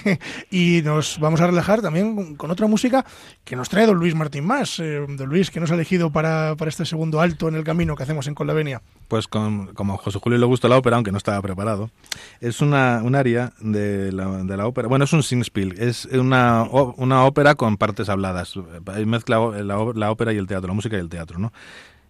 y 0.50 0.82
nos 0.82 1.20
vamos 1.20 1.40
a 1.40 1.46
relajar 1.46 1.80
también 1.80 2.34
con 2.34 2.50
otra 2.50 2.66
música 2.66 3.06
que 3.44 3.54
nos 3.54 3.68
trae 3.68 3.86
don 3.86 3.98
Luis 3.98 4.16
Martín 4.16 4.44
Más. 4.44 4.80
Eh, 4.80 5.06
don 5.08 5.28
Luis, 5.28 5.52
que 5.52 5.60
nos 5.60 5.70
ha 5.70 5.74
elegido 5.74 6.10
para, 6.10 6.56
este 6.66 6.84
segundo 6.84 7.20
alto 7.20 7.46
en 7.46 7.54
el 7.54 7.62
camino 7.62 7.94
que 7.94 8.02
hacemos 8.02 8.26
en 8.26 8.34
Colavenia? 8.34 8.82
Pues 9.06 9.28
con, 9.28 9.68
como 9.74 9.94
a 9.94 9.98
José 9.98 10.18
Julio 10.18 10.36
le 10.36 10.46
gusta 10.46 10.66
la 10.66 10.76
ópera, 10.76 10.96
aunque 10.96 11.12
no 11.12 11.18
estaba 11.18 11.40
preparado, 11.40 11.90
es 12.40 12.60
una, 12.60 13.00
un 13.04 13.14
área 13.14 13.52
de 13.60 14.10
la, 14.10 14.42
de 14.42 14.56
la 14.56 14.66
ópera, 14.66 14.88
bueno, 14.88 15.04
es 15.04 15.12
un 15.12 15.22
singspiel, 15.22 15.76
es 15.78 16.06
una, 16.06 16.64
una 16.64 17.24
ópera 17.24 17.54
con 17.54 17.76
partes 17.76 18.08
habladas, 18.08 18.54
mezcla 19.06 19.38
la, 19.38 19.92
la 19.94 20.10
ópera 20.10 20.32
y 20.32 20.36
el 20.36 20.48
teatro, 20.48 20.66
la 20.66 20.74
música 20.74 20.96
y 20.96 21.00
el 21.00 21.08
teatro, 21.08 21.38
¿no? 21.38 21.52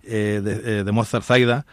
Eh, 0.08 0.42
eh, 0.44 0.82
de, 0.84 0.92
Mozart 0.92 1.22
Zaida, 1.22 1.66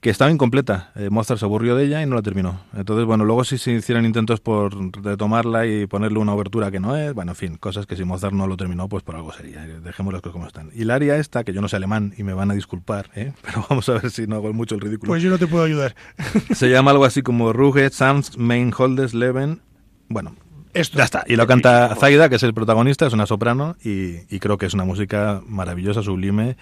que 0.00 0.08
estaba 0.08 0.30
incompleta. 0.30 0.90
Eh, 0.96 1.10
Mozart 1.10 1.38
se 1.38 1.44
aburrió 1.44 1.76
de 1.76 1.84
ella 1.84 2.02
y 2.02 2.06
no 2.06 2.16
la 2.16 2.22
terminó. 2.22 2.62
Entonces, 2.74 3.04
bueno, 3.04 3.26
luego 3.26 3.44
si 3.44 3.58
se 3.58 3.72
hicieran 3.72 4.06
intentos 4.06 4.40
por 4.40 4.74
retomarla 5.04 5.66
y 5.66 5.86
ponerle 5.86 6.18
una 6.18 6.32
obertura 6.32 6.70
que 6.70 6.80
no 6.80 6.96
es, 6.96 7.12
bueno, 7.12 7.32
en 7.32 7.36
fin, 7.36 7.56
cosas 7.56 7.86
que 7.86 7.94
si 7.94 8.04
Mozart 8.04 8.32
no 8.32 8.46
lo 8.46 8.56
terminó, 8.56 8.88
pues 8.88 9.02
por 9.02 9.16
algo 9.16 9.32
sería. 9.32 9.66
Dejemos 9.66 10.12
las 10.14 10.22
cosas 10.22 10.32
como 10.32 10.46
están. 10.46 10.70
Y 10.74 10.84
la 10.84 10.94
aria 10.94 11.16
esta, 11.16 11.44
que 11.44 11.52
yo 11.52 11.60
no 11.60 11.68
sé 11.68 11.76
alemán 11.76 12.14
y 12.16 12.22
me 12.22 12.32
van 12.32 12.50
a 12.50 12.54
disculpar, 12.54 13.10
pero 13.14 13.66
vamos 13.68 13.88
a 13.90 13.92
ver 13.92 14.10
si 14.10 14.26
no 14.26 14.36
hago 14.36 14.52
mucho 14.54 14.74
el 14.74 14.80
ridículo. 14.80 15.10
Pues 15.10 15.22
yo 15.22 15.28
no 15.28 15.38
te 15.38 15.46
puedo 15.46 15.64
ayudar. 15.64 15.94
se 16.54 16.70
llama 16.70 16.90
algo 16.90 17.04
así 17.04 17.20
como 17.20 17.52
Ruge 17.52 17.90
Sam's 17.90 18.38
Main 18.38 18.72
Holdes 18.76 19.12
Leven. 19.12 19.60
Bueno, 20.08 20.34
esto. 20.72 20.96
Ya 20.96 21.04
está. 21.04 21.24
Y 21.26 21.36
lo 21.36 21.46
canta 21.46 21.94
Zaida, 21.96 22.30
que 22.30 22.36
es 22.36 22.42
el 22.42 22.54
protagonista, 22.54 23.06
es 23.06 23.12
una 23.12 23.26
soprano 23.26 23.76
y 23.84 24.38
creo 24.40 24.56
que 24.56 24.64
es 24.64 24.74
una 24.74 24.84
música 24.84 25.42
maravillosa, 25.46 26.02
sublime 26.02 26.56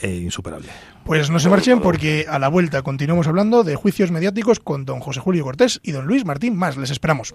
e 0.00 0.16
insuperable. 0.16 0.68
Pues 1.04 1.30
no 1.30 1.38
se 1.38 1.48
marchen 1.48 1.80
porque 1.80 2.26
a 2.28 2.38
la 2.38 2.48
vuelta 2.48 2.82
continuamos 2.82 3.26
hablando 3.26 3.64
de 3.64 3.76
juicios 3.76 4.10
mediáticos 4.10 4.60
con 4.60 4.84
don 4.84 5.00
José 5.00 5.20
Julio 5.20 5.44
Cortés 5.44 5.80
y 5.82 5.92
don 5.92 6.06
Luis 6.06 6.24
Martín 6.24 6.56
Más. 6.56 6.76
Les 6.76 6.90
esperamos. 6.90 7.34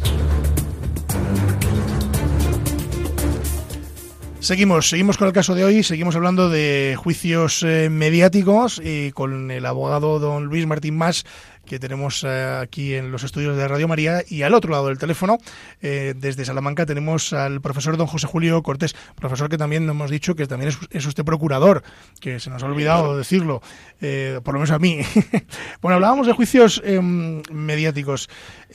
Seguimos, 4.41 4.89
seguimos 4.89 5.19
con 5.19 5.27
el 5.27 5.33
caso 5.35 5.53
de 5.53 5.63
hoy, 5.63 5.83
seguimos 5.83 6.15
hablando 6.15 6.49
de 6.49 6.97
juicios 6.97 7.61
eh, 7.61 7.89
mediáticos 7.91 8.81
y 8.83 9.11
con 9.11 9.51
el 9.51 9.63
abogado 9.67 10.17
don 10.17 10.45
Luis 10.45 10.65
Martín 10.65 10.97
Más, 10.97 11.25
que 11.63 11.77
tenemos 11.77 12.23
eh, 12.23 12.59
aquí 12.59 12.95
en 12.95 13.11
los 13.11 13.23
estudios 13.23 13.55
de 13.55 13.67
Radio 13.67 13.87
María 13.87 14.23
y 14.27 14.41
al 14.41 14.55
otro 14.55 14.71
lado 14.71 14.87
del 14.87 14.97
teléfono, 14.97 15.37
eh, 15.83 16.15
desde 16.17 16.43
Salamanca, 16.43 16.87
tenemos 16.87 17.33
al 17.33 17.61
profesor 17.61 17.97
don 17.97 18.07
José 18.07 18.25
Julio 18.25 18.63
Cortés, 18.63 18.95
profesor 19.15 19.47
que 19.47 19.59
también 19.59 19.85
nos 19.85 19.93
hemos 19.93 20.09
dicho 20.09 20.33
que 20.33 20.47
también 20.47 20.73
es, 20.89 21.05
usted 21.05 21.23
procurador, 21.23 21.83
que 22.19 22.39
se 22.39 22.49
nos 22.49 22.63
ha 22.63 22.65
olvidado 22.65 23.15
decirlo, 23.15 23.61
por 23.99 24.53
lo 24.55 24.59
menos 24.59 24.71
a 24.71 24.79
mí. 24.79 25.01
bueno, 25.83 25.97
hablábamos 25.97 26.25
de 26.25 26.33
juicios 26.33 26.81
em, 26.83 27.43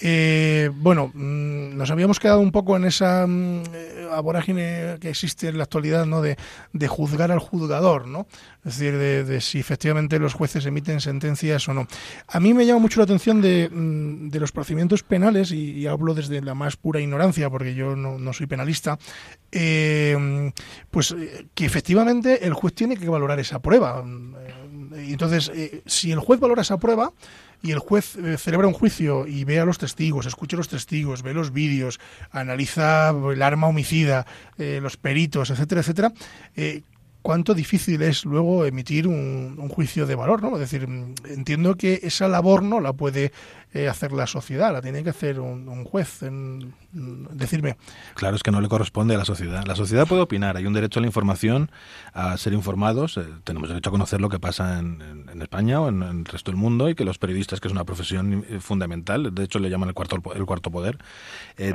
mediáticos. 0.01 0.83
bueno, 0.83 1.11
mm, 1.15 1.77
nos 1.77 1.91
habíamos 1.91 2.21
quedado 2.21 2.41
un 2.41 2.53
poco 2.53 2.77
en 2.77 2.85
esa 2.85 3.27
mm, 3.27 3.63
vorágine 4.23 4.97
que 5.01 5.11
existe 5.11 5.49
en 5.49 5.59
la 5.59 5.65
actualidad, 5.65 6.07
¿no? 6.07 6.23
De, 6.23 6.37
de 6.73 6.89
juzgar 6.89 7.33
al 7.33 7.39
juzgador, 7.39 8.07
¿no? 8.07 8.27
Es 8.67 8.79
decir, 8.79 8.99
de, 8.99 9.41
si 9.41 9.61
efectivamente 9.61 10.19
los 10.19 10.35
jueces 10.35 10.67
emiten 10.67 11.01
sentencias 11.01 11.69
o 11.69 11.75
no. 11.75 11.87
A 12.27 12.41
mí 12.41 12.53
me 12.53 12.67
llama 12.67 12.81
mucho 12.81 12.99
la 12.99 13.05
atención 13.05 13.41
de, 13.41 13.69
mm, 13.71 14.37
los 14.37 14.51
procedimientos 14.51 15.05
penales, 15.05 15.53
y, 15.53 15.87
hablo 15.87 16.15
desde 16.15 16.43
la 16.43 16.55
más 16.55 16.77
pura 16.77 17.01
ignorancia, 17.01 17.49
porque 17.49 17.77
yo 17.77 17.95
no, 17.95 18.33
soy 18.33 18.49
penalista, 18.49 18.99
eh, 19.53 20.51
pues 20.91 21.13
eh, 21.13 21.47
que 21.55 21.65
efectivamente 21.65 22.45
el 22.45 22.55
juez 22.55 22.75
tiene 22.75 22.97
que 22.97 23.09
valorar 23.09 23.39
esa 23.39 23.61
prueba. 23.61 24.05
Y 24.05 24.66
entonces, 24.99 25.51
eh, 25.55 25.83
si 25.87 26.13
el 26.13 26.21
juez 26.21 26.41
valora 26.41 26.63
esa 26.63 26.79
prueba, 26.79 27.13
y 27.63 27.73
el 27.73 27.79
juez 27.79 28.17
eh, 28.17 28.37
celebra 28.37 28.69
un 28.69 28.75
juicio 28.75 29.27
y 29.27 29.45
ve 29.45 29.59
a 29.59 29.65
los 29.65 29.79
testigos, 29.79 30.27
escucha 30.27 30.57
a 30.57 30.59
los 30.59 30.69
testigos, 30.69 31.23
ve 31.23 31.33
los 31.33 31.53
vídeos, 31.53 31.99
analiza 32.31 33.11
el 33.11 33.43
arma 33.43 33.67
homicida, 33.67 34.27
eh, 34.59 34.79
los 34.83 34.97
peritos, 34.97 35.51
etcétera, 35.51 35.81
etcétera, 35.81 36.13
cuánto 37.23 37.55
difícil 37.55 38.03
es 38.03 38.25
luego 38.25 38.67
emitir 38.67 39.09
un, 39.09 39.57
un, 39.59 39.69
juicio 39.69 40.07
de 40.07 40.15
valor, 40.15 40.43
¿no? 40.43 40.55
Es 40.55 40.71
decir, 40.71 40.87
entiendo 41.29 41.75
que 41.77 41.99
esa 42.05 42.29
labor 42.29 42.63
no 42.63 42.81
la 42.81 42.93
puede 42.93 43.33
eh, 43.77 43.89
hacer 43.89 44.13
la 44.13 44.27
sociedad, 44.27 44.73
la 44.73 44.81
tiene 44.81 45.05
que 45.05 45.11
hacer 45.11 45.41
un, 45.41 45.85
juez. 45.85 46.23
En, 46.23 46.75
decirme. 46.93 47.77
Claro, 48.15 48.37
es 48.37 48.43
que 48.43 48.51
no 48.51 48.61
le 48.63 48.69
corresponde 48.69 49.15
a 49.15 49.19
la 49.19 49.27
sociedad. 49.27 49.65
La 49.67 49.77
sociedad 49.77 50.07
puede 50.07 50.23
opinar, 50.23 50.57
hay 50.57 50.65
un 50.65 50.73
derecho 50.73 50.99
a 50.99 51.03
la 51.03 51.07
información, 51.07 51.71
a 52.15 52.37
ser 52.39 52.55
informados, 52.55 53.19
eh, 53.19 53.25
tenemos 53.45 53.69
derecho 53.69 53.91
a 53.91 53.93
conocer 53.93 54.21
lo 54.21 54.31
que 54.31 54.39
pasa 54.39 54.79
en, 54.79 55.27
España 55.43 55.81
o 55.81 55.89
en, 55.89 56.03
el 56.03 56.25
resto 56.25 56.51
del 56.51 56.59
mundo 56.59 56.89
y 56.89 56.95
que 56.95 57.05
los 57.05 57.19
periodistas, 57.19 57.61
que 57.61 57.69
es 57.69 57.73
una 57.73 57.85
profesión 57.85 58.47
eh, 58.49 58.61
fundamental, 58.61 59.35
de 59.35 59.45
hecho 59.45 59.59
le 59.59 59.69
llaman 59.69 59.91
el 59.91 59.95
cuarto, 59.95 60.23
el 60.35 60.47
cuarto 60.47 60.71
poder, 60.71 60.99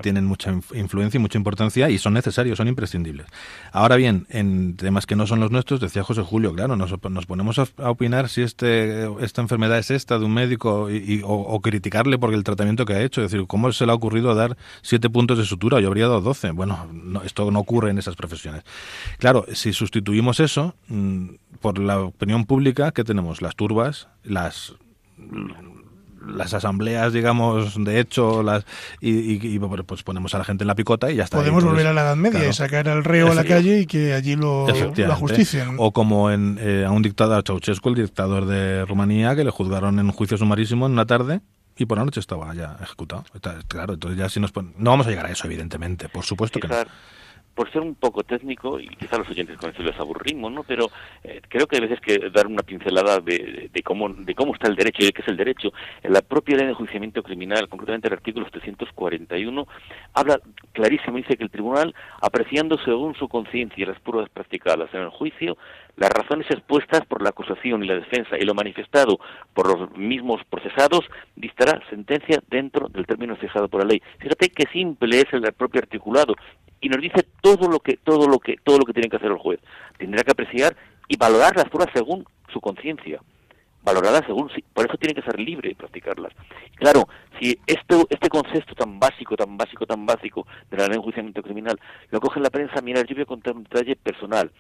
tienen 0.02 0.26
mucha 0.26 0.52
influencia 0.74 1.18
y 1.18 1.22
mucha 1.22 1.38
importancia 1.38 1.90
y 1.90 1.98
son 1.98 2.14
necesarios, 2.14 2.58
son 2.58 2.68
imprescindibles. 2.68 3.28
Ahora 3.72 3.96
bien, 3.96 4.26
en 4.30 4.76
temas 4.76 5.06
que 5.06 5.16
no 5.16 5.28
son 5.28 5.40
los 5.40 5.52
nuestros, 5.52 5.80
decía 5.80 6.04
José 6.04 6.24
Julio, 6.24 6.54
claro, 6.54 6.76
nos, 6.76 6.92
nos 7.10 7.26
ponemos 7.26 7.60
a, 7.60 7.68
opinar 7.78 8.30
si 8.30 8.42
este, 8.42 9.08
esta 9.24 9.42
enfermedad 9.42 9.78
es 9.78 9.92
esta 9.92 10.18
de 10.18 10.26
un 10.26 10.34
médico 10.34 10.90
y, 10.90 11.22
o, 11.24 11.34
o 11.34 11.62
criticar 11.62 11.91
porque 12.20 12.36
el 12.36 12.44
tratamiento 12.44 12.86
que 12.86 12.94
ha 12.94 13.02
hecho. 13.02 13.22
Es 13.22 13.32
decir, 13.32 13.46
¿cómo 13.48 13.72
se 13.72 13.86
le 13.86 13.92
ha 13.92 13.96
ocurrido 13.96 14.34
dar 14.34 14.58
siete 14.82 15.10
puntos 15.10 15.38
de 15.38 15.46
sutura? 15.46 15.80
Yo 15.80 15.88
habría 15.88 16.08
dado 16.08 16.22
doce. 16.22 16.52
Bueno, 16.52 16.88
esto 17.24 17.52
no 17.52 17.60
ocurre 17.60 17.92
en 17.92 17.98
esas 17.98 18.16
profesiones. 18.16 18.64
Claro, 19.20 19.46
si 19.54 19.74
sustituimos 19.74 20.40
eso 20.40 20.76
mm, 20.88 21.28
por 21.60 21.80
la 21.80 22.00
opinión 22.00 22.46
pública, 22.46 22.92
¿qué 22.92 23.04
tenemos? 23.04 23.42
Las 23.42 23.56
turbas, 23.56 24.08
las 24.24 24.74
las 26.28 26.54
asambleas, 26.54 27.14
digamos, 27.14 27.84
de 27.84 28.00
hecho, 28.00 28.44
las 28.44 28.66
y, 29.00 29.60
pues 29.60 30.04
ponemos 30.04 30.34
a 30.36 30.38
la 30.38 30.44
gente 30.44 30.64
en 30.64 30.68
la 30.68 30.76
picota 30.76 31.12
y 31.12 31.16
ya 31.16 31.24
está. 31.24 31.38
Podemos 31.38 31.64
volver 31.64 31.88
a 31.88 31.94
la 31.94 32.02
Edad 32.02 32.16
Media 32.16 32.48
y 32.48 32.54
sacar 32.54 32.88
al 32.90 33.04
reo 33.04 33.32
a 33.32 33.36
la 33.36 33.44
calle 33.44 33.82
y 33.82 33.86
que 33.86 34.14
allí 34.14 34.36
lo 34.36 34.68
la 34.96 35.16
justicia. 35.16 35.68
O 35.78 35.92
como 35.92 36.32
en, 36.32 36.58
eh, 36.62 36.86
a 36.86 36.92
un 36.92 37.02
dictador, 37.02 37.44
Ceausescu, 37.46 37.90
el 37.90 37.96
dictador 37.96 38.46
de 38.46 38.86
Rumanía, 38.86 39.36
que 39.36 39.44
le 39.44 39.52
juzgaron 39.52 40.00
en 40.00 40.06
un 40.06 40.12
juicio 40.12 40.38
sumarísimo 40.38 40.86
en 40.86 40.94
una 40.94 41.06
tarde 41.06 41.42
y 41.78 41.86
por 41.86 41.98
la 41.98 42.06
noche 42.06 42.20
estaba 42.20 42.54
ya 42.54 42.78
ejecutado. 42.82 43.24
claro, 43.68 43.94
entonces 43.94 44.20
ya 44.20 44.30
si 44.30 44.40
nos 44.40 44.54
no 44.56 44.92
vamos 44.92 45.08
a 45.08 45.10
llegar 45.10 45.26
a 45.26 45.32
eso, 45.32 45.48
evidentemente, 45.48 46.10
por 46.10 46.24
supuesto 46.24 46.60
que 46.60 46.68
no 46.68 46.76
por 47.56 47.72
ser 47.72 47.82
un 47.82 47.96
poco 47.96 48.24
técnico, 48.24 48.80
y 48.80 48.88
quizás 48.88 49.20
los 49.20 49.30
oyentes 49.30 49.58
con 49.58 49.72
eso 49.72 49.84
les 49.84 50.00
aburrimos, 50.00 50.52
¿no? 50.52 50.64
Pero 50.64 50.90
eh, 51.24 51.42
creo 51.48 51.68
que 51.68 51.78
a 51.78 51.82
veces 51.82 52.00
que 52.00 52.30
dar 52.30 52.48
una 52.48 52.64
pincelada 52.64 53.20
de, 53.20 53.70
de, 53.72 53.84
cómo, 53.84 54.10
de 54.10 54.34
cómo 54.36 54.54
está 54.54 54.68
el 54.68 54.76
derecho 54.76 55.02
y 55.02 55.06
de 55.06 55.12
qué 55.12 55.22
es 55.22 55.28
el 55.28 55.38
derecho. 55.38 55.72
En 56.02 56.14
la 56.14 56.22
propia 56.22 56.56
ley 56.56 56.66
de 56.66 56.72
enjuiciamiento 56.72 57.22
criminal, 57.24 57.68
concretamente 57.68 58.08
el 58.08 58.14
artículo 58.14 58.48
341, 58.50 59.68
habla 60.14 60.40
clarísimo, 60.72 61.18
dice 61.18 61.36
que 61.36 61.44
el 61.44 61.52
tribunal, 61.52 61.94
apreciando 62.22 62.78
según 62.84 63.16
su 63.16 63.28
conciencia 63.28 63.84
y 63.84 63.86
las 63.86 64.00
pruebas 64.00 64.30
practicadas 64.30 64.94
en 64.94 65.02
el 65.02 65.10
juicio, 65.10 65.58
las 65.98 66.10
razones 66.10 66.48
expuestas 66.50 67.06
por 67.06 67.22
la 67.22 67.30
acusación 67.30 67.84
y 67.84 67.88
la 67.88 67.96
defensa 67.96 68.38
y 68.38 68.46
lo 68.46 68.54
manifestado 68.54 69.20
por 69.54 69.68
los 69.68 69.98
mismos 69.98 70.42
procesados, 70.50 71.02
dictará 71.36 71.82
sentencia 71.90 72.42
dentro 72.50 72.88
del 72.88 73.06
término 73.06 73.36
fijado 73.36 73.68
por 73.68 73.82
la 73.82 73.88
ley. 73.88 74.02
Fíjate 74.20 74.50
qué 74.50 74.66
simple 74.72 75.20
es 75.22 75.32
el 75.34 75.42
propio 75.54 75.82
articulado 75.82 76.36
y 76.80 76.90
nos 76.90 77.02
dice 77.02 77.26
todo 77.42 77.70
lo 77.70 77.80
que 77.80 77.98
todo 77.98 78.28
lo 78.28 78.40
que 78.40 78.58
todo 78.64 78.80
lo 78.80 78.86
que 78.86 78.94
tiene 78.94 79.10
que 79.10 79.18
hacer 79.18 79.32
el 79.32 79.38
juez. 79.38 79.60
Tendrá 79.98 80.24
que 80.24 80.32
apreciar 80.32 80.76
y 81.08 81.18
valorar 81.18 81.56
las 81.56 81.70
pruebas 81.70 81.94
según 81.94 82.26
su 82.52 82.60
conciencia. 82.60 83.22
Valorarlas 83.84 84.24
según 84.28 84.52
por 84.74 84.86
eso 84.86 84.98
tiene 84.98 85.16
que 85.16 85.24
ser 85.24 85.40
libre 85.40 85.70
de 85.70 85.76
practicarlas. 85.76 86.34
Claro, 86.76 87.08
si 87.40 87.58
este 87.66 87.96
este 88.10 88.30
concepto 88.30 88.76
tan 88.76 89.00
básico, 89.00 89.36
tan 89.36 89.58
básico, 89.58 89.88
tan 89.88 90.06
básico 90.06 90.46
de 90.70 90.78
la 90.78 90.84
ley 90.84 90.92
de 90.92 90.98
enjuiciamiento 90.98 91.42
criminal 91.42 91.80
lo 92.12 92.20
coge 92.20 92.40
la 92.40 92.52
prensa, 92.52 92.82
mira, 92.82 93.02
yo 93.02 93.16
voy 93.16 93.24
a 93.24 93.26
contar 93.26 93.56
un 93.56 93.64
detalle 93.64 93.96
personal. 93.96 94.52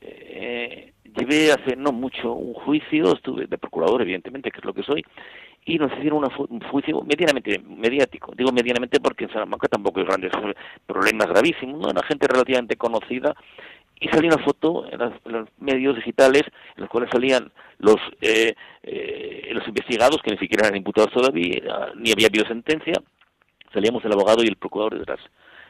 Eh, 0.00 0.92
llevé 1.16 1.52
hace 1.52 1.76
no 1.76 1.92
mucho 1.92 2.32
un 2.32 2.54
juicio, 2.54 3.14
estuve 3.14 3.46
de 3.46 3.58
procurador, 3.58 4.02
evidentemente, 4.02 4.50
que 4.50 4.58
es 4.58 4.64
lo 4.64 4.74
que 4.74 4.82
soy, 4.82 5.04
y 5.64 5.78
nos 5.78 5.92
hicieron 5.92 6.24
un 6.24 6.60
juicio 6.60 7.00
medianamente 7.02 7.58
mediático. 7.60 8.32
Digo 8.36 8.52
medianamente 8.52 9.00
porque 9.00 9.24
en 9.24 9.32
Salamanca 9.32 9.68
tampoco 9.68 10.00
hay 10.00 10.06
grandes 10.06 10.32
problemas 10.86 11.28
gravísimos, 11.28 11.80
¿no? 11.80 11.88
Una 11.90 12.02
gente 12.02 12.26
relativamente 12.28 12.76
conocida 12.76 13.34
y 14.00 14.08
salió 14.08 14.28
una 14.34 14.44
foto 14.44 14.84
en, 14.90 14.98
los 14.98 15.48
medios 15.58 15.96
digitales 15.96 16.42
en 16.76 16.82
los 16.82 16.90
cuales 16.90 17.10
salían 17.10 17.50
los 17.78 17.96
eh, 18.20 18.54
eh, 18.82 19.50
los 19.52 19.66
investigados 19.68 20.20
que 20.22 20.32
ni 20.32 20.38
siquiera 20.38 20.66
eran 20.66 20.76
imputados 20.76 21.12
todavía 21.12 21.60
ni 21.96 22.10
había 22.10 22.26
habido 22.26 22.44
sentencia 22.46 22.94
salíamos 23.72 24.04
el 24.04 24.12
abogado 24.12 24.42
y 24.42 24.48
el 24.48 24.56
procurador 24.56 24.98
detrás 24.98 25.20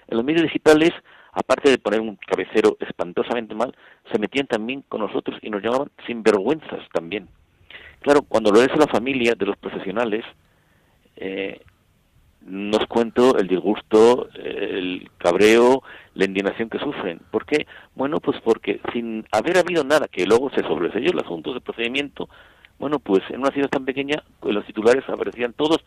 en 0.08 0.16
los 0.16 0.24
medios 0.24 0.42
digitales 0.42 0.90
aparte 1.34 1.70
de 1.70 1.78
poner 1.78 2.00
un 2.00 2.16
cabecero 2.16 2.76
espantosamente 2.80 3.54
mal 3.54 3.74
se 4.12 4.18
metían 4.18 4.46
también 4.46 4.82
con 4.82 5.00
nosotros 5.00 5.38
y 5.42 5.50
nos 5.50 5.62
llamaban 5.62 5.90
sinvergüenzas 6.06 6.88
también 6.92 7.28
Claro, 8.04 8.20
cuando 8.20 8.50
lo 8.52 8.60
es 8.60 8.68
la 8.76 8.86
familia 8.86 9.34
de 9.34 9.46
los 9.46 9.56
profesionales, 9.56 10.26
eh, 11.16 11.58
nos 12.42 12.86
cuento 12.86 13.38
el 13.38 13.48
disgusto, 13.48 14.28
el 14.34 15.10
cabreo, 15.16 15.82
la 16.12 16.26
indignación 16.26 16.68
que 16.68 16.78
sufren. 16.78 17.20
¿Por 17.30 17.46
qué? 17.46 17.66
Bueno, 17.94 18.20
pues 18.20 18.38
porque 18.44 18.78
sin 18.92 19.24
haber 19.32 19.56
habido 19.56 19.84
nada, 19.84 20.06
que 20.06 20.26
luego 20.26 20.50
se 20.50 20.60
sobreseyó 20.60 21.12
el 21.12 21.24
asunto 21.24 21.54
de 21.54 21.62
procedimiento, 21.62 22.28
bueno, 22.78 22.98
pues 22.98 23.22
en 23.30 23.40
una 23.40 23.52
ciudad 23.52 23.70
tan 23.70 23.86
pequeña, 23.86 24.22
pues 24.38 24.54
los 24.54 24.66
titulares 24.66 25.08
aparecían 25.08 25.54
todos, 25.54 25.82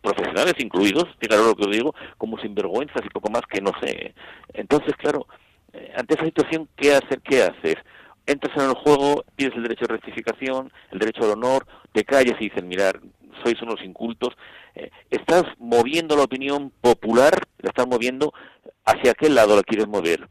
profesionales 0.00 0.54
incluidos, 0.58 1.04
claro 1.18 1.46
lo 1.46 1.56
que 1.56 1.64
os 1.64 1.70
digo, 1.70 1.94
como 2.18 2.38
sinvergüenzas 2.38 3.04
y 3.04 3.10
poco 3.10 3.30
más 3.30 3.42
que 3.48 3.60
no 3.60 3.72
sé. 3.82 4.14
Entonces, 4.54 4.94
claro, 4.96 5.26
eh, 5.72 5.92
ante 5.96 6.14
esa 6.14 6.24
situación, 6.24 6.68
¿qué 6.76 6.94
hacer? 6.94 7.20
¿Qué 7.22 7.42
hacer? 7.42 7.84
entras 8.30 8.56
en 8.56 8.70
el 8.70 8.74
juego, 8.74 9.24
pides 9.36 9.54
el 9.56 9.62
derecho 9.64 9.86
de 9.86 9.94
rectificación, 9.94 10.72
el 10.90 10.98
derecho 10.98 11.24
al 11.24 11.32
honor, 11.32 11.66
te 11.92 12.04
calles 12.04 12.34
y 12.38 12.44
dices, 12.44 12.62
mirar, 12.62 13.00
sois 13.42 13.60
unos 13.62 13.82
incultos, 13.82 14.36
eh, 14.74 14.90
estás 15.10 15.44
moviendo 15.58 16.16
la 16.16 16.24
opinión 16.24 16.72
popular, 16.80 17.34
la 17.58 17.70
estás 17.70 17.86
moviendo 17.86 18.32
hacia 18.84 19.14
qué 19.14 19.28
lado 19.28 19.56
la 19.56 19.62
quieres 19.62 19.88
mover. 19.88 20.28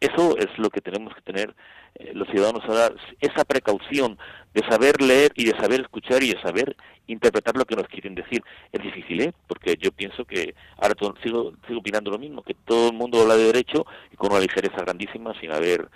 Eso 0.00 0.36
es 0.36 0.46
lo 0.58 0.68
que 0.68 0.82
tenemos 0.82 1.14
que 1.14 1.22
tener 1.22 1.54
eh, 1.94 2.12
los 2.14 2.28
ciudadanos 2.28 2.62
ahora, 2.64 2.94
esa 3.20 3.44
precaución 3.44 4.18
de 4.52 4.62
saber 4.68 5.00
leer 5.00 5.32
y 5.34 5.46
de 5.46 5.58
saber 5.58 5.80
escuchar 5.80 6.22
y 6.22 6.34
de 6.34 6.40
saber 6.42 6.76
interpretar 7.06 7.56
lo 7.56 7.64
que 7.64 7.76
nos 7.76 7.88
quieren 7.88 8.14
decir. 8.14 8.42
Es 8.72 8.82
difícil, 8.82 9.22
¿eh? 9.22 9.32
Porque 9.46 9.76
yo 9.80 9.92
pienso 9.92 10.26
que, 10.26 10.54
ahora 10.76 10.94
sigo, 11.22 11.54
sigo 11.66 11.80
opinando 11.80 12.10
lo 12.10 12.18
mismo, 12.18 12.42
que 12.42 12.54
todo 12.54 12.90
el 12.90 12.94
mundo 12.94 13.22
habla 13.22 13.36
de 13.36 13.44
derecho 13.44 13.86
y 14.12 14.16
con 14.16 14.32
una 14.32 14.40
ligereza 14.40 14.82
grandísima 14.82 15.32
sin 15.40 15.52
haber 15.52 15.88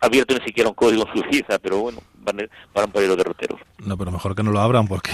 abierto 0.00 0.34
ni 0.34 0.44
siquiera 0.44 0.68
un 0.68 0.74
código 0.74 1.06
suicida, 1.14 1.58
pero 1.58 1.78
bueno, 1.78 2.00
van, 2.32 2.90
para 2.90 3.06
los 3.06 3.16
derroteros. 3.16 3.60
No, 3.78 3.96
pero 3.96 4.10
mejor 4.10 4.34
que 4.34 4.42
no 4.42 4.50
lo 4.50 4.60
abran 4.60 4.88
porque 4.88 5.10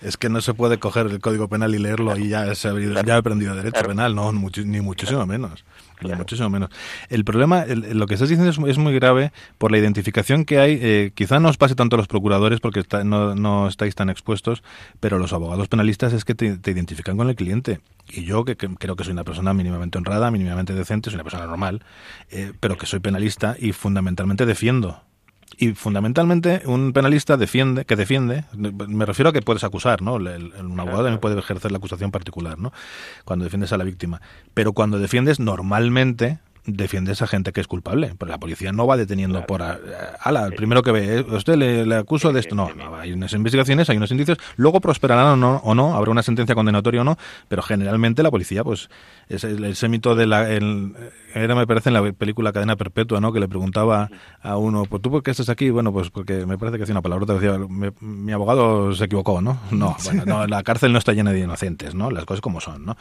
es, 0.00 0.16
que 0.16 0.28
no 0.28 0.40
se 0.40 0.54
puede 0.54 0.78
coger 0.78 1.06
el 1.06 1.20
código 1.20 1.48
penal 1.48 1.74
y 1.74 1.78
leerlo 1.78 2.16
y 2.16 2.28
ya, 2.28 2.54
se, 2.54 2.68
ya 2.68 3.14
he 3.14 3.18
aprendido 3.18 3.54
derecho 3.54 3.82
penal, 3.82 4.14
no, 4.14 4.32
ni 4.32 4.80
muchísimo 4.80 5.26
menos. 5.26 5.64
Muchísimo 6.00 6.48
menos. 6.48 6.70
El 7.08 7.24
problema, 7.24 7.64
lo 7.66 8.06
que 8.06 8.14
estás 8.14 8.28
diciendo 8.28 8.50
es, 8.68 8.78
muy 8.78 8.94
grave 8.94 9.32
por 9.58 9.72
la 9.72 9.78
identificación 9.78 10.44
que 10.44 10.58
hay. 10.58 10.78
Eh, 10.80 11.12
quizá 11.14 11.40
no 11.40 11.48
os 11.48 11.56
pase 11.56 11.74
tanto 11.74 11.96
a 11.96 11.98
los 11.98 12.06
procuradores 12.06 12.60
porque 12.60 12.84
no, 13.04 13.68
estáis 13.68 13.94
tan 13.94 14.10
expuestos, 14.10 14.62
pero 15.00 15.18
los 15.18 15.32
abogados 15.32 15.68
penalistas 15.68 16.12
es 16.12 16.24
que 16.24 16.34
te, 16.34 16.46
identifican 16.70 17.16
con 17.16 17.28
el 17.28 17.34
cliente. 17.34 17.80
Y 18.08 18.24
yo, 18.24 18.44
que, 18.44 18.56
creo 18.56 18.96
que 18.96 19.04
soy 19.04 19.12
una 19.12 19.24
persona 19.24 19.52
mínimamente 19.52 19.98
honrada, 19.98 20.30
mínimamente 20.30 20.72
decente, 20.72 21.10
soy 21.10 21.16
una 21.16 21.24
persona 21.24 21.46
normal, 21.46 21.82
eh, 22.30 22.52
pero 22.60 22.78
que 22.78 22.86
soy 22.86 23.00
penalista 23.00 23.56
y 23.58 23.72
fundamentalmente 23.72 24.46
defiendo 24.46 25.02
y 25.58 25.72
fundamentalmente 25.74 26.62
un 26.66 26.92
penalista 26.92 27.36
defiende, 27.36 27.84
que 27.84 27.96
defiende, 27.96 28.44
me 28.54 29.04
refiero 29.04 29.30
a 29.30 29.32
que 29.32 29.42
puedes 29.42 29.64
acusar, 29.64 30.02
¿no? 30.02 30.14
un 30.14 30.80
abogado 30.80 31.02
también 31.02 31.18
puede 31.18 31.38
ejercer 31.38 31.72
la 31.72 31.78
acusación 31.78 32.12
particular, 32.12 32.58
¿no? 32.58 32.72
Cuando 33.24 33.44
defiendes 33.44 33.72
a 33.72 33.76
la 33.76 33.84
víctima. 33.84 34.22
Pero 34.54 34.72
cuando 34.72 34.98
defiendes 35.00 35.40
normalmente 35.40 36.38
defiendes 36.68 37.22
a 37.22 37.26
gente 37.26 37.52
que 37.52 37.60
es 37.60 37.66
culpable. 37.66 38.14
Porque 38.16 38.30
la 38.30 38.38
policía 38.38 38.72
no 38.72 38.86
va 38.86 38.96
deteniendo 38.96 39.44
por... 39.46 39.62
Ala, 39.62 40.46
el 40.46 40.54
primero 40.54 40.82
que 40.82 40.92
ve, 40.92 41.18
¿eh? 41.18 41.26
usted 41.28 41.56
le, 41.56 41.94
acuso 41.94 42.32
de 42.32 42.40
esto. 42.40 42.54
No, 42.54 42.70
hay 42.96 43.12
unas 43.12 43.32
investigaciones, 43.32 43.88
hay 43.90 43.96
unos 43.96 44.10
indicios. 44.10 44.38
Luego 44.56 44.80
prosperarán 44.80 45.26
o 45.26 45.36
no, 45.36 45.56
o 45.64 45.74
no, 45.74 45.94
habrá 45.94 46.10
una 46.10 46.22
sentencia 46.22 46.54
condenatoria 46.54 47.00
o 47.00 47.04
no, 47.04 47.18
pero 47.48 47.62
generalmente 47.62 48.22
la 48.22 48.30
policía, 48.30 48.62
pues, 48.62 48.88
es 49.28 49.44
el, 49.44 49.64
ese 49.64 49.88
mito 49.88 50.14
de 50.14 50.26
la... 50.26 50.48
era, 50.50 51.54
me 51.54 51.66
parece, 51.66 51.88
en 51.88 51.94
la 51.94 52.12
película 52.12 52.52
Cadena 52.52 52.76
Perpetua, 52.76 53.20
¿no? 53.20 53.32
Que 53.32 53.40
le 53.40 53.48
preguntaba 53.48 54.10
a 54.42 54.56
uno, 54.56 54.84
pues 54.84 55.02
tú 55.02 55.10
por 55.10 55.22
qué 55.22 55.30
estás 55.30 55.48
aquí? 55.48 55.70
Bueno, 55.70 55.92
pues 55.92 56.10
porque 56.10 56.46
me 56.46 56.58
parece 56.58 56.76
que 56.76 56.84
hacía 56.84 56.94
una 56.94 57.02
palabra, 57.02 57.34
decía, 57.34 57.58
mi 58.00 58.32
abogado 58.32 58.94
se 58.94 59.04
equivocó, 59.04 59.40
¿no? 59.40 59.60
No, 59.70 59.96
bueno, 60.04 60.24
no, 60.26 60.46
la 60.46 60.62
cárcel 60.62 60.92
no 60.92 60.98
está 60.98 61.12
llena 61.12 61.32
de 61.32 61.40
inocentes, 61.40 61.94
¿no? 61.94 62.10
Las 62.10 62.24
cosas 62.24 62.40
como 62.40 62.60
son, 62.60 62.84
¿no? 62.84 62.96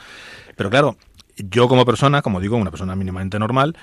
Pero 0.55 0.69
claro, 0.69 0.97
yo 1.37 1.67
como 1.67 1.85
persona, 1.85 2.21
como 2.21 2.39
digo, 2.39 2.57
una 2.57 2.71
persona 2.71 2.95
mínimamente 2.95 3.39
normal, 3.39 3.75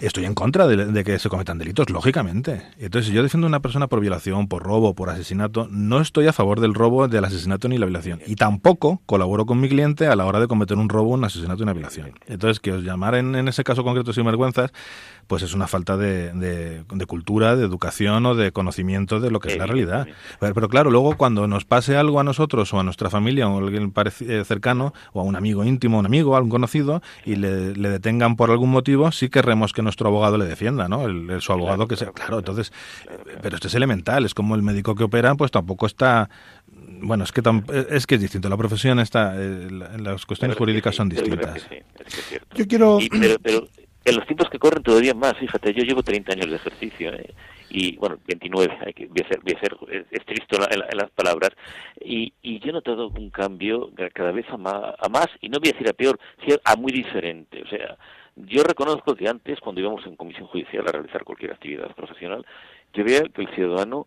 estoy 0.00 0.24
en 0.24 0.34
contra 0.34 0.66
de, 0.66 1.04
que 1.04 1.18
se 1.18 1.28
cometan 1.28 1.58
delitos, 1.58 1.90
lógicamente. 1.90 2.62
Entonces, 2.78 3.08
si 3.08 3.14
yo 3.14 3.22
defiendo 3.22 3.46
a 3.46 3.48
una 3.48 3.60
persona 3.60 3.86
por 3.86 4.00
violación, 4.00 4.48
por 4.48 4.62
robo, 4.62 4.94
por 4.94 5.10
asesinato, 5.10 5.68
no 5.70 6.00
estoy 6.00 6.26
a 6.26 6.32
favor 6.32 6.60
del 6.60 6.74
robo, 6.74 7.08
del 7.08 7.24
asesinato 7.24 7.68
ni 7.68 7.78
la 7.78 7.86
violación. 7.86 8.20
Y 8.26 8.36
tampoco 8.36 9.02
colaboro 9.06 9.46
con 9.46 9.60
mi 9.60 9.68
cliente 9.68 10.06
a 10.06 10.16
la 10.16 10.24
hora 10.24 10.40
de 10.40 10.48
cometer 10.48 10.78
un 10.78 10.88
robo, 10.88 11.10
un 11.10 11.24
asesinato 11.24 11.60
y 11.60 11.64
una 11.64 11.72
violación. 11.72 12.12
Entonces, 12.26 12.60
que 12.60 12.72
os 12.72 12.82
llamaren 12.82 13.34
en 13.34 13.48
ese 13.48 13.64
caso 13.64 13.84
concreto 13.84 14.12
sinvergüenzas, 14.12 14.72
pues 15.30 15.44
es 15.44 15.54
una 15.54 15.68
falta 15.68 15.96
de, 15.96 16.32
de, 16.32 17.06
cultura, 17.06 17.54
de 17.54 17.64
educación 17.64 18.26
o 18.26 18.34
de 18.34 18.50
conocimiento 18.50 19.20
de 19.20 19.30
lo 19.30 19.38
que 19.38 19.52
es 19.52 19.58
la 19.58 19.64
realidad. 19.64 20.08
Pero, 20.40 20.68
claro, 20.68 20.90
luego 20.90 21.16
cuando 21.16 21.46
nos 21.46 21.64
pase 21.64 21.96
algo 21.96 22.18
a 22.18 22.24
nosotros 22.24 22.74
o 22.74 22.80
a 22.80 22.82
nuestra 22.82 23.10
familia 23.10 23.48
o 23.48 23.54
a 23.54 23.60
alguien 23.60 23.92
eh, 24.22 24.42
cercano 24.44 24.92
o 25.12 25.20
a 25.20 25.22
un 25.22 25.36
amigo 25.36 25.62
íntimo, 25.64 26.00
un 26.00 26.06
amigo, 26.06 26.36
a 26.36 26.40
un 26.40 26.48
conocido 26.48 27.00
y 27.24 27.36
le, 27.36 27.74
detengan 27.74 28.34
por 28.34 28.50
algún 28.50 28.70
motivo, 28.70 29.12
sí 29.12 29.28
queremos 29.28 29.72
que 29.72 29.82
nuestro 29.82 30.08
abogado 30.08 30.36
le 30.36 30.46
defienda, 30.46 30.88
¿no? 30.88 31.06
El, 31.06 31.40
su 31.40 31.52
abogado 31.52 31.86
que 31.86 31.94
sea. 31.94 32.10
Claro, 32.10 32.40
entonces, 32.40 32.72
pero 33.40 33.54
esto 33.54 33.68
es 33.68 33.74
elemental, 33.76 34.24
es 34.24 34.34
como 34.34 34.56
el 34.56 34.64
médico 34.64 34.96
que 34.96 35.04
opera, 35.04 35.36
pues 35.36 35.52
tampoco 35.52 35.86
está 35.86 36.28
bueno, 37.02 37.22
es 37.22 37.30
que 37.30 37.40
es 37.90 38.06
que 38.08 38.16
es 38.16 38.20
distinto. 38.20 38.48
La 38.48 38.56
profesión 38.56 38.98
está, 38.98 39.34
eh, 39.36 39.68
las 39.96 40.26
cuestiones 40.26 40.56
jurídicas 40.56 40.96
son 40.96 41.08
distintas. 41.08 41.68
Yo 42.56 42.66
quiero. 42.66 42.98
pero, 43.40 43.68
en 44.04 44.16
los 44.16 44.26
tiempos 44.26 44.48
que 44.48 44.58
corren 44.58 44.82
todavía 44.82 45.14
más, 45.14 45.36
fíjate, 45.36 45.74
yo 45.74 45.84
llevo 45.84 46.02
30 46.02 46.32
años 46.32 46.48
de 46.48 46.56
ejercicio 46.56 47.12
¿eh? 47.12 47.34
y, 47.68 47.96
bueno, 47.96 48.18
29, 48.26 48.78
hay 48.86 48.92
que, 48.94 49.06
voy, 49.06 49.22
a 49.24 49.28
ser, 49.28 49.40
voy 49.40 49.54
a 49.54 49.60
ser 49.60 50.06
estricto 50.10 50.58
en, 50.70 50.96
las 50.96 51.10
palabras, 51.10 51.50
y, 52.00 52.32
y 52.42 52.58
yo 52.60 52.70
he 52.70 52.72
notado 52.72 53.08
un 53.08 53.30
cambio 53.30 53.90
cada 54.12 54.32
vez 54.32 54.46
a 54.48 54.56
más, 54.56 54.94
a 54.98 55.08
más, 55.08 55.28
y 55.40 55.48
no 55.48 55.60
voy 55.60 55.68
a 55.68 55.72
decir 55.72 55.88
a 55.88 55.92
peor, 55.92 56.18
a 56.64 56.76
muy 56.76 56.92
diferente. 56.92 57.62
O 57.62 57.68
sea, 57.68 57.96
yo 58.36 58.62
reconozco 58.62 59.14
que 59.14 59.28
antes, 59.28 59.60
cuando 59.60 59.80
íbamos 59.80 60.04
en 60.06 60.16
comisión 60.16 60.46
judicial 60.46 60.84
a 60.88 60.92
realizar 60.92 61.24
cualquier 61.24 61.52
actividad 61.52 61.94
profesional, 61.94 62.44
yo 62.94 63.04
veía 63.04 63.22
que 63.22 63.42
el 63.42 63.54
ciudadano 63.54 64.06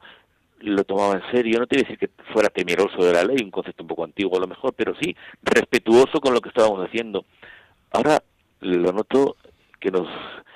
lo 0.59 0.83
tomaba 0.85 1.15
en 1.15 1.31
serio, 1.31 1.59
no 1.59 1.67
te 1.67 1.75
voy 1.75 1.83
a 1.83 1.87
decir 1.87 1.99
que 1.99 2.09
fuera 2.31 2.49
temeroso 2.49 3.03
de 3.03 3.13
la 3.13 3.23
ley, 3.23 3.37
un 3.43 3.51
concepto 3.51 3.83
un 3.83 3.89
poco 3.89 4.05
antiguo 4.05 4.37
a 4.37 4.41
lo 4.41 4.47
mejor, 4.47 4.73
pero 4.73 4.95
sí 5.01 5.15
respetuoso 5.41 6.19
con 6.21 6.33
lo 6.33 6.41
que 6.41 6.49
estábamos 6.49 6.85
haciendo. 6.85 7.25
Ahora 7.91 8.23
lo 8.61 8.91
noto 8.93 9.35
que 9.83 9.91
nos... 9.91 10.07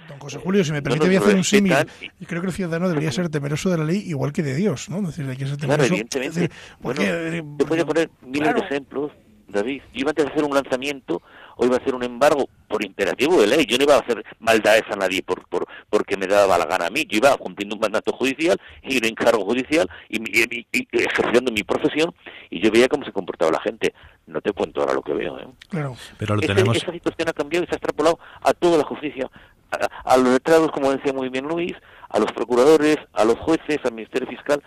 Don 0.08 0.20
José 0.20 0.40
Julio, 0.40 0.64
si 0.64 0.72
me 0.72 0.82
permite, 0.82 1.06
voy 1.06 1.18
a 1.18 1.20
hacer 1.20 1.36
un 1.36 1.44
símil. 1.44 1.76
Y 2.20 2.26
creo 2.26 2.40
que 2.42 2.48
el 2.48 2.54
ciudadano 2.54 2.88
debería 2.88 3.12
ser 3.12 3.28
temeroso 3.28 3.70
de 3.70 3.78
la 3.78 3.84
ley 3.84 4.04
igual 4.08 4.32
que 4.32 4.42
de 4.42 4.56
Dios, 4.56 4.90
¿no? 4.90 5.02
decir, 5.02 5.28
hay 5.30 5.36
que 5.36 5.46
ser 5.46 5.58
temeroso. 5.58 5.90
Claro, 5.90 6.06
evidentemente. 6.08 6.56
bueno, 6.80 7.02
te 7.02 7.64
voy 7.66 7.80
a 7.80 7.86
poner 7.86 8.10
miles 8.22 8.54
de 8.54 8.60
ejemplos, 8.62 9.12
David. 9.50 9.82
Yo 9.94 10.00
iba 10.00 10.14
a 10.18 10.24
hacer 10.24 10.44
un 10.46 10.56
lanzamiento 10.56 11.22
o 11.58 11.66
iba 11.66 11.76
a 11.76 11.80
hacer 11.80 11.94
un 11.96 12.04
embargo 12.04 12.48
por 12.68 12.84
imperativo 12.84 13.42
de 13.42 13.48
ley. 13.48 13.66
Yo 13.66 13.78
no 13.78 13.84
iba 13.84 13.96
a 13.96 14.00
hacer 14.00 14.24
maldades 14.40 14.84
a 14.90 14.96
nadie 14.96 15.22
por, 15.24 15.48
por 15.48 15.68
porque 15.90 16.18
me 16.18 16.28
daba 16.28 16.58
la 16.58 16.66
gana 16.66 16.88
a 16.88 16.90
mí. 16.90 17.06
Yo 17.10 17.18
iba 17.18 17.36
cumpliendo 17.38 17.76
un 17.76 17.82
mandato 17.82 18.12
judicial 18.14 18.60
y 18.84 18.98
un 18.98 19.06
encargo 19.06 19.44
judicial 19.46 19.90
y, 20.10 20.66
ejerciendo 20.92 21.52
mi 21.52 21.64
profesión 21.64 22.14
y 22.50 22.62
yo 22.62 22.72
veía 22.72 22.88
cómo 22.88 23.06
se 23.06 23.12
comportaba 23.12 23.52
la 23.52 23.62
gente. 23.62 23.94
No 24.28 24.42
te 24.42 24.54
cuento 24.54 24.82
ahora 24.82 24.94
lo 24.94 25.02
que 25.02 25.14
veo. 25.14 25.40
¿eh? 25.40 25.48
Claro. 25.70 25.96
Pero 26.18 26.36
lo 26.36 26.42
tenemos... 26.42 26.78
Esa 26.78 26.92
situación 26.92 27.30
ha 27.30 27.34
cambiado 27.34 27.64
y 27.64 27.68
se 27.68 27.76
ha 27.76 27.78
extrapolado 27.78 28.20
a 28.42 28.54
toda 28.54 28.78
la 28.78 28.84
justicia. 28.84 29.30
A, 29.72 30.14
a 30.14 30.18
los 30.18 30.30
letrados, 30.30 30.72
como 30.72 30.92
decía 30.92 31.12
muy 31.12 31.30
bien 31.30 31.46
Luis, 31.46 31.74
a 32.10 32.20
los 32.20 32.32
procuradores, 32.32 32.98
a 33.14 33.26
los 33.26 33.38
jueces, 33.40 33.80
al 33.84 33.94
Ministerio 33.94 34.28
Fiscal. 34.28 34.62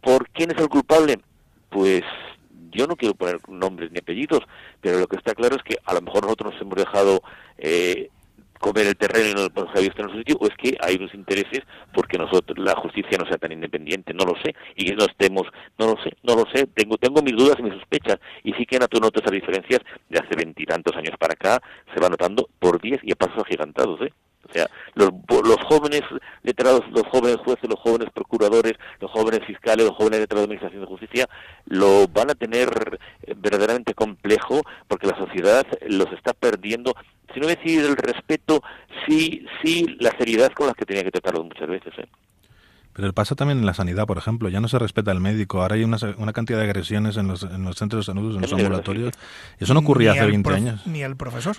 ¿Por 0.00 0.28
quién 0.30 0.50
es 0.50 0.58
el 0.58 0.68
culpable? 0.68 1.18
Pues 1.70 2.04
yo 2.70 2.86
no 2.86 2.96
quiero 2.96 3.14
poner 3.14 3.38
nombres 3.48 3.90
ni 3.90 3.98
apellidos, 3.98 4.40
pero 4.80 4.98
lo 4.98 5.06
que 5.06 5.16
está 5.16 5.34
claro 5.34 5.56
es 5.56 5.62
que 5.62 5.76
a 5.84 5.94
lo 5.94 6.00
mejor 6.00 6.22
nosotros 6.22 6.52
nos 6.52 6.62
hemos 6.62 6.76
dejado 6.76 7.22
eh, 7.58 8.10
comer 8.58 8.86
el 8.86 8.96
terreno 8.96 9.30
y 9.30 9.34
no 9.34 9.40
lo 9.42 9.62
hemos 9.62 9.80
visto 9.80 10.02
en 10.02 10.10
su 10.10 10.18
sitio, 10.18 10.36
o 10.40 10.46
es 10.46 10.54
que 10.56 10.76
hay 10.80 10.96
unos 10.96 11.14
intereses 11.14 11.62
porque 11.94 12.18
nosotros 12.18 12.58
la 12.58 12.74
justicia 12.76 13.18
no 13.18 13.26
sea 13.26 13.38
tan 13.38 13.52
independiente, 13.52 14.12
no 14.12 14.24
lo 14.24 14.34
sé, 14.42 14.54
y 14.76 14.84
que 14.84 14.96
no 14.96 15.04
estemos, 15.04 15.46
no 15.78 15.86
lo 15.86 16.02
sé, 16.02 16.16
no 16.22 16.34
lo 16.34 16.44
sé, 16.52 16.66
tengo 16.66 16.96
tengo 16.96 17.22
mis 17.22 17.36
dudas 17.36 17.56
y 17.58 17.62
mis 17.62 17.74
sospechas, 17.74 18.18
y 18.44 18.52
sí 18.54 18.66
que 18.66 18.78
tú 18.78 19.00
notas 19.00 19.22
esas 19.22 19.32
diferencias 19.32 19.80
de 20.08 20.18
hace 20.18 20.36
veintitantos 20.36 20.96
años 20.96 21.16
para 21.18 21.34
acá, 21.34 21.60
se 21.94 22.00
va 22.00 22.08
notando 22.08 22.48
por 22.58 22.80
diez 22.80 23.00
y 23.02 23.12
a 23.12 23.16
pasos 23.16 23.42
agigantados, 23.44 24.00
¿eh? 24.02 24.12
O 24.48 24.52
sea, 24.52 24.68
los, 24.94 25.10
los 25.44 25.58
jóvenes 25.68 26.02
letrados, 26.42 26.82
los 26.90 27.06
jóvenes 27.10 27.36
jueces, 27.44 27.68
los 27.68 27.78
jóvenes 27.80 28.08
procuradores, 28.14 28.74
los 29.00 29.10
jóvenes 29.10 29.40
fiscales, 29.46 29.86
los 29.86 29.96
jóvenes 29.96 30.20
letrados 30.20 30.42
de 30.48 30.54
Administración 30.54 30.82
de 30.82 30.88
Justicia, 30.88 31.28
lo 31.66 32.08
van 32.08 32.30
a 32.30 32.34
tener 32.34 32.98
eh, 33.22 33.34
verdaderamente 33.36 33.94
complejo 33.94 34.62
porque 34.86 35.06
la 35.06 35.18
sociedad 35.18 35.66
los 35.86 36.10
está 36.12 36.32
perdiendo, 36.32 36.94
si 37.34 37.40
no 37.40 37.46
decir 37.46 37.84
el 37.84 37.96
respeto, 37.96 38.62
sí, 39.06 39.44
sí 39.62 39.96
la 40.00 40.10
seriedad 40.18 40.50
con 40.52 40.66
la 40.66 40.74
que 40.74 40.86
tenía 40.86 41.04
que 41.04 41.10
tratarlos 41.10 41.44
muchas 41.44 41.68
veces. 41.68 41.92
¿eh? 41.98 42.08
Pero 42.98 43.12
pasa 43.12 43.36
también 43.36 43.58
en 43.58 43.66
la 43.66 43.74
sanidad, 43.74 44.06
por 44.06 44.18
ejemplo. 44.18 44.48
Ya 44.48 44.60
no 44.60 44.66
se 44.66 44.76
respeta 44.78 45.12
al 45.12 45.20
médico. 45.20 45.62
Ahora 45.62 45.76
hay 45.76 45.84
una, 45.84 45.98
una 46.16 46.32
cantidad 46.32 46.58
de 46.58 46.64
agresiones 46.64 47.16
en 47.16 47.28
los, 47.28 47.44
en 47.44 47.62
los 47.62 47.76
centros 47.76 48.04
de 48.04 48.12
salud, 48.12 48.34
en 48.34 48.42
los 48.42 48.52
ambulatorios. 48.52 49.14
Eso 49.60 49.72
no 49.72 49.80
ocurría 49.80 50.12
hace 50.12 50.26
20 50.26 50.52
años. 50.52 50.86
Ni 50.86 51.04
al 51.04 51.16
profesor. 51.16 51.56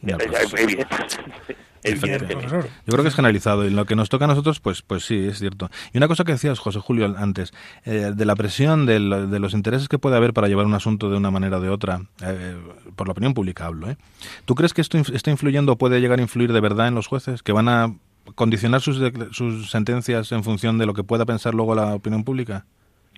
Yo 1.94 2.92
creo 2.92 3.02
que 3.02 3.08
es 3.08 3.14
generalizado 3.14 3.64
y 3.64 3.70
lo 3.70 3.84
que 3.84 3.96
nos 3.96 4.08
toca 4.08 4.24
a 4.24 4.28
nosotros, 4.28 4.60
pues, 4.60 4.82
pues 4.82 5.04
sí, 5.04 5.26
es 5.26 5.38
cierto. 5.38 5.70
Y 5.92 5.98
una 5.98 6.08
cosa 6.08 6.24
que 6.24 6.32
decías, 6.32 6.58
José 6.58 6.80
Julio, 6.80 7.14
antes, 7.16 7.52
eh, 7.84 8.12
de 8.14 8.24
la 8.24 8.34
presión, 8.34 8.86
de, 8.86 8.98
los 8.98 9.54
intereses 9.54 9.88
que 9.88 9.98
puede 9.98 10.16
haber 10.16 10.32
para 10.32 10.48
llevar 10.48 10.66
un 10.66 10.74
asunto 10.74 11.10
de 11.10 11.16
una 11.16 11.30
manera 11.30 11.58
o 11.58 11.60
de 11.60 11.68
otra, 11.68 12.02
eh, 12.22 12.56
por 12.96 13.06
la 13.06 13.12
opinión 13.12 13.34
pública 13.34 13.66
hablo, 13.66 13.90
¿eh? 13.90 13.96
¿Tú 14.44 14.54
crees 14.54 14.74
que 14.74 14.80
esto 14.80 14.98
está 14.98 15.30
influyendo 15.30 15.72
o 15.72 15.76
puede 15.76 16.00
llegar 16.00 16.18
a 16.18 16.22
influir 16.22 16.52
de 16.52 16.60
verdad 16.60 16.88
en 16.88 16.94
los 16.94 17.06
jueces? 17.06 17.42
¿Que 17.42 17.52
van 17.52 17.68
a 17.68 17.94
condicionar 18.34 18.80
sus, 18.80 19.00
sus 19.30 19.70
sentencias 19.70 20.32
en 20.32 20.42
función 20.42 20.78
de 20.78 20.86
lo 20.86 20.94
que 20.94 21.04
pueda 21.04 21.24
pensar 21.24 21.54
luego 21.54 21.74
la 21.74 21.94
opinión 21.94 22.24
pública? 22.24 22.66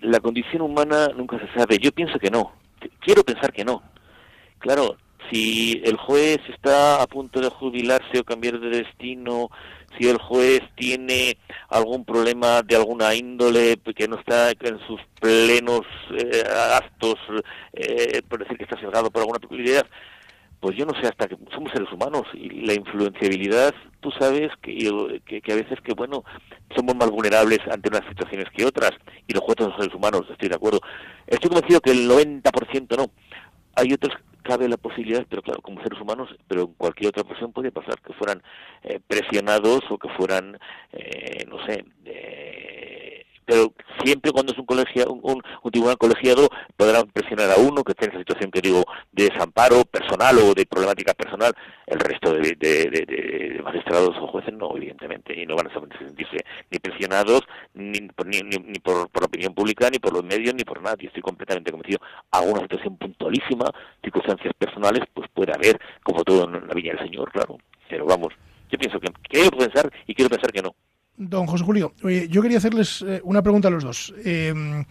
La 0.01 0.19
condición 0.19 0.61
humana 0.61 1.09
nunca 1.15 1.39
se 1.39 1.47
sabe. 1.57 1.77
Yo 1.79 1.91
pienso 1.91 2.19
que 2.19 2.29
no. 2.29 2.51
Quiero 3.01 3.23
pensar 3.23 3.51
que 3.51 3.65
no. 3.65 3.81
Claro, 4.59 4.95
si 5.29 5.81
el 5.83 5.97
juez 5.97 6.39
está 6.49 7.01
a 7.01 7.07
punto 7.07 7.39
de 7.39 7.49
jubilarse 7.49 8.19
o 8.19 8.23
cambiar 8.23 8.59
de 8.59 8.69
destino, 8.69 9.49
si 9.97 10.07
el 10.07 10.17
juez 10.17 10.61
tiene 10.75 11.37
algún 11.69 12.05
problema 12.05 12.61
de 12.61 12.75
alguna 12.75 13.13
índole 13.15 13.77
que 13.95 14.07
no 14.07 14.17
está 14.17 14.51
en 14.51 14.79
sus 14.87 15.01
plenos 15.19 15.81
eh, 16.17 16.43
actos, 16.73 17.15
eh, 17.73 18.21
por 18.27 18.39
decir 18.39 18.57
que 18.57 18.63
está 18.63 18.79
sesgado 18.79 19.09
por 19.09 19.21
alguna 19.21 19.39
peculiaridad, 19.39 19.85
pues 20.59 20.75
yo 20.75 20.85
no 20.85 20.93
sé 20.99 21.07
hasta 21.07 21.27
que 21.27 21.37
somos 21.53 21.71
seres 21.71 21.91
humanos 21.91 22.23
y 22.33 22.65
la 22.65 22.73
influenciabilidad, 22.73 23.73
tú 24.01 24.11
sabes 24.11 24.51
que, 24.61 25.21
que, 25.25 25.53
a 25.53 25.55
veces 25.55 25.79
que, 25.81 25.93
bueno, 25.93 26.23
somos 26.75 26.95
más 26.95 27.09
vulnerables 27.09 27.59
ante 27.71 27.89
unas 27.89 28.05
situaciones 28.09 28.49
que 28.55 28.65
otras 28.65 28.91
y 29.27 29.33
los 29.33 29.43
jueces 29.43 29.67
son 29.67 29.77
seres 29.77 29.95
humanos, 29.95 30.23
estoy 30.29 30.49
de 30.49 30.55
acuerdo. 30.55 30.81
Estoy 31.27 31.49
convencido 31.49 31.79
que 31.79 31.91
el 31.91 32.09
90% 32.09 32.97
no. 32.97 33.09
Hay 33.79 33.93
otros 33.93 34.13
cabe 34.43 34.67
la 34.67 34.77
posibilidad, 34.77 35.25
pero 35.29 35.41
claro, 35.41 35.61
como 35.61 35.81
seres 35.81 36.01
humanos, 36.01 36.35
pero 36.47 36.61
en 36.63 36.73
cualquier 36.73 37.09
otra 37.09 37.21
ocasión 37.21 37.53
puede 37.53 37.71
pasar 37.71 38.01
que 38.01 38.13
fueran 38.13 38.41
eh, 38.83 38.99
presionados 39.05 39.81
o 39.89 39.97
que 39.97 40.09
fueran, 40.09 40.57
eh, 40.91 41.45
no 41.47 41.63
sé, 41.65 41.85
pero 43.49 43.73
siempre 44.05 44.31
cuando 44.31 44.53
es 44.53 44.59
un, 44.59 44.65
colegio, 44.67 45.11
un, 45.11 45.41
tribunal 45.71 45.97
colegiado 45.97 46.49
podrán 46.77 47.07
presionar 47.07 47.49
a 47.49 47.55
uno 47.55 47.83
que 47.83 47.93
esté 47.93 48.05
en 48.05 48.11
esa 48.11 48.19
situación 48.19 48.51
que 48.51 48.61
digo 48.61 48.83
de 49.11 49.29
desamparo 49.29 49.85
personal 49.85 50.37
o 50.37 50.53
de 50.53 50.67
problemática 50.67 51.15
personal, 51.15 51.51
el 51.87 51.99
resto 51.99 52.31
de, 52.33 53.59
magistrados 53.63 54.15
o 54.21 54.27
jueces 54.27 54.53
no, 54.53 54.69
evidentemente, 54.77 55.33
y 55.35 55.47
no 55.47 55.55
van 55.55 55.65
a 55.65 55.73
sentirse 55.73 56.37
ni 56.69 56.77
presionados 56.77 57.41
ni, 57.73 57.99
ni, 57.99 58.41
ni, 58.41 58.79
por, 58.79 59.09
por, 59.09 59.23
la 59.23 59.25
opinión 59.25 59.55
pública, 59.55 59.89
ni 59.89 59.97
por 59.97 60.13
los 60.13 60.23
medios, 60.23 60.53
ni 60.53 60.63
por 60.63 60.79
nadie. 60.83 61.07
Estoy 61.07 61.23
completamente 61.23 61.71
convencido. 61.71 61.99
Alguna 62.29 62.61
situación 62.61 62.97
puntualísima, 62.97 63.65
circunstancias 64.03 64.53
personales, 64.59 65.01
pues 65.11 65.27
puede 65.33 65.53
haber, 65.53 65.79
como 66.03 66.23
todo 66.23 66.43
en 66.43 66.67
la 66.67 66.73
Viña 66.75 66.93
del 66.93 67.05
Señor, 67.05 67.31
claro. 67.31 67.57
Pero 67.89 68.05
vamos, 68.05 68.31
yo 68.69 68.77
pienso 68.77 68.99
que 68.99 69.07
quiero 69.27 69.49
pensar 69.57 69.91
y 70.05 70.13
quiero 70.13 70.29
pensar 70.29 70.51
que 70.51 70.61
no. 70.61 70.75
Don 71.19 71.47
José 71.47 71.65
Julio, 71.65 71.93
yo 72.29 72.41
quería 72.41 72.59
hacerles 72.59 73.03
eh, 73.05 73.19
una 73.25 73.41
pregunta 73.41 73.67
a 73.67 73.71
los 73.71 73.83
dos. 73.83 74.13
Eh, 74.23 74.85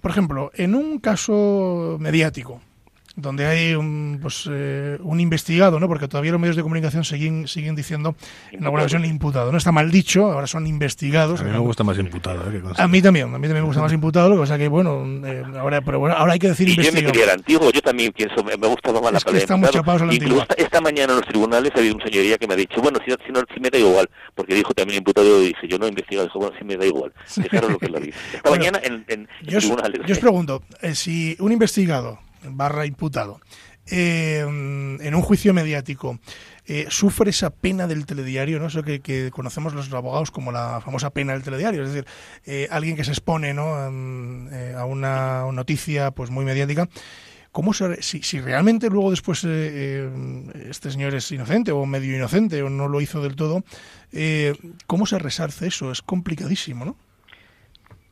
por 0.00 0.10
ejemplo, 0.10 0.50
en 0.54 0.74
un 0.74 0.98
caso 0.98 1.98
mediático, 2.00 2.62
donde 3.20 3.46
hay 3.46 3.74
un, 3.74 4.18
pues, 4.20 4.48
eh, 4.50 4.98
un 5.02 5.20
investigado, 5.20 5.78
¿no? 5.78 5.88
porque 5.88 6.08
todavía 6.08 6.32
los 6.32 6.40
medios 6.40 6.56
de 6.56 6.62
comunicación 6.62 7.04
siguen, 7.04 7.46
siguen 7.48 7.74
diciendo 7.74 8.14
en 8.50 8.64
alguna 8.64 8.82
ocasión 8.82 9.04
imputado. 9.04 9.52
No 9.52 9.58
está 9.58 9.72
mal 9.72 9.90
dicho, 9.90 10.32
ahora 10.32 10.46
son 10.46 10.66
investigados. 10.66 11.40
A 11.40 11.44
mí 11.44 11.50
me 11.50 11.58
gusta 11.58 11.84
más 11.84 11.98
imputado. 11.98 12.50
¿eh? 12.50 12.62
A 12.76 12.88
mí 12.88 13.02
también, 13.02 13.26
a 13.26 13.38
mí 13.38 13.46
también 13.46 13.62
me 13.62 13.66
gusta 13.66 13.82
más 13.82 13.92
imputado, 13.92 14.28
lo 14.28 14.36
que 14.36 14.40
pasa 14.42 14.58
que, 14.58 14.68
bueno, 14.68 15.04
eh, 15.26 15.42
ahora, 15.58 15.80
pero 15.80 15.98
bueno, 15.98 16.14
ahora 16.16 16.32
hay 16.32 16.38
que 16.38 16.48
decir 16.48 16.68
y 16.68 16.72
investigado. 16.72 17.12
Yo 17.12 17.26
me 17.26 17.32
antiguo, 17.32 17.70
yo 17.70 17.82
también 17.82 18.12
pienso, 18.12 18.42
me, 18.42 18.54
gusta 18.54 18.92
más 18.92 19.12
la 19.12 19.18
es 19.18 19.24
que 19.24 19.36
estamos 19.38 19.70
chapados 19.70 20.02
a 20.02 20.06
la 20.06 20.14
Incluso 20.14 20.42
esta, 20.42 20.54
esta, 20.54 20.80
mañana 20.80 21.12
en 21.12 21.20
los 21.20 21.28
tribunales 21.28 21.72
ha 21.74 21.78
habido 21.78 21.96
un 21.96 22.02
señoría 22.02 22.38
que 22.38 22.46
me 22.46 22.54
ha 22.54 22.56
dicho, 22.56 22.80
bueno, 22.80 22.98
si, 23.04 23.12
si, 23.26 23.32
no, 23.32 23.40
si 23.52 23.60
me 23.60 23.70
da 23.70 23.78
igual, 23.78 24.08
porque 24.34 24.54
dijo 24.54 24.72
también 24.74 24.98
imputado, 24.98 25.42
y 25.42 25.48
dice, 25.48 25.68
yo 25.68 25.78
no 25.78 25.86
he 25.86 25.88
investigado, 25.88 26.26
dijo, 26.26 26.38
bueno, 26.38 26.54
si 26.58 26.64
me 26.64 26.76
da 26.76 26.86
igual, 26.86 27.12
dejaron 27.36 27.72
lo 27.72 27.78
que 27.78 27.88
la 27.88 28.00
dice. 28.00 28.18
Esta 28.34 28.50
mañana 28.50 28.80
en, 28.82 29.04
en, 29.08 29.28
yo, 29.42 29.58
tribunales. 29.58 30.00
Yo 30.06 30.12
os 30.12 30.20
pregunto, 30.20 30.62
si 30.92 31.36
un 31.40 31.52
investigado 31.52 32.18
barra 32.44 32.86
imputado 32.86 33.40
eh, 33.90 34.40
en 34.40 35.14
un 35.14 35.22
juicio 35.22 35.52
mediático 35.52 36.20
eh, 36.66 36.86
sufre 36.90 37.30
esa 37.30 37.50
pena 37.50 37.88
del 37.88 38.06
telediario, 38.06 38.60
¿no? 38.60 38.66
Eso 38.66 38.84
que, 38.84 39.30
conocemos 39.32 39.74
los 39.74 39.92
abogados 39.92 40.30
como 40.30 40.52
la 40.52 40.80
famosa 40.80 41.10
pena 41.10 41.32
del 41.32 41.42
telediario, 41.42 41.82
es 41.82 41.92
decir, 41.92 42.06
eh, 42.44 42.68
alguien 42.70 42.94
que 42.94 43.02
se 43.02 43.10
expone 43.10 43.52
¿no? 43.52 43.74
a 43.74 44.84
una 44.84 45.50
noticia 45.52 46.12
pues 46.12 46.30
muy 46.30 46.44
mediática. 46.44 46.88
¿cómo 47.50 47.74
se, 47.74 48.00
si, 48.00 48.22
si 48.22 48.40
realmente 48.40 48.88
luego 48.88 49.10
después 49.10 49.42
este 49.42 50.92
señor 50.92 51.16
es 51.16 51.32
inocente 51.32 51.72
o 51.72 51.84
medio 51.84 52.14
inocente 52.14 52.62
o 52.62 52.70
no 52.70 52.86
lo 52.86 53.00
hizo 53.00 53.20
del 53.20 53.34
todo, 53.34 53.64
¿cómo 54.86 55.06
se 55.06 55.18
resarce 55.18 55.66
eso? 55.66 55.90
Es 55.90 56.00
complicadísimo, 56.00 56.84
¿no? 56.84 56.96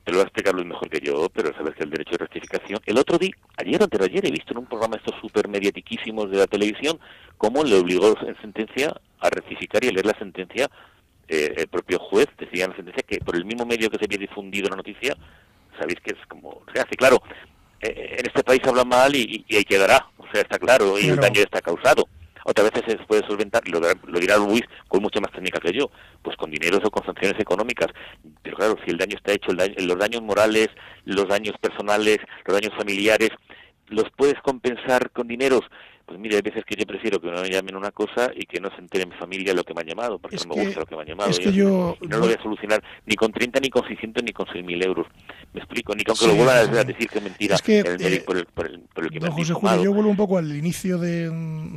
Te 0.09 0.13
lo 0.13 0.21
va 0.21 0.25
a 0.25 0.27
explicar 0.29 0.55
Luis 0.55 0.67
mejor 0.67 0.89
que 0.89 1.01
yo, 1.01 1.29
pero 1.29 1.53
sabes 1.53 1.75
que 1.75 1.85
el 1.85 1.91
derecho 1.91 2.13
de 2.13 2.17
rectificación. 2.17 2.81
El 2.87 2.97
otro 2.97 3.19
día, 3.19 3.33
ayer 3.59 3.83
o 3.83 4.03
ayer, 4.03 4.25
he 4.25 4.31
visto 4.31 4.55
en 4.55 4.61
un 4.61 4.65
programa 4.65 4.97
estos 4.97 5.15
súper 5.21 5.49
mediatiquísimos 5.49 6.31
de 6.31 6.39
la 6.39 6.47
televisión 6.47 6.99
cómo 7.37 7.63
le 7.63 7.79
obligó 7.79 8.17
en 8.27 8.35
sentencia 8.41 8.99
a 9.21 9.29
rectificar 9.29 9.85
y 9.85 9.89
a 9.89 9.93
leer 9.93 10.07
la 10.07 10.19
sentencia. 10.19 10.71
Eh, 11.29 11.53
el 11.59 11.69
propio 11.69 11.99
juez 11.99 12.27
decía 12.39 12.65
en 12.65 12.71
la 12.71 12.77
sentencia 12.77 13.05
que 13.07 13.19
por 13.19 13.37
el 13.37 13.45
mismo 13.45 13.67
medio 13.67 13.91
que 13.91 13.99
se 13.99 14.07
había 14.07 14.17
difundido 14.17 14.71
la 14.71 14.77
noticia, 14.77 15.15
sabéis 15.79 16.01
que 16.01 16.13
es 16.13 16.27
como 16.27 16.63
se 16.73 16.81
hace. 16.81 16.97
Claro, 16.97 17.23
eh, 17.83 18.17
en 18.19 18.27
este 18.27 18.43
país 18.43 18.63
habla 18.65 18.87
mal 18.87 19.15
y, 19.15 19.45
y, 19.47 19.57
ahí 19.57 19.65
quedará, 19.65 20.07
o 20.17 20.25
sea, 20.33 20.41
está 20.41 20.59
claro, 20.59 20.99
y 20.99 21.09
el 21.09 21.17
daño 21.17 21.43
está 21.43 21.61
causado 21.61 22.09
otras 22.49 22.71
veces 22.71 22.97
se 22.99 23.07
puede 23.07 23.27
solventar, 23.27 23.69
lo, 23.69 23.79
lo 23.79 24.19
dirá 24.19 24.39
Luis 24.39 24.63
con 24.89 25.03
mucha 25.03 25.21
más 25.21 25.31
técnica 25.33 25.61
que 25.61 25.73
yo, 25.73 25.91
pues 26.23 26.35
con 26.39 26.51
dineros 26.51 26.81
o 26.83 26.91
con 26.91 27.05
sanciones 27.05 27.39
económicas. 27.39 27.89
Pero 28.43 28.57
claro, 28.57 28.77
si 28.85 28.91
el 28.91 28.97
daño 28.97 29.17
está 29.17 29.33
hecho, 29.33 29.53
los 29.53 29.99
daños 29.99 30.23
morales, 30.23 30.69
los 31.05 31.29
daños 31.29 31.57
personales, 31.61 32.19
los 32.47 32.59
daños 32.59 32.75
familiares, 32.75 33.31
los 33.89 34.07
puedes 34.17 34.41
compensar 34.41 35.11
con 35.11 35.29
dineros, 35.29 35.61
pues 36.09 36.19
mire, 36.19 36.37
hay 36.37 36.43
veces 36.43 36.65
que 36.65 36.75
yo 36.75 36.87
prefiero 36.87 37.21
que 37.21 37.31
me 37.31 37.51
llamen 37.51 37.77
una 37.77 37.91
cosa 37.91 38.31
y 38.35 38.47
que 38.47 38.61
no 38.61 38.71
se 38.71 38.81
entere 38.81 39.05
mi 39.05 39.15
familia 39.17 39.53
lo 39.53 39.63
que 39.63 39.75
me 39.75 39.83
ha 39.83 39.85
llamado, 39.85 40.19
porque 40.19 40.37
no 40.37 40.55
me 40.55 40.65
gusta 40.65 40.81
lo 40.81 40.87
que 40.87 40.97
me 40.97 41.03
ha 41.03 41.05
llamado. 41.05 41.29
Es 41.29 41.39
que 41.39 41.53
yo, 41.53 41.99
no 42.01 42.17
lo 42.17 42.25
voy 42.25 42.33
a 42.33 42.43
solucionar 42.43 42.83
ni 43.05 43.15
con 43.15 43.31
30, 43.31 43.61
ni 43.61 43.69
con 43.69 43.87
600, 43.87 44.25
ni 44.25 44.33
con 44.33 44.47
6.000 44.47 44.87
euros. 44.87 45.07
Me 45.53 45.61
explico, 45.61 45.95
ni 45.95 46.05
con 46.05 46.17
que 46.17 46.27
lo 46.27 46.35
vuelvan 46.35 46.75
a 46.75 46.85
decir 46.85 47.09
que 47.09 47.19
es 47.19 47.25
mentira 47.25 47.55
es 47.57 47.63
que, 47.63 47.81
el 47.81 48.01
eh, 48.03 48.23
por, 48.25 48.39
el, 48.39 48.47
por, 48.47 48.67
el, 48.67 48.81
por 48.81 49.05
el 49.05 49.11
que 49.11 49.21
me 49.21 49.31
José 49.31 49.53
Julio, 49.53 49.83
yo 49.83 49.93
vuelvo 49.93 50.11
un 50.11 50.17
poco 50.17 50.39
al 50.39 50.57
inicio 50.57 50.97
de, 50.97 51.31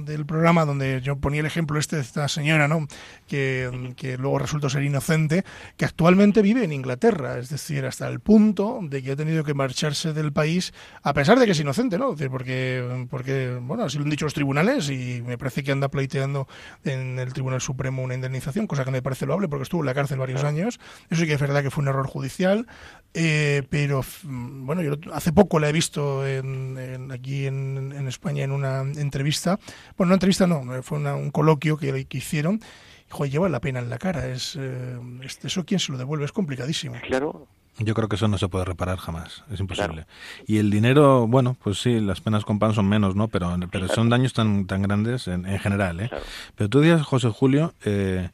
del 0.06 0.26
programa 0.26 0.64
donde 0.64 1.02
yo 1.02 1.18
ponía 1.18 1.42
el 1.42 1.46
ejemplo 1.46 1.78
este 1.78 1.98
de 1.98 2.02
esta 2.02 2.30
señora, 2.30 2.70
¿no? 2.70 2.88
Que, 3.28 3.94
que 3.98 4.18
luego 4.18 4.40
resultó 4.40 4.70
ser 4.70 4.84
inocente, 4.84 5.44
que 5.76 5.84
actualmente 5.84 6.42
vive 6.42 6.64
en 6.64 6.72
Inglaterra, 6.72 7.38
es 7.38 7.50
decir, 7.50 7.86
hasta 7.86 8.08
el 8.08 8.22
punto 8.22 8.80
de 8.82 9.04
que 9.04 9.12
ha 9.12 9.16
tenido 9.18 9.44
que 9.44 9.54
marcharse 9.54 10.14
del 10.14 10.32
país, 10.32 10.74
a 11.04 11.14
pesar 11.14 11.38
de 11.38 11.46
que 11.46 11.52
es 11.52 11.60
inocente, 11.60 11.98
¿no? 11.98 12.16
porque, 12.30 13.06
porque 13.10 13.58
bueno, 13.62 13.84
así 13.84 13.98
lo 13.98 14.04
han 14.06 14.10
dicho 14.10 14.21
tribunales 14.30 14.90
y 14.90 15.22
me 15.26 15.38
parece 15.38 15.64
que 15.64 15.72
anda 15.72 15.90
pleiteando 15.90 16.48
en 16.84 17.20
el 17.20 17.34
Tribunal 17.34 17.62
Supremo 17.62 18.04
una 18.04 18.16
indemnización, 18.16 18.68
cosa 18.68 18.86
que 18.86 18.92
me 18.92 19.02
parece 19.02 19.26
loable 19.26 19.48
porque 19.48 19.64
estuvo 19.64 19.82
en 19.82 19.88
la 19.88 19.94
cárcel 19.94 20.20
varios 20.20 20.44
años. 20.44 20.80
Eso 21.10 21.22
sí 21.22 21.28
que 21.28 21.34
es 21.34 21.42
verdad 21.42 21.64
que 21.64 21.72
fue 21.72 21.82
un 21.82 21.88
error 21.88 22.08
judicial, 22.08 22.68
eh, 23.14 23.64
pero 23.70 24.04
bueno, 24.24 24.82
yo 24.82 24.94
hace 25.14 25.34
poco 25.34 25.60
la 25.60 25.70
he 25.70 25.72
visto 25.74 26.26
en, 26.26 27.12
aquí 27.12 27.46
en, 27.46 28.08
España 28.08 28.44
en 28.44 28.52
una 28.52 28.82
entrevista. 28.82 29.60
Bueno, 29.98 30.10
una 30.10 30.16
entrevista 30.16 30.48
no, 30.48 30.84
fue 30.84 31.00
un 31.00 31.32
coloquio 31.32 31.78
que, 31.78 32.06
que 32.06 32.18
hicieron. 32.18 32.62
Joder, 33.10 33.32
lleva 33.32 33.50
la 33.50 33.60
pena 33.60 33.80
en 33.80 33.90
la 33.90 33.98
cara. 33.98 34.28
Es, 34.28 34.58
eh, 34.60 34.98
eso 35.44 35.66
quién 35.66 35.80
se 35.80 35.92
lo 35.92 35.98
devuelve 35.98 36.26
es 36.26 36.32
complicadísimo. 36.32 36.96
Claro, 37.02 37.48
yo 37.78 37.94
creo 37.94 38.10
que 38.10 38.16
eso 38.16 38.28
no 38.28 38.38
se 38.38 38.48
puede 38.48 38.66
reparar 38.66 38.98
jamás, 38.98 39.44
es 39.52 39.60
imposible. 39.60 40.06
Y 40.46 40.58
el 40.58 40.70
dinero, 40.70 41.28
bueno, 41.28 41.56
pues 41.64 41.80
sí, 41.82 42.00
las 42.00 42.22
penas 42.22 42.46
con 42.46 42.60
pan 42.60 42.74
son 42.74 42.88
menos, 42.88 43.16
¿no? 43.16 43.28
Pero, 43.28 43.56
pero 43.72 43.88
son 43.88 44.10
daños 44.10 44.34
tan, 44.34 44.66
tan 44.66 44.82
grandes 44.82 45.28
en, 45.28 45.46
en 45.46 45.60
general, 45.60 46.00
¿eh? 46.00 46.10
Pero 46.56 46.70
tú 46.70 46.82
dices, 46.82 47.02
José 47.02 47.30
Julio, 47.30 47.74
eh, 47.86 48.30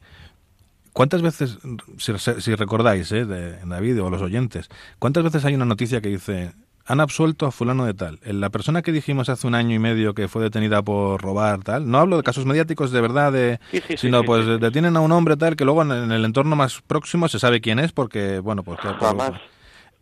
¿cuántas 0.92 1.22
veces, 1.22 1.58
si, 1.98 2.12
si 2.18 2.54
recordáis, 2.54 3.10
¿eh? 3.12 3.24
De 3.24 3.58
David 3.64 4.02
o 4.02 4.10
los 4.10 4.22
oyentes, 4.22 4.68
cuántas 4.98 5.24
veces 5.24 5.44
hay 5.44 5.54
una 5.54 5.64
noticia 5.64 6.00
que 6.00 6.08
dice 6.08 6.52
han 6.88 7.00
absuelto 7.00 7.44
a 7.46 7.52
fulano 7.52 7.84
de 7.84 7.92
tal. 7.92 8.18
La 8.24 8.48
persona 8.48 8.80
que 8.80 8.92
dijimos 8.92 9.28
hace 9.28 9.46
un 9.46 9.54
año 9.54 9.76
y 9.76 9.78
medio 9.78 10.14
que 10.14 10.26
fue 10.26 10.42
detenida 10.42 10.82
por 10.82 11.20
robar 11.20 11.62
tal, 11.62 11.88
no 11.90 11.98
hablo 11.98 12.16
de 12.16 12.22
casos 12.22 12.46
mediáticos 12.46 12.90
de 12.90 13.00
verdad, 13.02 13.30
de, 13.30 13.60
sino 13.96 14.24
pues 14.24 14.58
detienen 14.58 14.96
a 14.96 15.00
un 15.00 15.12
hombre 15.12 15.36
tal 15.36 15.54
que 15.54 15.66
luego 15.66 15.82
en, 15.82 16.10
el 16.10 16.24
entorno 16.24 16.56
más 16.56 16.80
próximo 16.80 17.28
se 17.28 17.38
sabe 17.38 17.60
quién 17.60 17.78
es 17.78 17.92
porque, 17.92 18.38
bueno, 18.38 18.62
pues... 18.62 18.78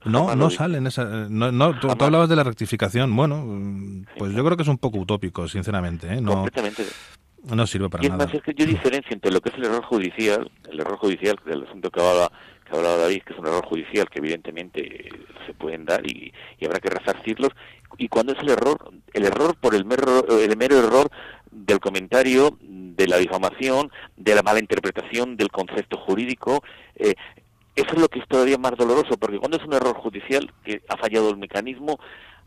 no, 0.05 0.37
no 0.37 0.51
salen 0.51 0.87
esa, 0.87 1.05
no, 1.29 1.51
no 1.51 1.79
tú, 1.81 1.89
hablabas 1.91 2.29
de 2.29 2.37
la 2.37 2.45
rectificación. 2.45 3.15
Bueno, 3.17 4.05
pues 4.17 4.33
yo 4.33 4.45
creo 4.45 4.57
que 4.57 4.63
es 4.63 4.69
un 4.69 4.79
poco 4.79 4.99
utópico, 4.99 5.49
sinceramente. 5.49 6.15
¿eh? 6.15 6.21
No, 6.21 6.47
no 7.43 7.67
sirve 7.67 7.89
para 7.89 8.05
y 8.05 8.07
es 8.07 8.13
nada. 8.13 8.27
Más, 8.27 8.35
es 8.35 8.43
que 8.43 8.55
yo 8.55 8.65
diferencio 8.65 9.13
entre 9.13 9.33
lo 9.33 9.41
que 9.41 9.49
es 9.49 9.57
el 9.57 9.65
error 9.65 9.85
judicial, 9.85 10.49
el 10.71 10.81
error 10.81 10.99
judicial 10.99 11.37
del 11.45 11.65
asunto 11.65 11.91
que 11.91 12.01
hablaba 12.01 12.31
que 12.67 12.75
ha 12.75 12.79
hablado 12.79 12.99
David, 12.99 13.23
que 13.23 13.33
es 13.33 13.39
un 13.39 13.47
error 13.47 13.65
judicial 13.65 14.09
que 14.11 14.19
evidentemente 14.19 15.09
se 15.47 15.55
pueden 15.55 15.85
dar 15.85 16.07
y, 16.07 16.33
habrá 16.65 16.81
que 16.81 16.91
resarcirlos, 16.91 17.51
y 17.99 18.09
cuando 18.09 18.33
es 18.33 18.39
el 18.41 18.51
error, 18.51 18.93
el 19.13 19.25
error 19.25 19.57
por 19.57 19.75
el 19.75 19.85
mero, 19.85 20.27
el 20.29 20.57
mero 20.57 20.79
error 20.79 21.09
del 21.51 21.81
comentario, 21.81 22.59
de 22.61 23.07
la 23.07 23.19
difamación, 23.19 23.91
de 24.17 24.35
la 24.35 24.43
mala 24.43 24.59
interpretación 24.59 25.37
del 25.37 25.51
concepto 25.51 25.97
jurídico, 25.99 26.63
eh, 26.97 27.15
eso 27.77 27.89
es 27.93 28.01
lo 28.01 28.09
que 28.09 28.21
es 28.21 28.29
todavía 28.29 28.59
más 28.59 28.73
doloroso, 28.77 29.17
porque 29.19 29.39
cuando 29.39 29.59
es 29.59 29.65
un 29.65 29.75
error 29.75 29.95
judicial 29.97 30.51
que 30.65 30.83
ha 30.89 30.97
fallado 30.97 31.29
el 31.31 31.37
mecanismo, 31.37 31.99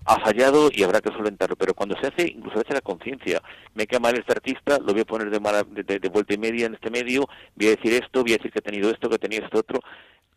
ha 0.05 0.19
fallado 0.19 0.69
y 0.73 0.83
habrá 0.83 1.01
que 1.01 1.11
solventarlo. 1.11 1.55
Pero 1.55 1.73
cuando 1.73 1.95
se 1.99 2.07
hace, 2.07 2.31
incluso 2.31 2.55
se 2.55 2.61
hace 2.65 2.73
la 2.73 2.81
conciencia, 2.81 3.41
me 3.73 3.87
queda 3.87 3.99
mal 3.99 4.17
este 4.17 4.31
artista, 4.31 4.79
lo 4.79 4.93
voy 4.93 5.01
a 5.01 5.05
poner 5.05 5.29
de, 5.29 5.99
de, 5.99 6.09
vuelta 6.09 6.33
y 6.33 6.37
media 6.37 6.65
en 6.65 6.75
este 6.75 6.89
medio, 6.89 7.27
voy 7.55 7.67
a 7.67 7.75
decir 7.75 7.93
esto, 7.93 8.21
voy 8.21 8.33
a 8.33 8.37
decir 8.37 8.51
que 8.51 8.59
ha 8.59 8.63
tenido 8.63 8.89
esto, 8.89 9.09
que 9.09 9.15
ha 9.15 9.19
tenido 9.19 9.45
esto 9.45 9.59
otro. 9.59 9.79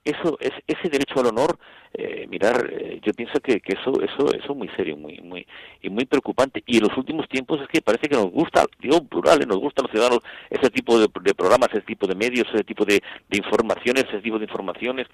Eso, 0.04 0.36
es, 0.40 0.50
ese 0.66 0.88
derecho 0.88 1.20
al 1.20 1.26
honor, 1.26 1.56
eh, 1.94 2.26
mirar, 2.28 2.68
eh, 2.72 3.00
yo 3.04 3.12
pienso 3.14 3.38
que, 3.38 3.60
que, 3.60 3.74
eso, 3.74 3.92
eso, 4.02 4.34
eso 4.34 4.52
es 4.52 4.56
muy 4.56 4.68
serio, 4.70 4.96
muy, 4.96 5.20
muy, 5.20 5.46
y 5.80 5.90
muy 5.90 6.06
preocupante. 6.06 6.60
Y 6.66 6.78
en 6.78 6.88
los 6.88 6.98
últimos 6.98 7.28
tiempos 7.28 7.60
es 7.60 7.68
que 7.68 7.80
parece 7.80 8.08
que 8.08 8.16
nos 8.16 8.32
gusta, 8.32 8.66
digo 8.80 9.04
plural, 9.04 9.46
nos 9.46 9.58
gusta 9.58 9.80
a 9.80 9.84
los 9.84 9.92
ciudadanos 9.92 10.18
ese 10.50 10.70
tipo 10.70 10.98
de, 10.98 11.06
de 11.20 11.34
programas, 11.34 11.68
ese 11.70 11.82
tipo 11.82 12.08
de 12.08 12.16
medios, 12.16 12.48
ese 12.52 12.64
tipo 12.64 12.84
de, 12.84 13.00
de 13.28 13.38
informaciones, 13.38 14.04
ese 14.08 14.22
tipo 14.22 14.38
de 14.38 14.44
informaciones 14.44 15.06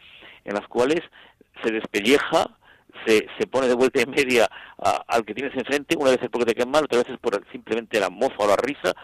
en 0.46 0.54
las 0.54 0.66
cuales 0.66 1.02
se 1.62 1.70
despelleja 1.70 2.56
se, 3.06 3.26
se 3.38 3.46
pone 3.46 3.68
de 3.68 3.74
vuelta 3.74 4.00
en 4.00 4.10
media 4.10 4.48
al 5.06 5.24
que 5.24 5.34
tienes 5.34 5.54
enfrente, 5.56 5.96
una 5.96 6.10
vez 6.10 6.22
es 6.22 6.28
porque 6.28 6.46
te 6.46 6.54
quedan 6.54 6.70
mal, 6.70 6.84
otra 6.84 6.98
vez 6.98 7.08
es 7.08 7.18
por 7.18 7.40
simplemente 7.52 8.00
la 8.00 8.10
mofa 8.10 8.44
o 8.44 8.48
la 8.48 8.56
risa, 8.56 8.94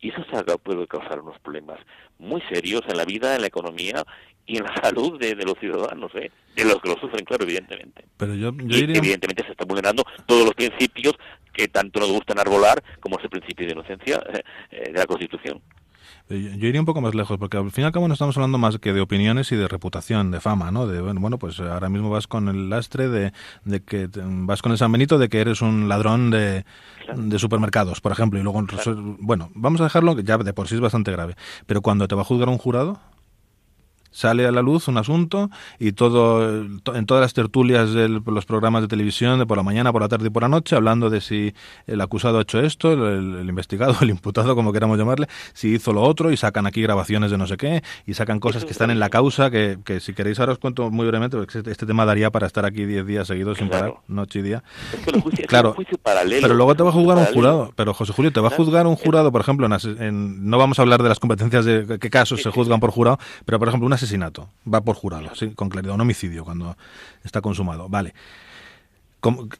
y 0.00 0.10
eso 0.10 0.22
puede 0.62 0.86
causar 0.86 1.20
unos 1.20 1.38
problemas 1.40 1.78
muy 2.18 2.40
serios 2.42 2.82
en 2.88 2.96
la 2.96 3.04
vida, 3.04 3.34
en 3.34 3.40
la 3.40 3.48
economía 3.48 4.04
y 4.46 4.58
en 4.58 4.64
la 4.64 4.74
salud 4.82 5.18
de, 5.18 5.34
los 5.36 5.58
ciudadanos, 5.58 6.12
¿eh? 6.14 6.30
de 6.54 6.64
los 6.64 6.80
que 6.80 6.88
lo 6.88 6.96
sufren, 6.96 7.24
claro, 7.24 7.44
evidentemente. 7.44 8.04
Pero 8.16 8.34
yo, 8.34 8.48
evidentemente 8.48 9.44
se 9.44 9.52
están 9.52 9.68
vulnerando 9.68 10.04
todos 10.26 10.44
los 10.44 10.54
principios 10.54 11.14
que 11.52 11.68
tanto 11.68 12.00
nos 12.00 12.10
gustan 12.10 12.38
arbolar, 12.38 12.82
como 13.00 13.18
ese 13.18 13.28
principio 13.28 13.66
de 13.66 13.72
inocencia 13.72 14.22
eh, 14.70 14.92
de 14.92 14.98
la 14.98 15.06
Constitución. 15.06 15.60
Eh, 16.28 16.56
yo 16.58 16.68
iría 16.68 16.80
un 16.80 16.86
poco 16.86 17.00
más 17.00 17.14
lejos, 17.14 17.38
porque 17.38 17.56
al 17.56 17.70
fin 17.70 17.82
y 17.82 17.86
al 17.86 17.92
cabo 17.92 18.08
no 18.08 18.14
estamos 18.14 18.36
hablando 18.36 18.58
más 18.58 18.78
que 18.78 18.92
de 18.92 19.00
opiniones 19.00 19.50
y 19.52 19.56
de 19.56 19.68
reputación, 19.68 20.30
de 20.30 20.40
fama, 20.40 20.70
¿no? 20.70 20.86
De, 20.86 21.00
bueno, 21.00 21.38
pues 21.38 21.60
ahora 21.60 21.88
mismo 21.88 22.10
vas 22.10 22.26
con 22.26 22.48
el 22.48 22.70
lastre 22.70 23.08
de, 23.08 23.32
de 23.64 23.80
que 23.80 24.08
vas 24.14 24.62
con 24.62 24.72
el 24.72 24.78
San 24.78 24.92
Benito 24.92 25.18
de 25.18 25.28
que 25.28 25.40
eres 25.40 25.62
un 25.62 25.88
ladrón 25.88 26.30
de, 26.30 26.64
de 27.16 27.38
supermercados, 27.38 28.00
por 28.00 28.12
ejemplo, 28.12 28.38
y 28.38 28.42
luego, 28.42 28.64
bueno, 29.20 29.50
vamos 29.54 29.80
a 29.80 29.84
dejarlo, 29.84 30.16
que 30.16 30.24
ya 30.24 30.38
de 30.38 30.52
por 30.52 30.68
sí 30.68 30.74
es 30.74 30.80
bastante 30.80 31.12
grave, 31.12 31.36
pero 31.66 31.82
cuando 31.82 32.08
te 32.08 32.14
va 32.14 32.22
a 32.22 32.24
juzgar 32.24 32.48
un 32.48 32.58
jurado, 32.58 33.00
sale 34.10 34.46
a 34.46 34.52
la 34.52 34.62
luz 34.62 34.88
un 34.88 34.98
asunto 34.98 35.50
y 35.78 35.92
todo 35.92 36.62
en 36.62 37.06
todas 37.06 37.20
las 37.20 37.34
tertulias 37.34 37.92
de 37.92 38.08
los 38.08 38.46
programas 38.46 38.82
de 38.82 38.88
televisión 38.88 39.38
de 39.38 39.46
por 39.46 39.56
la 39.56 39.62
mañana, 39.62 39.92
por 39.92 40.02
la 40.02 40.08
tarde 40.08 40.28
y 40.28 40.30
por 40.30 40.42
la 40.42 40.48
noche 40.48 40.76
hablando 40.76 41.10
de 41.10 41.20
si 41.20 41.54
el 41.86 42.00
acusado 42.00 42.38
ha 42.38 42.42
hecho 42.42 42.60
esto, 42.60 42.92
el, 42.92 43.48
investigado, 43.48 43.94
el 44.00 44.10
imputado, 44.10 44.54
como 44.54 44.72
queramos 44.72 44.98
llamarle, 44.98 45.26
si 45.52 45.74
hizo 45.74 45.92
lo 45.92 46.02
otro 46.02 46.32
y 46.32 46.36
sacan 46.36 46.66
aquí 46.66 46.82
grabaciones 46.82 47.30
de 47.30 47.38
no 47.38 47.46
sé 47.46 47.56
qué 47.56 47.82
y 48.06 48.14
sacan 48.14 48.40
cosas 48.40 48.64
que 48.64 48.72
están 48.72 48.90
en 48.90 48.98
la 48.98 49.10
causa 49.10 49.50
que, 49.50 49.78
que 49.84 50.00
si 50.00 50.14
queréis 50.14 50.40
ahora 50.40 50.52
os 50.52 50.58
cuento 50.58 50.90
muy 50.90 51.06
brevemente 51.06 51.36
porque 51.36 51.58
este, 51.58 51.70
este 51.70 51.86
tema 51.86 52.04
daría 52.04 52.30
para 52.30 52.46
estar 52.46 52.64
aquí 52.64 52.84
10 52.84 53.06
días 53.06 53.26
seguidos 53.26 53.58
sin 53.58 53.68
parar, 53.68 53.94
noche 54.08 54.40
y 54.40 54.42
día. 54.42 54.62
claro, 55.46 55.76
pero 56.02 56.54
luego 56.54 56.74
te 56.74 56.82
va 56.82 56.90
a 56.90 56.92
juzgar 56.92 57.18
un 57.18 57.26
jurado, 57.26 57.72
pero 57.76 57.94
José 57.94 58.12
Julio, 58.12 58.32
te 58.32 58.40
va 58.40 58.48
a 58.48 58.50
juzgar 58.52 58.86
un 58.86 58.96
jurado, 58.96 59.30
por 59.32 59.40
ejemplo, 59.40 59.66
en, 59.66 60.48
no 60.48 60.58
vamos 60.58 60.78
a 60.78 60.82
hablar 60.82 61.02
de 61.02 61.08
las 61.08 61.20
competencias 61.20 61.64
de 61.64 61.98
qué 61.98 62.10
casos 62.10 62.42
se 62.42 62.50
juzgan 62.50 62.80
por 62.80 62.90
jurado, 62.90 63.18
pero 63.44 63.58
por 63.58 63.68
ejemplo, 63.68 63.86
una 63.86 63.97
asesinato. 63.98 64.48
Va 64.72 64.80
por 64.80 64.96
jurado, 64.96 65.34
sí, 65.34 65.50
con 65.50 65.68
claridad. 65.68 65.94
Un 65.94 66.00
homicidio 66.00 66.44
cuando 66.44 66.76
está 67.24 67.40
consumado. 67.40 67.88
Vale. 67.88 68.14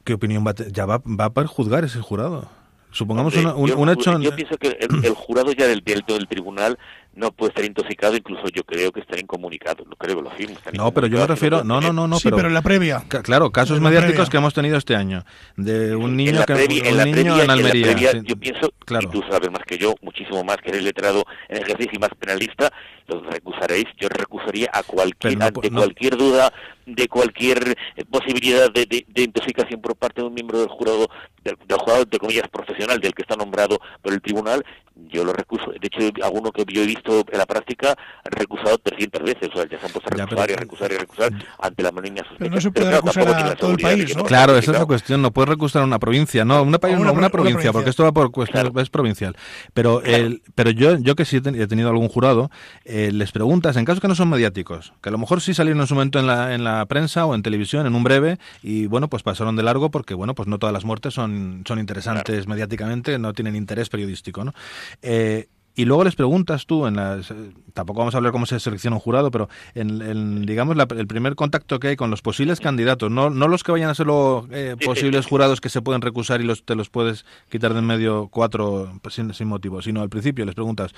¿Qué 0.03 0.13
opinión 0.13 0.45
va 0.47 0.53
Ya 0.71 0.85
va, 0.85 1.01
va 1.05 1.31
a 1.35 1.47
juzgar 1.47 1.83
ese 1.83 1.99
jurado. 2.01 2.49
Supongamos 2.91 3.35
un, 3.35 3.89
hecho... 3.89 4.19
Yo 4.19 4.35
pienso 4.35 4.57
que 4.57 4.77
el, 4.79 5.13
jurado 5.13 5.51
ya 5.51 5.67
del, 5.67 5.81
del, 5.81 6.03
del 6.07 6.27
tribunal 6.27 6.79
no 7.19 7.31
puede 7.31 7.49
estar 7.49 7.65
intoxicado, 7.65 8.15
incluso 8.15 8.45
yo 8.53 8.63
creo 8.63 8.91
que 8.91 9.01
está 9.01 9.19
incomunicado, 9.19 9.83
lo 9.85 9.95
creo, 9.97 10.21
lo 10.21 10.29
afirmo. 10.29 10.55
No, 10.73 10.91
pero 10.91 11.07
yo 11.07 11.19
me 11.19 11.27
refiero, 11.27 11.63
no, 11.63 11.81
no, 11.81 11.91
no, 11.91 12.07
no, 12.07 12.17
sí, 12.17 12.29
pero, 12.31 12.47
en 12.47 12.53
la 12.53 12.61
previa. 12.61 13.03
Claro, 13.23 13.51
casos 13.51 13.81
mediáticos 13.81 14.29
que 14.29 14.37
hemos 14.37 14.53
tenido 14.53 14.77
este 14.77 14.95
año, 14.95 15.25
de 15.57 15.95
un 15.95 16.15
niño 16.15 16.45
que 16.45 16.53
un 16.53 17.11
niño 17.11 17.41
en 17.41 17.49
Almería. 17.49 18.21
yo 18.23 18.37
pienso, 18.37 18.71
claro. 18.85 19.07
y 19.07 19.11
tú 19.11 19.21
sabes 19.29 19.51
más 19.51 19.63
que 19.65 19.77
yo, 19.77 19.95
muchísimo 20.01 20.43
más 20.43 20.57
que 20.57 20.69
eres 20.69 20.83
letrado 20.83 21.25
en 21.49 21.57
ejercicio 21.57 21.91
y 21.93 21.99
más 21.99 22.11
penalista, 22.17 22.71
los 23.07 23.25
recusaréis, 23.25 23.85
yo 23.97 24.07
recusaría 24.07 24.69
a 24.71 24.83
cualquier, 24.83 25.41
ante 25.41 25.69
cualquier 25.69 26.15
duda 26.15 26.53
de 26.85 27.07
cualquier 27.07 27.75
eh, 27.95 28.05
posibilidad 28.05 28.71
de, 28.71 28.85
de, 28.85 29.21
intoxicación 29.21 29.81
por 29.81 29.95
parte 29.95 30.21
de 30.21 30.27
un 30.27 30.33
miembro 30.33 30.59
del 30.59 30.69
jurado, 30.69 31.07
del, 31.43 31.55
jurado 31.77 32.05
de 32.05 32.17
comillas 32.17 32.47
profesional, 32.49 32.99
del 32.99 33.13
que 33.13 33.21
está 33.21 33.35
nombrado 33.35 33.79
por 34.01 34.13
el 34.13 34.21
tribunal, 34.21 34.63
yo 34.95 35.23
lo 35.23 35.33
recuso. 35.33 35.71
De 35.71 35.87
hecho, 35.87 35.99
alguno 36.23 36.51
que 36.51 36.65
yo 36.67 36.81
he 36.81 36.87
visto 36.87 37.08
en 37.31 37.37
la 37.37 37.45
práctica 37.45 37.91
ha 37.91 38.29
recusado 38.29 38.77
300 38.77 39.23
veces, 39.23 39.49
o 39.53 39.57
sea, 39.57 39.69
ya 39.69 39.79
se 39.79 39.85
han 39.85 39.91
puesto 39.91 40.09
a 40.13 40.17
recusar 40.17 40.49
y 40.49 40.53
a 40.53 40.57
recusar 40.57 40.91
y 40.91 40.95
a 40.95 40.99
recusar 40.99 41.33
ante 41.59 41.83
la 41.83 41.91
maligna 41.91 42.23
sospecha. 42.23 42.37
Pero 42.39 42.55
no 42.55 42.61
se 42.61 42.71
puede 42.71 42.91
recusar 42.91 43.27
a 43.27 43.55
todo 43.55 43.71
el 43.71 43.77
país, 43.77 44.15
¿no? 44.15 44.23
Claro, 44.23 44.57
esa 44.57 44.71
es 44.71 44.79
la 44.79 44.85
cuestión, 44.85 45.21
no 45.21 45.31
puedes 45.31 45.49
recusar 45.49 45.81
a 45.81 45.85
una 45.85 45.99
provincia, 45.99 46.45
no, 46.45 46.63
una, 46.63 46.79
país, 46.79 46.97
una, 46.97 47.11
una, 47.11 47.29
provincia, 47.29 47.71
porque 47.71 47.89
esto 47.89 48.03
va 48.03 48.11
por 48.11 48.31
cuestión, 48.31 48.71
es 48.77 48.89
provincial. 48.89 49.35
Pero 49.73 50.01
el, 50.03 50.41
pero 50.55 50.71
yo, 50.71 50.97
yo 50.97 51.15
que 51.15 51.25
sí 51.25 51.37
he 51.37 51.67
tenido 51.67 51.89
algún 51.89 52.09
jurado, 52.09 52.49
eh, 52.85 53.11
les 53.11 53.31
preguntas, 53.31 53.75
en 53.77 53.85
casos 53.85 54.01
que 54.01 54.07
no 54.07 54.15
son 54.15 54.29
mediáticos, 54.29 54.93
que 55.01 55.09
a 55.09 55.11
lo 55.11 55.17
mejor 55.17 55.41
sí 55.41 55.53
salieron 55.53 55.81
en 55.81 55.87
su 55.87 55.95
momento 55.95 56.19
en 56.19 56.27
la, 56.27 56.53
en 56.53 56.63
la 56.63 56.85
prensa 56.85 57.25
o 57.25 57.35
en 57.35 57.43
televisión, 57.43 57.85
en 57.85 57.95
un 57.95 58.03
breve, 58.03 58.37
y 58.61 58.87
bueno, 58.87 59.09
pues 59.09 59.23
pasaron 59.23 59.55
de 59.55 59.63
largo 59.63 59.91
porque, 59.91 60.13
bueno, 60.13 60.35
pues 60.35 60.47
no 60.47 60.59
todas 60.59 60.73
las 60.73 60.85
muertes 60.85 61.13
son, 61.13 61.63
son 61.67 61.79
interesantes 61.79 62.47
mediáticamente, 62.47 63.17
no 63.19 63.33
tienen 63.33 63.55
interés 63.55 63.89
periodístico, 63.89 64.43
¿no? 64.43 64.53
Eh, 65.01 65.47
y 65.79 65.85
luego 65.85 66.03
les 66.03 66.13
preguntas 66.13 66.65
tú, 66.65 66.87
en 66.87 66.97
las, 66.97 67.33
tampoco 67.71 67.99
vamos 67.99 68.13
a 68.13 68.17
hablar 68.17 68.33
cómo 68.33 68.45
se 68.45 68.59
selecciona 68.59 68.97
un 68.97 68.99
jurado, 68.99 69.31
pero 69.31 69.47
en, 69.75 70.45
digamos 70.45 70.75
el 70.77 71.07
primer 71.07 71.35
contacto 71.35 71.79
que 71.79 71.87
hay 71.87 71.95
con 71.95 72.11
los 72.11 72.21
posibles 72.21 72.59
candidatos, 72.59 73.09
no, 73.09 73.29
no 73.29 73.47
los 73.47 73.63
que 73.63 73.71
vayan 73.71 73.89
a 73.89 73.95
ser 73.95 74.07
los 74.07 74.43
eh, 74.51 74.75
posibles 74.83 75.25
jurados 75.25 75.61
que 75.61 75.69
se 75.69 75.81
pueden 75.81 76.01
recusar 76.01 76.41
y 76.41 76.43
los, 76.43 76.65
te 76.65 76.75
los 76.75 76.89
puedes 76.89 77.25
quitar 77.49 77.71
de 77.71 77.79
en 77.79 77.85
medio 77.85 78.27
cuatro 78.27 78.91
pues, 79.01 79.15
sin, 79.15 79.33
sin, 79.33 79.47
motivo, 79.47 79.81
sino 79.81 80.01
al 80.01 80.09
principio 80.09 80.43
les 80.43 80.53
preguntas, 80.53 80.93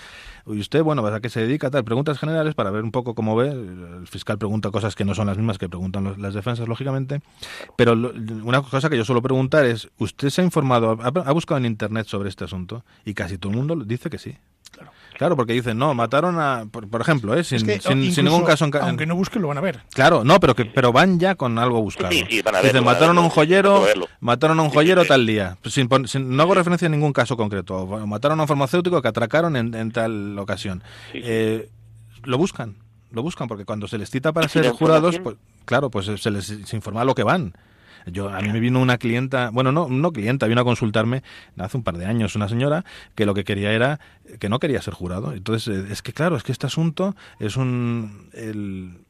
¿y 0.48 0.60
usted, 0.60 0.82
bueno, 0.82 1.06
a 1.06 1.20
qué 1.20 1.30
se 1.30 1.42
dedica? 1.42 1.70
Tal, 1.70 1.84
preguntas 1.84 2.18
generales 2.18 2.56
para 2.56 2.72
ver 2.72 2.84
un 2.84 2.92
poco 2.92 3.14
cómo 3.14 3.36
ve. 3.36 3.50
El 3.52 4.08
fiscal 4.08 4.40
pregunta 4.40 4.72
cosas 4.72 4.96
que 4.96 5.06
no 5.06 5.14
son 5.14 5.28
las 5.28 5.38
mismas 5.38 5.60
que 5.60 5.70
preguntan 5.70 6.20
las 6.20 6.34
defensas, 6.34 6.68
lógicamente. 6.68 7.22
Pero 7.78 7.94
una 7.94 8.64
cosa 8.64 8.90
que 8.90 8.98
yo 8.98 9.06
suelo 9.06 9.22
preguntar 9.22 9.64
es, 9.64 9.92
¿usted 10.00 10.32
se 10.32 10.42
ha 10.42 10.44
informado, 10.44 10.98
ha 11.00 11.32
buscado 11.34 11.60
en 11.60 11.68
Internet 11.68 12.08
sobre 12.08 12.30
este 12.30 12.46
asunto? 12.46 12.84
Y 13.06 13.14
casi 13.14 13.38
todo 13.38 13.52
el 13.52 13.60
mundo 13.60 13.76
dice 13.86 14.10
que 14.10 14.18
sí. 14.18 14.38
Claro. 15.18 15.36
porque 15.36 15.54
dicen, 15.54 15.78
no, 15.78 15.94
mataron 15.94 16.40
a, 16.40 16.66
por, 16.70 17.02
ejemplo, 17.02 17.36
¿eh? 17.36 17.44
sin, 17.44 17.60
sin, 17.60 18.26
ningún 18.26 18.44
caso... 18.44 18.70
aunque 18.82 19.06
no 19.06 19.16
busquen, 19.16 19.42
lo 19.42 19.48
van 19.48 19.58
a 19.58 19.62
ver. 19.62 19.84
Claro, 19.94 20.24
no, 20.24 20.40
pero 20.40 20.56
que 20.56 20.66
pero 20.66 20.92
van 20.92 21.20
ya 21.20 21.36
con 21.36 21.58
algo 21.60 21.82
buscado. 21.82 22.10
dicen, 22.10 22.84
mataron 22.84 23.18
a 23.18 23.22
un 23.22 23.30
joyero, 23.30 23.86
mataron 24.20 24.60
a 24.60 24.64
un 24.64 24.70
joyero 24.70 25.06
tal 25.06 25.26
día. 25.26 25.58
Sin, 25.66 25.90
no 26.36 26.44
hago 26.44 26.54
referencia 26.54 26.88
a 26.88 26.92
ningún 26.92 27.14
caso 27.14 27.38
concreto. 27.38 27.86
Mataron 28.08 28.40
a 28.40 28.44
un 28.44 28.48
farmacéutico 28.48 29.02
que 29.02 29.08
atracaron 29.08 29.56
en, 29.56 29.92
tal 29.92 30.38
ocasión. 30.40 30.84
Eh, 31.14 31.70
lo 32.24 32.38
buscan, 32.38 32.76
lo 33.12 33.24
buscan, 33.24 33.48
porque 33.48 33.66
cuando 33.66 33.88
se 33.88 33.98
les 33.98 34.10
cita 34.10 34.32
para 34.32 34.48
ser 34.48 34.70
jurados, 34.70 35.20
pues, 35.20 35.36
claro, 35.66 35.90
pues 35.90 36.10
se 36.22 36.32
les 36.32 36.74
informa 36.74 37.04
lo 37.04 37.16
que 37.16 37.24
van. 37.24 37.54
Yo, 38.06 38.30
a 38.30 38.42
mí 38.42 38.50
me 38.50 38.60
vino 38.60 38.80
una 38.80 38.98
clienta, 38.98 39.50
bueno, 39.52 39.72
no, 39.72 39.88
no 39.90 40.12
clienta, 40.12 40.48
vino 40.48 40.62
a 40.62 40.64
consultarme 40.66 41.24
hace 41.58 41.78
un 41.78 41.84
par 41.84 41.98
de 41.98 42.06
años 42.06 42.36
una 42.36 42.48
señora 42.48 42.86
que 43.16 43.26
lo 43.26 43.34
que 43.34 43.44
quería 43.44 43.72
era, 43.72 44.00
que 44.40 44.50
no 44.50 44.60
quería 44.60 44.82
ser 44.82 44.94
jurado. 44.94 45.34
Entonces, 45.34 45.76
eh, 45.76 45.88
es 45.92 46.02
que 46.02 46.14
claro, 46.14 46.36
es 46.36 46.44
que 46.44 46.52
este 46.52 46.68
asunto 46.68 47.16
es 47.40 47.58
un... 47.58 48.30
El, 48.34 49.06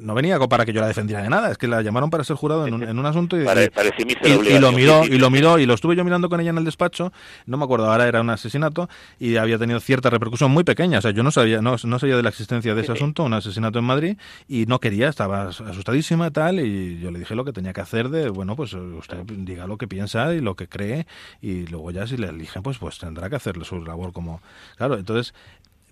no 0.00 0.14
venía 0.14 0.38
para 0.38 0.64
que 0.64 0.72
yo 0.72 0.80
la 0.80 0.88
defendiera 0.88 1.22
de 1.22 1.28
nada, 1.28 1.50
es 1.50 1.58
que 1.58 1.68
la 1.68 1.82
llamaron 1.82 2.10
para 2.10 2.24
ser 2.24 2.36
jurado 2.36 2.66
en 2.66 2.74
un, 2.74 2.82
en 2.82 2.98
un 2.98 3.06
asunto 3.06 3.36
y, 3.36 3.42
y, 3.42 4.58
lo 4.58 4.72
miró 4.72 5.04
y 5.04 5.18
lo 5.18 5.30
miró 5.30 5.58
y 5.58 5.66
lo 5.66 5.74
estuve 5.74 5.96
yo 5.96 6.04
mirando 6.04 6.28
con 6.28 6.40
ella 6.40 6.50
en 6.50 6.58
el 6.58 6.64
despacho, 6.64 7.12
no 7.46 7.56
me 7.56 7.64
acuerdo, 7.64 7.90
ahora 7.90 8.08
era 8.08 8.20
un 8.20 8.30
asesinato 8.30 8.88
y 9.18 9.36
había 9.36 9.58
tenido 9.58 9.80
cierta 9.80 10.10
repercusión 10.10 10.50
muy 10.50 10.64
pequeña, 10.64 10.98
o 10.98 11.02
sea, 11.02 11.10
yo 11.10 11.22
no 11.22 11.30
sabía 11.30 11.60
no, 11.60 11.76
no 11.82 11.98
sabía 11.98 12.16
de 12.16 12.22
la 12.22 12.30
existencia 12.30 12.74
de 12.74 12.80
ese 12.82 12.92
asunto, 12.92 13.24
un 13.24 13.34
asesinato 13.34 13.78
en 13.78 13.84
Madrid 13.84 14.16
y 14.48 14.66
no 14.66 14.80
quería, 14.80 15.08
estaba 15.08 15.48
asustadísima 15.48 16.30
tal 16.30 16.60
y 16.60 16.98
yo 16.98 17.10
le 17.10 17.18
dije 17.18 17.34
lo 17.34 17.44
que 17.44 17.52
tenía 17.52 17.72
que 17.72 17.80
hacer 17.80 18.08
de, 18.08 18.30
bueno, 18.30 18.56
pues 18.56 18.72
usted 18.72 19.18
diga 19.26 19.66
lo 19.66 19.76
que 19.76 19.86
piensa 19.86 20.34
y 20.34 20.40
lo 20.40 20.54
que 20.54 20.68
cree 20.68 21.06
y 21.40 21.66
luego 21.66 21.90
ya 21.90 22.06
si 22.06 22.16
le 22.16 22.28
eligen 22.28 22.62
pues 22.62 22.78
pues 22.78 22.98
tendrá 22.98 23.28
que 23.28 23.36
hacerle 23.36 23.64
su 23.64 23.84
labor 23.84 24.12
como 24.12 24.40
claro, 24.76 24.96
entonces 24.96 25.34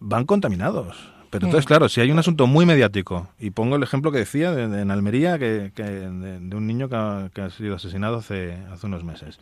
van 0.01 0.25
contaminados 0.25 1.18
pero 1.31 1.47
entonces, 1.47 1.67
claro, 1.67 1.89
si 1.89 2.01
hay 2.01 2.11
un 2.11 2.19
asunto 2.19 2.47
muy 2.47 2.67
mediático, 2.67 3.29
y 3.39 3.51
pongo 3.51 3.77
el 3.77 3.83
ejemplo 3.83 4.11
que 4.11 4.19
decía 4.19 4.53
de, 4.53 4.81
en 4.81 4.91
Almería, 4.91 5.39
que, 5.39 5.71
de, 5.75 6.57
un 6.57 6.67
niño 6.67 6.89
que 6.89 7.41
ha, 7.41 7.51
sido 7.51 7.77
asesinado 7.77 8.19
hace, 8.19 8.57
hace 8.73 8.87
unos 8.87 9.05
meses, 9.05 9.39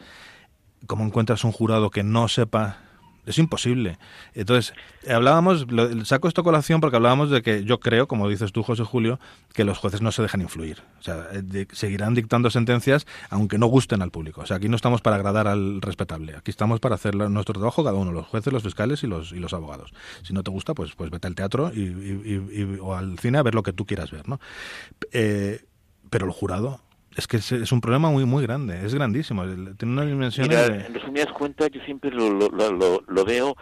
¿cómo 0.87 1.05
encuentras 1.05 1.45
un 1.45 1.53
jurado 1.53 1.91
que 1.91 2.03
no 2.03 2.29
sepa 2.29 2.79
es 3.27 3.39
imposible. 3.39 3.99
Entonces, 4.35 4.73
hablábamos, 5.09 5.67
saco 6.05 6.29
esto 6.29 6.45
colación 6.45 6.81
porque 6.81 6.97
hablábamos 6.97 7.31
de 7.31 7.43
que 7.43 7.65
yo 7.65 7.81
creo, 7.81 8.07
como 8.07 8.29
dices 8.29 8.53
tú, 8.53 8.63
José 8.63 8.85
Julio, 8.85 9.19
que 9.53 9.65
los 9.65 9.79
jueces 9.79 10.01
no 10.01 10.13
se 10.13 10.23
dejan 10.23 10.41
influir. 10.41 10.83
O 11.01 11.03
sea, 11.03 11.27
eh, 11.33 11.67
seguirán 11.73 12.15
dictando 12.15 12.51
sentencias 12.51 13.07
aunque 13.29 13.59
no 13.59 13.67
gusten 13.67 14.01
al 14.01 14.11
público. 14.11 14.43
O 14.43 14.47
sea, 14.47 14.59
aquí 14.59 14.69
no 14.69 14.77
estamos 14.77 15.03
para 15.03 15.17
agradar 15.17 15.49
al 15.49 15.83
respetable. 15.83 16.37
Aquí 16.37 16.51
estamos 16.51 16.81
para 16.81 16.95
hacer 16.95 17.17
nuestro 17.17 17.55
trabajo 17.55 17.85
cada 17.85 17.97
uno, 17.97 18.13
los 18.13 18.27
jueces, 18.27 18.53
los 18.53 18.63
fiscales 18.63 19.03
y 19.03 19.09
los, 19.09 19.33
y 19.33 19.41
los 19.41 19.53
abogados. 19.53 19.93
Si 20.23 20.33
no 20.33 20.43
te 20.43 20.51
gusta, 20.51 20.75
pues, 20.75 20.95
pues 20.95 21.11
vete 21.11 21.27
al 21.27 21.35
teatro 21.35 21.73
y, 21.75 22.79
o 22.81 22.95
al 22.95 23.19
cine 23.19 23.39
a 23.39 23.43
ver 23.43 23.55
lo 23.55 23.63
que 23.63 23.73
tú 23.73 23.87
quieras 23.87 24.11
ver, 24.11 24.29
¿no? 24.29 24.41
Eh, 25.13 25.65
pero 26.11 26.27
el 26.27 26.33
jurado 26.33 26.81
es 27.17 27.27
que 27.27 27.39
es, 27.39 27.73
un 27.73 27.81
problema 27.81 28.11
muy 28.11 28.25
muy 28.25 28.43
grande, 28.43 28.85
es 28.85 28.95
grandísimo, 28.95 29.45
tiene 29.77 29.93
una 29.93 30.05
dimensión... 30.05 30.51
En 30.53 30.95
resumidas 30.95 31.33
cuentas, 31.33 31.71
yo 31.73 31.81
siempre 31.83 32.11
lo, 32.11 32.31
lo, 32.31 32.49
lo, 32.51 33.03
lo 33.07 33.25
veo 33.25 33.57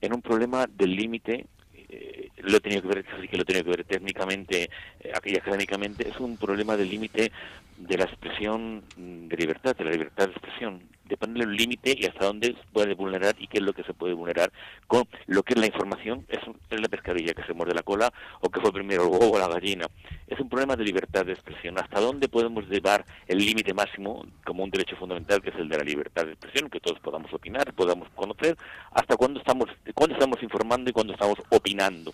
en 0.00 0.12
un 0.12 0.22
problema 0.22 0.66
del 0.66 0.94
límite 0.94 1.46
eh, 1.88 2.28
lo 2.42 2.58
he 2.58 2.60
tenido 2.60 2.82
que 2.82 2.88
ver, 2.88 3.04
que 3.04 3.36
lo 3.36 3.42
he 3.42 3.46
tenido 3.46 3.64
que 3.64 3.70
ver 3.70 3.84
técnicamente, 3.84 4.70
eh, 5.00 5.12
académicamente, 5.14 6.08
es 6.08 6.20
un 6.20 6.36
problema 6.36 6.76
del 6.76 6.90
límite 6.90 7.32
de 7.78 7.96
la 7.96 8.04
expresión 8.04 8.82
de 8.96 9.36
libertad, 9.36 9.74
de 9.76 9.84
la 9.84 9.90
libertad 9.92 10.26
de 10.26 10.32
expresión. 10.32 10.82
Depende 11.08 11.40
del 11.40 11.56
límite 11.56 11.94
y 11.98 12.06
hasta 12.06 12.26
dónde 12.26 12.54
puede 12.72 12.94
vulnerar 12.94 13.34
y 13.38 13.46
qué 13.46 13.58
es 13.58 13.64
lo 13.64 13.72
que 13.72 13.82
se 13.84 13.94
puede 13.94 14.14
vulnerar 14.14 14.52
con 14.86 15.04
lo 15.26 15.42
que 15.42 15.54
es 15.54 15.60
la 15.60 15.66
información, 15.66 16.26
es, 16.28 16.40
es 16.70 16.80
la 16.80 16.88
pescadilla 16.88 17.34
que 17.34 17.44
se 17.44 17.54
muerde 17.54 17.74
la 17.74 17.82
cola 17.82 18.12
o 18.40 18.50
que 18.50 18.60
fue 18.60 18.72
primero 18.72 19.04
el 19.04 19.08
huevo 19.08 19.32
o 19.32 19.38
la 19.38 19.48
gallina. 19.48 19.86
Es 20.26 20.38
un 20.38 20.48
problema 20.48 20.76
de 20.76 20.84
libertad 20.84 21.24
de 21.24 21.32
expresión. 21.32 21.78
¿Hasta 21.78 22.00
dónde 22.00 22.28
podemos 22.28 22.68
llevar 22.68 23.04
el 23.26 23.38
límite 23.38 23.72
máximo 23.72 24.26
como 24.44 24.64
un 24.64 24.70
derecho 24.70 24.96
fundamental 24.96 25.40
que 25.40 25.50
es 25.50 25.56
el 25.56 25.68
de 25.68 25.78
la 25.78 25.84
libertad 25.84 26.26
de 26.26 26.32
expresión, 26.32 26.68
que 26.68 26.80
todos 26.80 27.00
podamos 27.00 27.32
opinar, 27.32 27.72
podamos 27.72 28.08
conocer, 28.14 28.56
hasta 28.92 29.16
cuándo 29.16 29.40
estamos, 29.40 29.66
cuándo 29.94 30.14
estamos 30.14 30.42
informando 30.42 30.90
y 30.90 30.92
cuándo 30.92 31.14
estamos 31.14 31.38
opinando? 31.50 32.12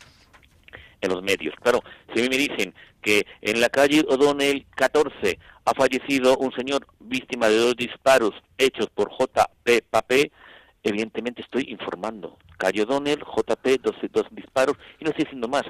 en 1.05 1.11
los 1.11 1.22
medios. 1.22 1.55
Claro, 1.62 1.82
si 2.12 2.20
a 2.20 2.22
mí 2.22 2.28
me 2.28 2.38
dicen 2.38 2.74
que 3.03 3.26
en 3.42 3.61
la 3.61 3.68
calle 3.68 4.05
O'Donnell 4.09 4.64
14 4.74 5.38
ha 5.64 5.74
fallecido 5.74 6.36
un 6.38 6.52
señor 6.52 6.86
víctima 7.00 7.48
de 7.48 7.58
dos 7.58 7.76
disparos 7.76 8.32
hechos 8.58 8.88
por 8.94 9.10
JP 9.10 9.82
Papé, 9.90 10.30
evidentemente 10.82 11.42
estoy 11.42 11.66
informando. 11.68 12.36
Calle 12.58 12.82
O'Donnell, 12.82 13.20
JP, 13.20 13.80
dos, 13.82 13.96
dos 14.12 14.26
disparos, 14.30 14.76
y 15.00 15.04
no 15.04 15.10
estoy 15.10 15.24
diciendo 15.24 15.48
más. 15.48 15.64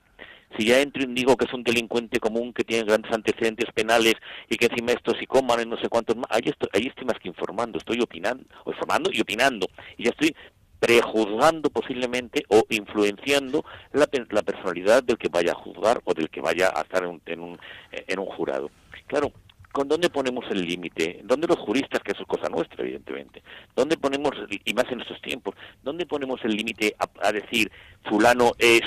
Si 0.57 0.67
ya 0.67 0.81
entro 0.81 1.03
y 1.03 1.07
digo 1.07 1.37
que 1.37 1.47
es 1.47 1.53
un 1.53 1.65
delincuente 1.65 2.21
común 2.21 2.53
que 2.53 2.63
tiene 2.63 2.85
grandes 2.85 3.13
antecedentes 3.13 3.73
penales 3.73 4.15
y 4.49 4.57
que 4.57 4.67
encima 4.67 4.93
estos 4.93 5.19
psicómanos, 5.19 5.67
no 5.67 5.77
sé 5.79 5.89
cuántos 5.89 6.17
más, 6.17 6.27
ahí 6.31 6.43
estoy, 6.45 6.69
ahí 6.73 6.87
estoy 6.87 7.07
más 7.07 7.19
que 7.19 7.29
informando, 7.29 7.79
estoy 7.79 8.01
opinando, 8.01 8.45
informando 8.67 9.11
y 9.13 9.21
opinando. 9.21 9.67
Y 9.97 10.05
ya 10.05 10.11
estoy 10.11 10.35
prejuzgando 10.79 11.71
posiblemente 11.71 12.45
o 12.49 12.65
influenciando 12.69 13.65
la, 13.93 14.07
la, 14.31 14.43
personalidad 14.43 15.03
del 15.03 15.17
que 15.17 15.29
vaya 15.29 15.53
a 15.53 15.55
juzgar 15.55 16.03
o 16.05 16.13
del 16.15 16.29
que 16.29 16.41
vaya 16.41 16.71
a 16.75 16.83
estar 16.83 17.03
en 17.03 17.11
un, 17.11 17.23
en 17.27 17.41
un, 17.41 17.59
en 17.91 18.19
un 18.19 18.27
jurado. 18.27 18.71
Claro, 19.07 19.33
¿con 19.75 19.89
dónde 19.89 20.09
ponemos 20.09 20.45
el 20.53 20.65
límite? 20.65 21.21
¿Dónde 21.25 21.49
los 21.49 21.59
juristas, 21.59 22.01
que 22.01 22.13
eso 22.13 22.23
es 22.23 22.29
cosa 22.29 22.49
nuestra, 22.49 22.85
evidentemente? 22.85 23.43
¿Dónde 23.75 23.97
ponemos, 23.97 24.31
y 24.65 24.73
más 24.73 24.85
en 24.93 25.01
estos 25.01 25.21
tiempos, 25.21 25.57
dónde 25.83 26.07
ponemos 26.07 26.41
el 26.45 26.53
límite 26.53 26.95
a, 26.97 27.33
decir, 27.33 27.73
fulano 28.09 28.53
es 28.61 28.83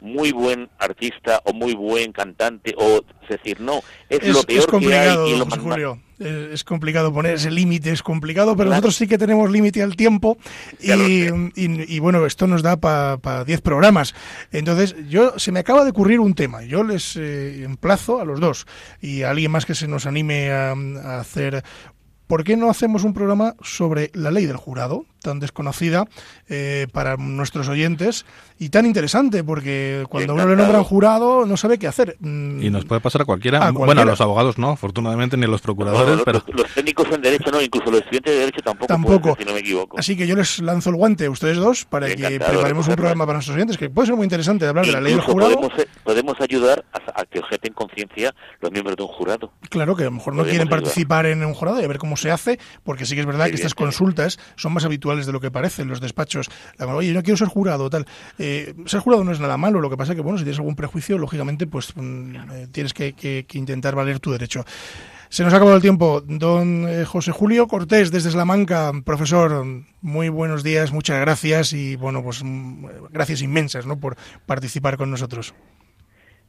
muy 0.00 0.32
buen 0.32 0.68
artista 0.78 1.40
o 1.46 1.54
muy 1.54 1.74
buen 1.74 2.12
cantante 2.12 2.74
o 2.76 3.00
decir 3.26 3.58
no 3.58 3.80
es, 4.10 4.22
lo 4.28 4.42
peor 4.42 4.78
que 4.78 4.94
hay 4.94 5.32
y 5.32 5.38
lo 5.38 5.46
más 5.46 5.58
Julio. 5.58 5.98
Es 6.18 6.64
complicado 6.64 7.12
poner 7.12 7.34
ese 7.34 7.50
límite, 7.50 7.90
es 7.90 8.02
complicado, 8.02 8.56
pero 8.56 8.70
nosotros 8.70 8.96
sí 8.96 9.06
que 9.06 9.18
tenemos 9.18 9.50
límite 9.50 9.82
al 9.82 9.96
tiempo 9.96 10.36
y, 10.80 11.98
bueno, 12.00 12.26
esto 12.26 12.46
nos 12.46 12.62
da 12.62 12.76
para 12.76 13.44
10 13.44 13.60
programas. 13.60 14.14
Entonces, 14.50 14.96
yo 15.08 15.38
se 15.38 15.52
me 15.52 15.60
acaba 15.60 15.84
de 15.84 15.90
ocurrir 15.90 16.20
un 16.20 16.34
tema. 16.34 16.64
Yo 16.64 16.82
les 16.82 17.16
eh, 17.16 17.62
emplazo 17.62 18.20
a 18.20 18.24
los 18.24 18.40
dos 18.40 18.66
y 19.00 19.22
a 19.22 19.30
alguien 19.30 19.50
más 19.50 19.66
que 19.66 19.74
se 19.74 19.88
nos 19.88 20.06
anime 20.06 20.50
a, 20.50 20.72
a 20.72 21.20
hacer 21.20 21.62
¿por 22.28 22.44
qué 22.44 22.56
no 22.56 22.70
hacemos 22.70 23.02
un 23.02 23.14
programa 23.14 23.56
sobre 23.62 24.10
la 24.14 24.30
ley 24.30 24.46
del 24.46 24.56
jurado? 24.56 25.06
Tan 25.20 25.40
desconocida 25.40 26.06
eh, 26.48 26.86
para 26.92 27.16
nuestros 27.16 27.68
oyentes 27.68 28.24
y 28.58 28.70
tan 28.70 28.86
interesante, 28.86 29.44
porque 29.44 30.04
cuando 30.08 30.34
uno 30.34 30.46
le 30.46 30.56
nombra 30.56 30.78
un 30.78 30.84
jurado 30.84 31.46
no 31.46 31.56
sabe 31.56 31.78
qué 31.78 31.86
hacer. 31.86 32.16
Mm. 32.20 32.62
Y 32.62 32.70
nos 32.70 32.84
puede 32.84 33.00
pasar 33.00 33.22
a 33.22 33.24
cualquiera. 33.24 33.70
Bueno, 33.70 34.02
a 34.02 34.04
los 34.04 34.20
abogados 34.20 34.58
no, 34.58 34.70
afortunadamente, 34.70 35.36
ni 35.36 35.44
a 35.44 35.48
los 35.48 35.60
procuradores. 35.60 36.22
pero... 36.24 36.42
Los, 36.52 36.66
técnicos 36.74 37.06
en 37.12 37.22
Derecho 37.22 37.50
no, 37.50 37.60
incluso 37.60 37.90
los 37.90 38.00
estudiantes 38.00 38.32
de 38.32 38.40
Derecho 38.40 38.62
tampoco. 38.62 38.86
Tampoco. 38.86 39.36
si 39.38 39.44
no 39.44 39.52
me 39.52 39.60
equivoco. 39.60 39.98
Así 39.98 40.16
que 40.16 40.26
yo 40.26 40.34
les 40.34 40.60
lanzo 40.60 40.90
el 40.90 40.96
guante 40.96 41.26
a 41.26 41.30
ustedes 41.30 41.56
dos 41.56 41.84
para 41.84 42.08
que 42.08 42.40
preparemos 42.40 42.88
un 42.88 42.96
programa 42.96 43.26
para 43.26 43.36
nuestros 43.36 43.56
oyentes, 43.56 43.76
que 43.76 43.90
puede 43.90 44.06
ser 44.06 44.16
muy 44.16 44.24
interesante 44.24 44.64
de 44.64 44.70
hablar 44.70 44.86
de 44.86 44.92
la 44.92 45.00
ley 45.00 45.12
del 45.12 45.22
jurado. 45.22 45.54
Podemos, 45.54 45.78
eh, 45.78 45.88
podemos 46.02 46.40
ayudar 46.40 46.84
a, 46.92 47.24
que 47.24 47.38
objeten 47.38 47.72
conciencia 47.74 48.34
los 48.60 48.72
miembros 48.72 48.96
de 48.96 49.02
un 49.02 49.08
jurado. 49.08 49.52
Claro, 49.70 49.94
que 49.94 50.02
a 50.02 50.06
lo 50.06 50.12
mejor 50.12 50.34
no 50.34 50.44
quieren 50.44 50.68
participar 50.68 51.26
en 51.26 51.44
un 51.44 51.54
jurado 51.54 51.80
y 51.80 51.84
a 51.84 51.88
ver 51.88 51.98
cómo 51.98 52.16
se 52.16 52.30
hace, 52.30 52.58
porque 52.84 53.06
sí 53.06 53.14
que 53.14 53.20
es 53.20 53.26
verdad 53.26 53.46
que 53.46 53.54
estas 53.54 53.74
consultas 53.74 54.38
son 54.56 54.72
más 54.72 54.84
habituales 54.84 55.07
de 55.16 55.32
lo 55.32 55.40
que 55.40 55.50
parece 55.50 55.82
en 55.82 55.88
los 55.88 56.00
despachos. 56.00 56.48
Oye, 56.78 57.08
yo 57.08 57.14
no 57.14 57.22
quiero 57.22 57.36
ser 57.36 57.48
jurado, 57.48 57.90
tal. 57.90 58.06
Eh, 58.38 58.74
ser 58.86 59.00
jurado 59.00 59.24
no 59.24 59.32
es 59.32 59.40
nada 59.40 59.56
malo, 59.56 59.80
lo 59.80 59.90
que 59.90 59.96
pasa 59.96 60.12
es 60.12 60.16
que, 60.16 60.22
bueno, 60.22 60.38
si 60.38 60.44
tienes 60.44 60.58
algún 60.58 60.76
prejuicio, 60.76 61.18
lógicamente, 61.18 61.66
pues 61.66 61.92
mm, 61.96 62.34
eh, 62.52 62.68
tienes 62.70 62.94
que, 62.94 63.46
intentar 63.54 63.94
valer 63.94 64.20
tu 64.20 64.30
derecho. 64.30 64.64
Se 65.30 65.44
nos 65.44 65.52
ha 65.52 65.56
acabado 65.56 65.76
el 65.76 65.82
tiempo. 65.82 66.22
Don 66.26 66.88
eh, 66.88 67.04
José 67.04 67.32
Julio 67.32 67.66
Cortés, 67.68 68.10
desde 68.10 68.30
Salamanca, 68.30 68.92
profesor, 69.04 69.66
muy 70.00 70.28
buenos 70.28 70.62
días, 70.62 70.92
muchas 70.92 71.20
gracias 71.20 71.72
y, 71.72 71.96
bueno, 71.96 72.22
pues 72.22 72.42
mm, 72.42 72.86
gracias 73.10 73.42
inmensas 73.42 73.86
¿no? 73.86 73.98
por 73.98 74.16
participar 74.46 74.96
con 74.96 75.10
nosotros. 75.10 75.54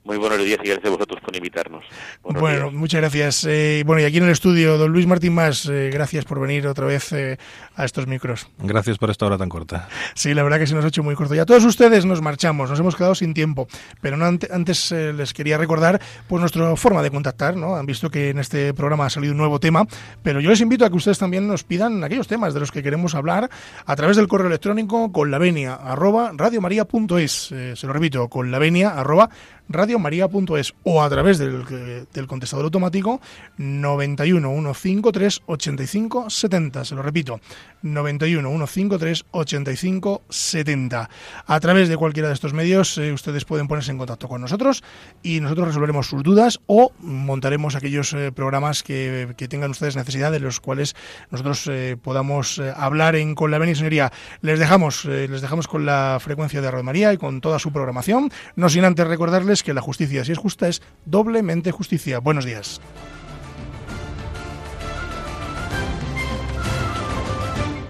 Muy 0.05 0.17
buenos 0.17 0.39
días 0.39 0.59
y 0.63 0.67
gracias 0.67 0.85
a 0.85 0.89
vosotros 0.89 1.19
por 1.21 1.35
invitarnos. 1.35 1.83
bueno, 2.23 2.71
muchas 2.71 3.01
gracias. 3.01 3.45
Eh, 3.47 3.83
bueno, 3.85 4.01
y 4.01 4.05
aquí 4.05 4.17
en 4.17 4.23
el 4.23 4.29
estudio, 4.29 4.77
don 4.77 4.91
Luis 4.91 5.05
Martín 5.05 5.35
Más, 5.35 5.65
eh, 5.65 5.89
gracias 5.91 6.23
por 6.23 6.39
venir 6.39 6.65
otra 6.67 6.85
vez 6.85 7.11
eh, 7.11 7.37
a 7.75 7.83
estos 7.83 8.07
micros. 8.07 8.47
Gracias 8.59 8.97
por 8.97 9.09
esta 9.09 9.25
hora 9.25 9.37
tan 9.37 9.49
corta. 9.49 9.89
Sí, 10.15 10.33
la 10.33 10.43
verdad 10.43 10.57
que 10.57 10.67
se 10.67 10.73
nos 10.73 10.85
ha 10.85 10.87
hecho 10.87 11.03
muy 11.03 11.15
corto. 11.15 11.35
Y 11.35 11.39
a 11.39 11.45
todos 11.45 11.65
ustedes 11.65 12.05
nos 12.05 12.21
marchamos, 12.21 12.69
nos 12.69 12.79
hemos 12.79 12.95
quedado 12.95 13.13
sin 13.13 13.33
tiempo, 13.33 13.67
pero 14.01 14.15
no 14.15 14.25
antes 14.25 14.91
les 14.91 15.33
quería 15.33 15.57
recordar 15.57 16.01
pues 16.27 16.39
nuestra 16.39 16.75
forma 16.77 17.03
de 17.03 17.11
contactar, 17.11 17.57
¿no? 17.57 17.75
Han 17.75 17.85
visto 17.85 18.09
que 18.09 18.29
en 18.29 18.39
este 18.39 18.73
programa 18.73 19.05
ha 19.05 19.09
salido 19.09 19.33
un 19.33 19.37
nuevo 19.37 19.59
tema, 19.59 19.85
pero 20.23 20.39
yo 20.39 20.49
les 20.49 20.61
invito 20.61 20.85
a 20.85 20.89
que 20.89 20.95
ustedes 20.95 21.19
también 21.19 21.45
nos 21.47 21.65
pidan 21.65 22.03
aquellos 22.03 22.27
temas 22.27 22.53
de 22.53 22.61
los 22.61 22.71
que 22.71 22.81
queremos 22.81 23.15
hablar 23.15 23.49
a 23.85 23.95
través 23.97 24.15
del 24.15 24.29
correo 24.29 24.47
electrónico 24.47 25.11
con 25.11 25.29
la 25.29 25.37
venia 25.37 25.75
arroba 25.75 26.31
radiomaria.es. 26.33 27.53
se 27.75 27.87
lo 27.87 27.93
repito, 27.93 28.29
con 28.29 28.49
la 28.49 28.59
venia 28.59 28.91
arroba 28.91 29.29
radiomaria.es 29.69 30.73
o 30.83 31.01
a 31.01 31.09
través 31.09 31.37
del, 31.37 31.63
del, 32.11 32.27
contestador 32.27 32.65
automático 32.65 33.21
91 33.57 34.73
153 34.73 35.41
85 35.45 36.29
70. 36.29 36.85
Se 36.85 36.95
lo 36.95 37.03
repito, 37.03 37.39
91 37.83 38.49
153 38.67 39.25
85 39.31 40.23
70. 40.27 41.09
A 41.45 41.59
través 41.59 41.87
de 41.87 41.97
cualquiera 41.97 42.27
de 42.27 42.33
estos 42.33 42.53
medios 42.53 42.97
eh, 42.97 43.13
ustedes 43.13 43.45
pueden 43.45 43.67
ponerse 43.67 43.91
en 43.91 43.97
contacto 43.97 44.27
con 44.27 44.41
nosotros 44.41 44.83
y 45.21 45.39
nosotros 45.39 45.67
resolveremos 45.67 46.07
sus 46.07 46.23
dudas 46.23 46.59
o 46.65 46.91
montaremos 46.99 47.75
aquellos 47.75 48.13
eh, 48.13 48.31
programas 48.31 48.83
que, 48.83 49.33
que, 49.37 49.47
tengan 49.47 49.71
ustedes 49.71 49.95
necesidad 49.95 50.31
de 50.31 50.39
los 50.39 50.59
cuales 50.59 50.95
nosotros 51.31 51.67
eh, 51.67 51.97
podamos 52.01 52.59
hablar 52.75 53.15
en 53.15 53.35
con 53.35 53.51
la 53.51 53.59
Señoría. 53.59 54.11
Les 54.41 54.57
dejamos, 54.57 55.05
les 55.05 55.41
dejamos 55.41 55.67
con 55.67 55.85
la 55.85 56.17
frecuencia 56.19 56.61
de 56.61 56.71
Radio 56.71 56.83
María 56.83 57.13
y 57.13 57.17
con 57.17 57.39
toda 57.41 57.59
su 57.59 57.71
programación, 57.71 58.31
no 58.55 58.69
sin 58.69 58.83
antes 58.83 59.05
recordarles 59.05 59.58
que 59.63 59.73
la 59.73 59.81
justicia, 59.81 60.23
si 60.25 60.31
es 60.31 60.37
justa, 60.37 60.67
es 60.67 60.81
doblemente 61.05 61.71
justicia. 61.71 62.19
Buenos 62.19 62.45
días. 62.45 62.81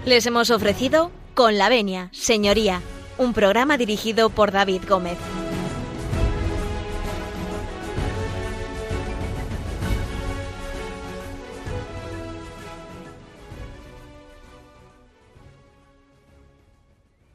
Les 0.06 0.26
hemos 0.26 0.50
ofrecido 0.50 1.12
Con 1.36 1.58
la 1.58 1.70
Venia, 1.70 2.10
Señoría, 2.12 2.82
un 3.18 3.34
programa 3.34 3.78
dirigido 3.78 4.30
por 4.30 4.52
David 4.52 4.82
Gómez. 4.88 5.18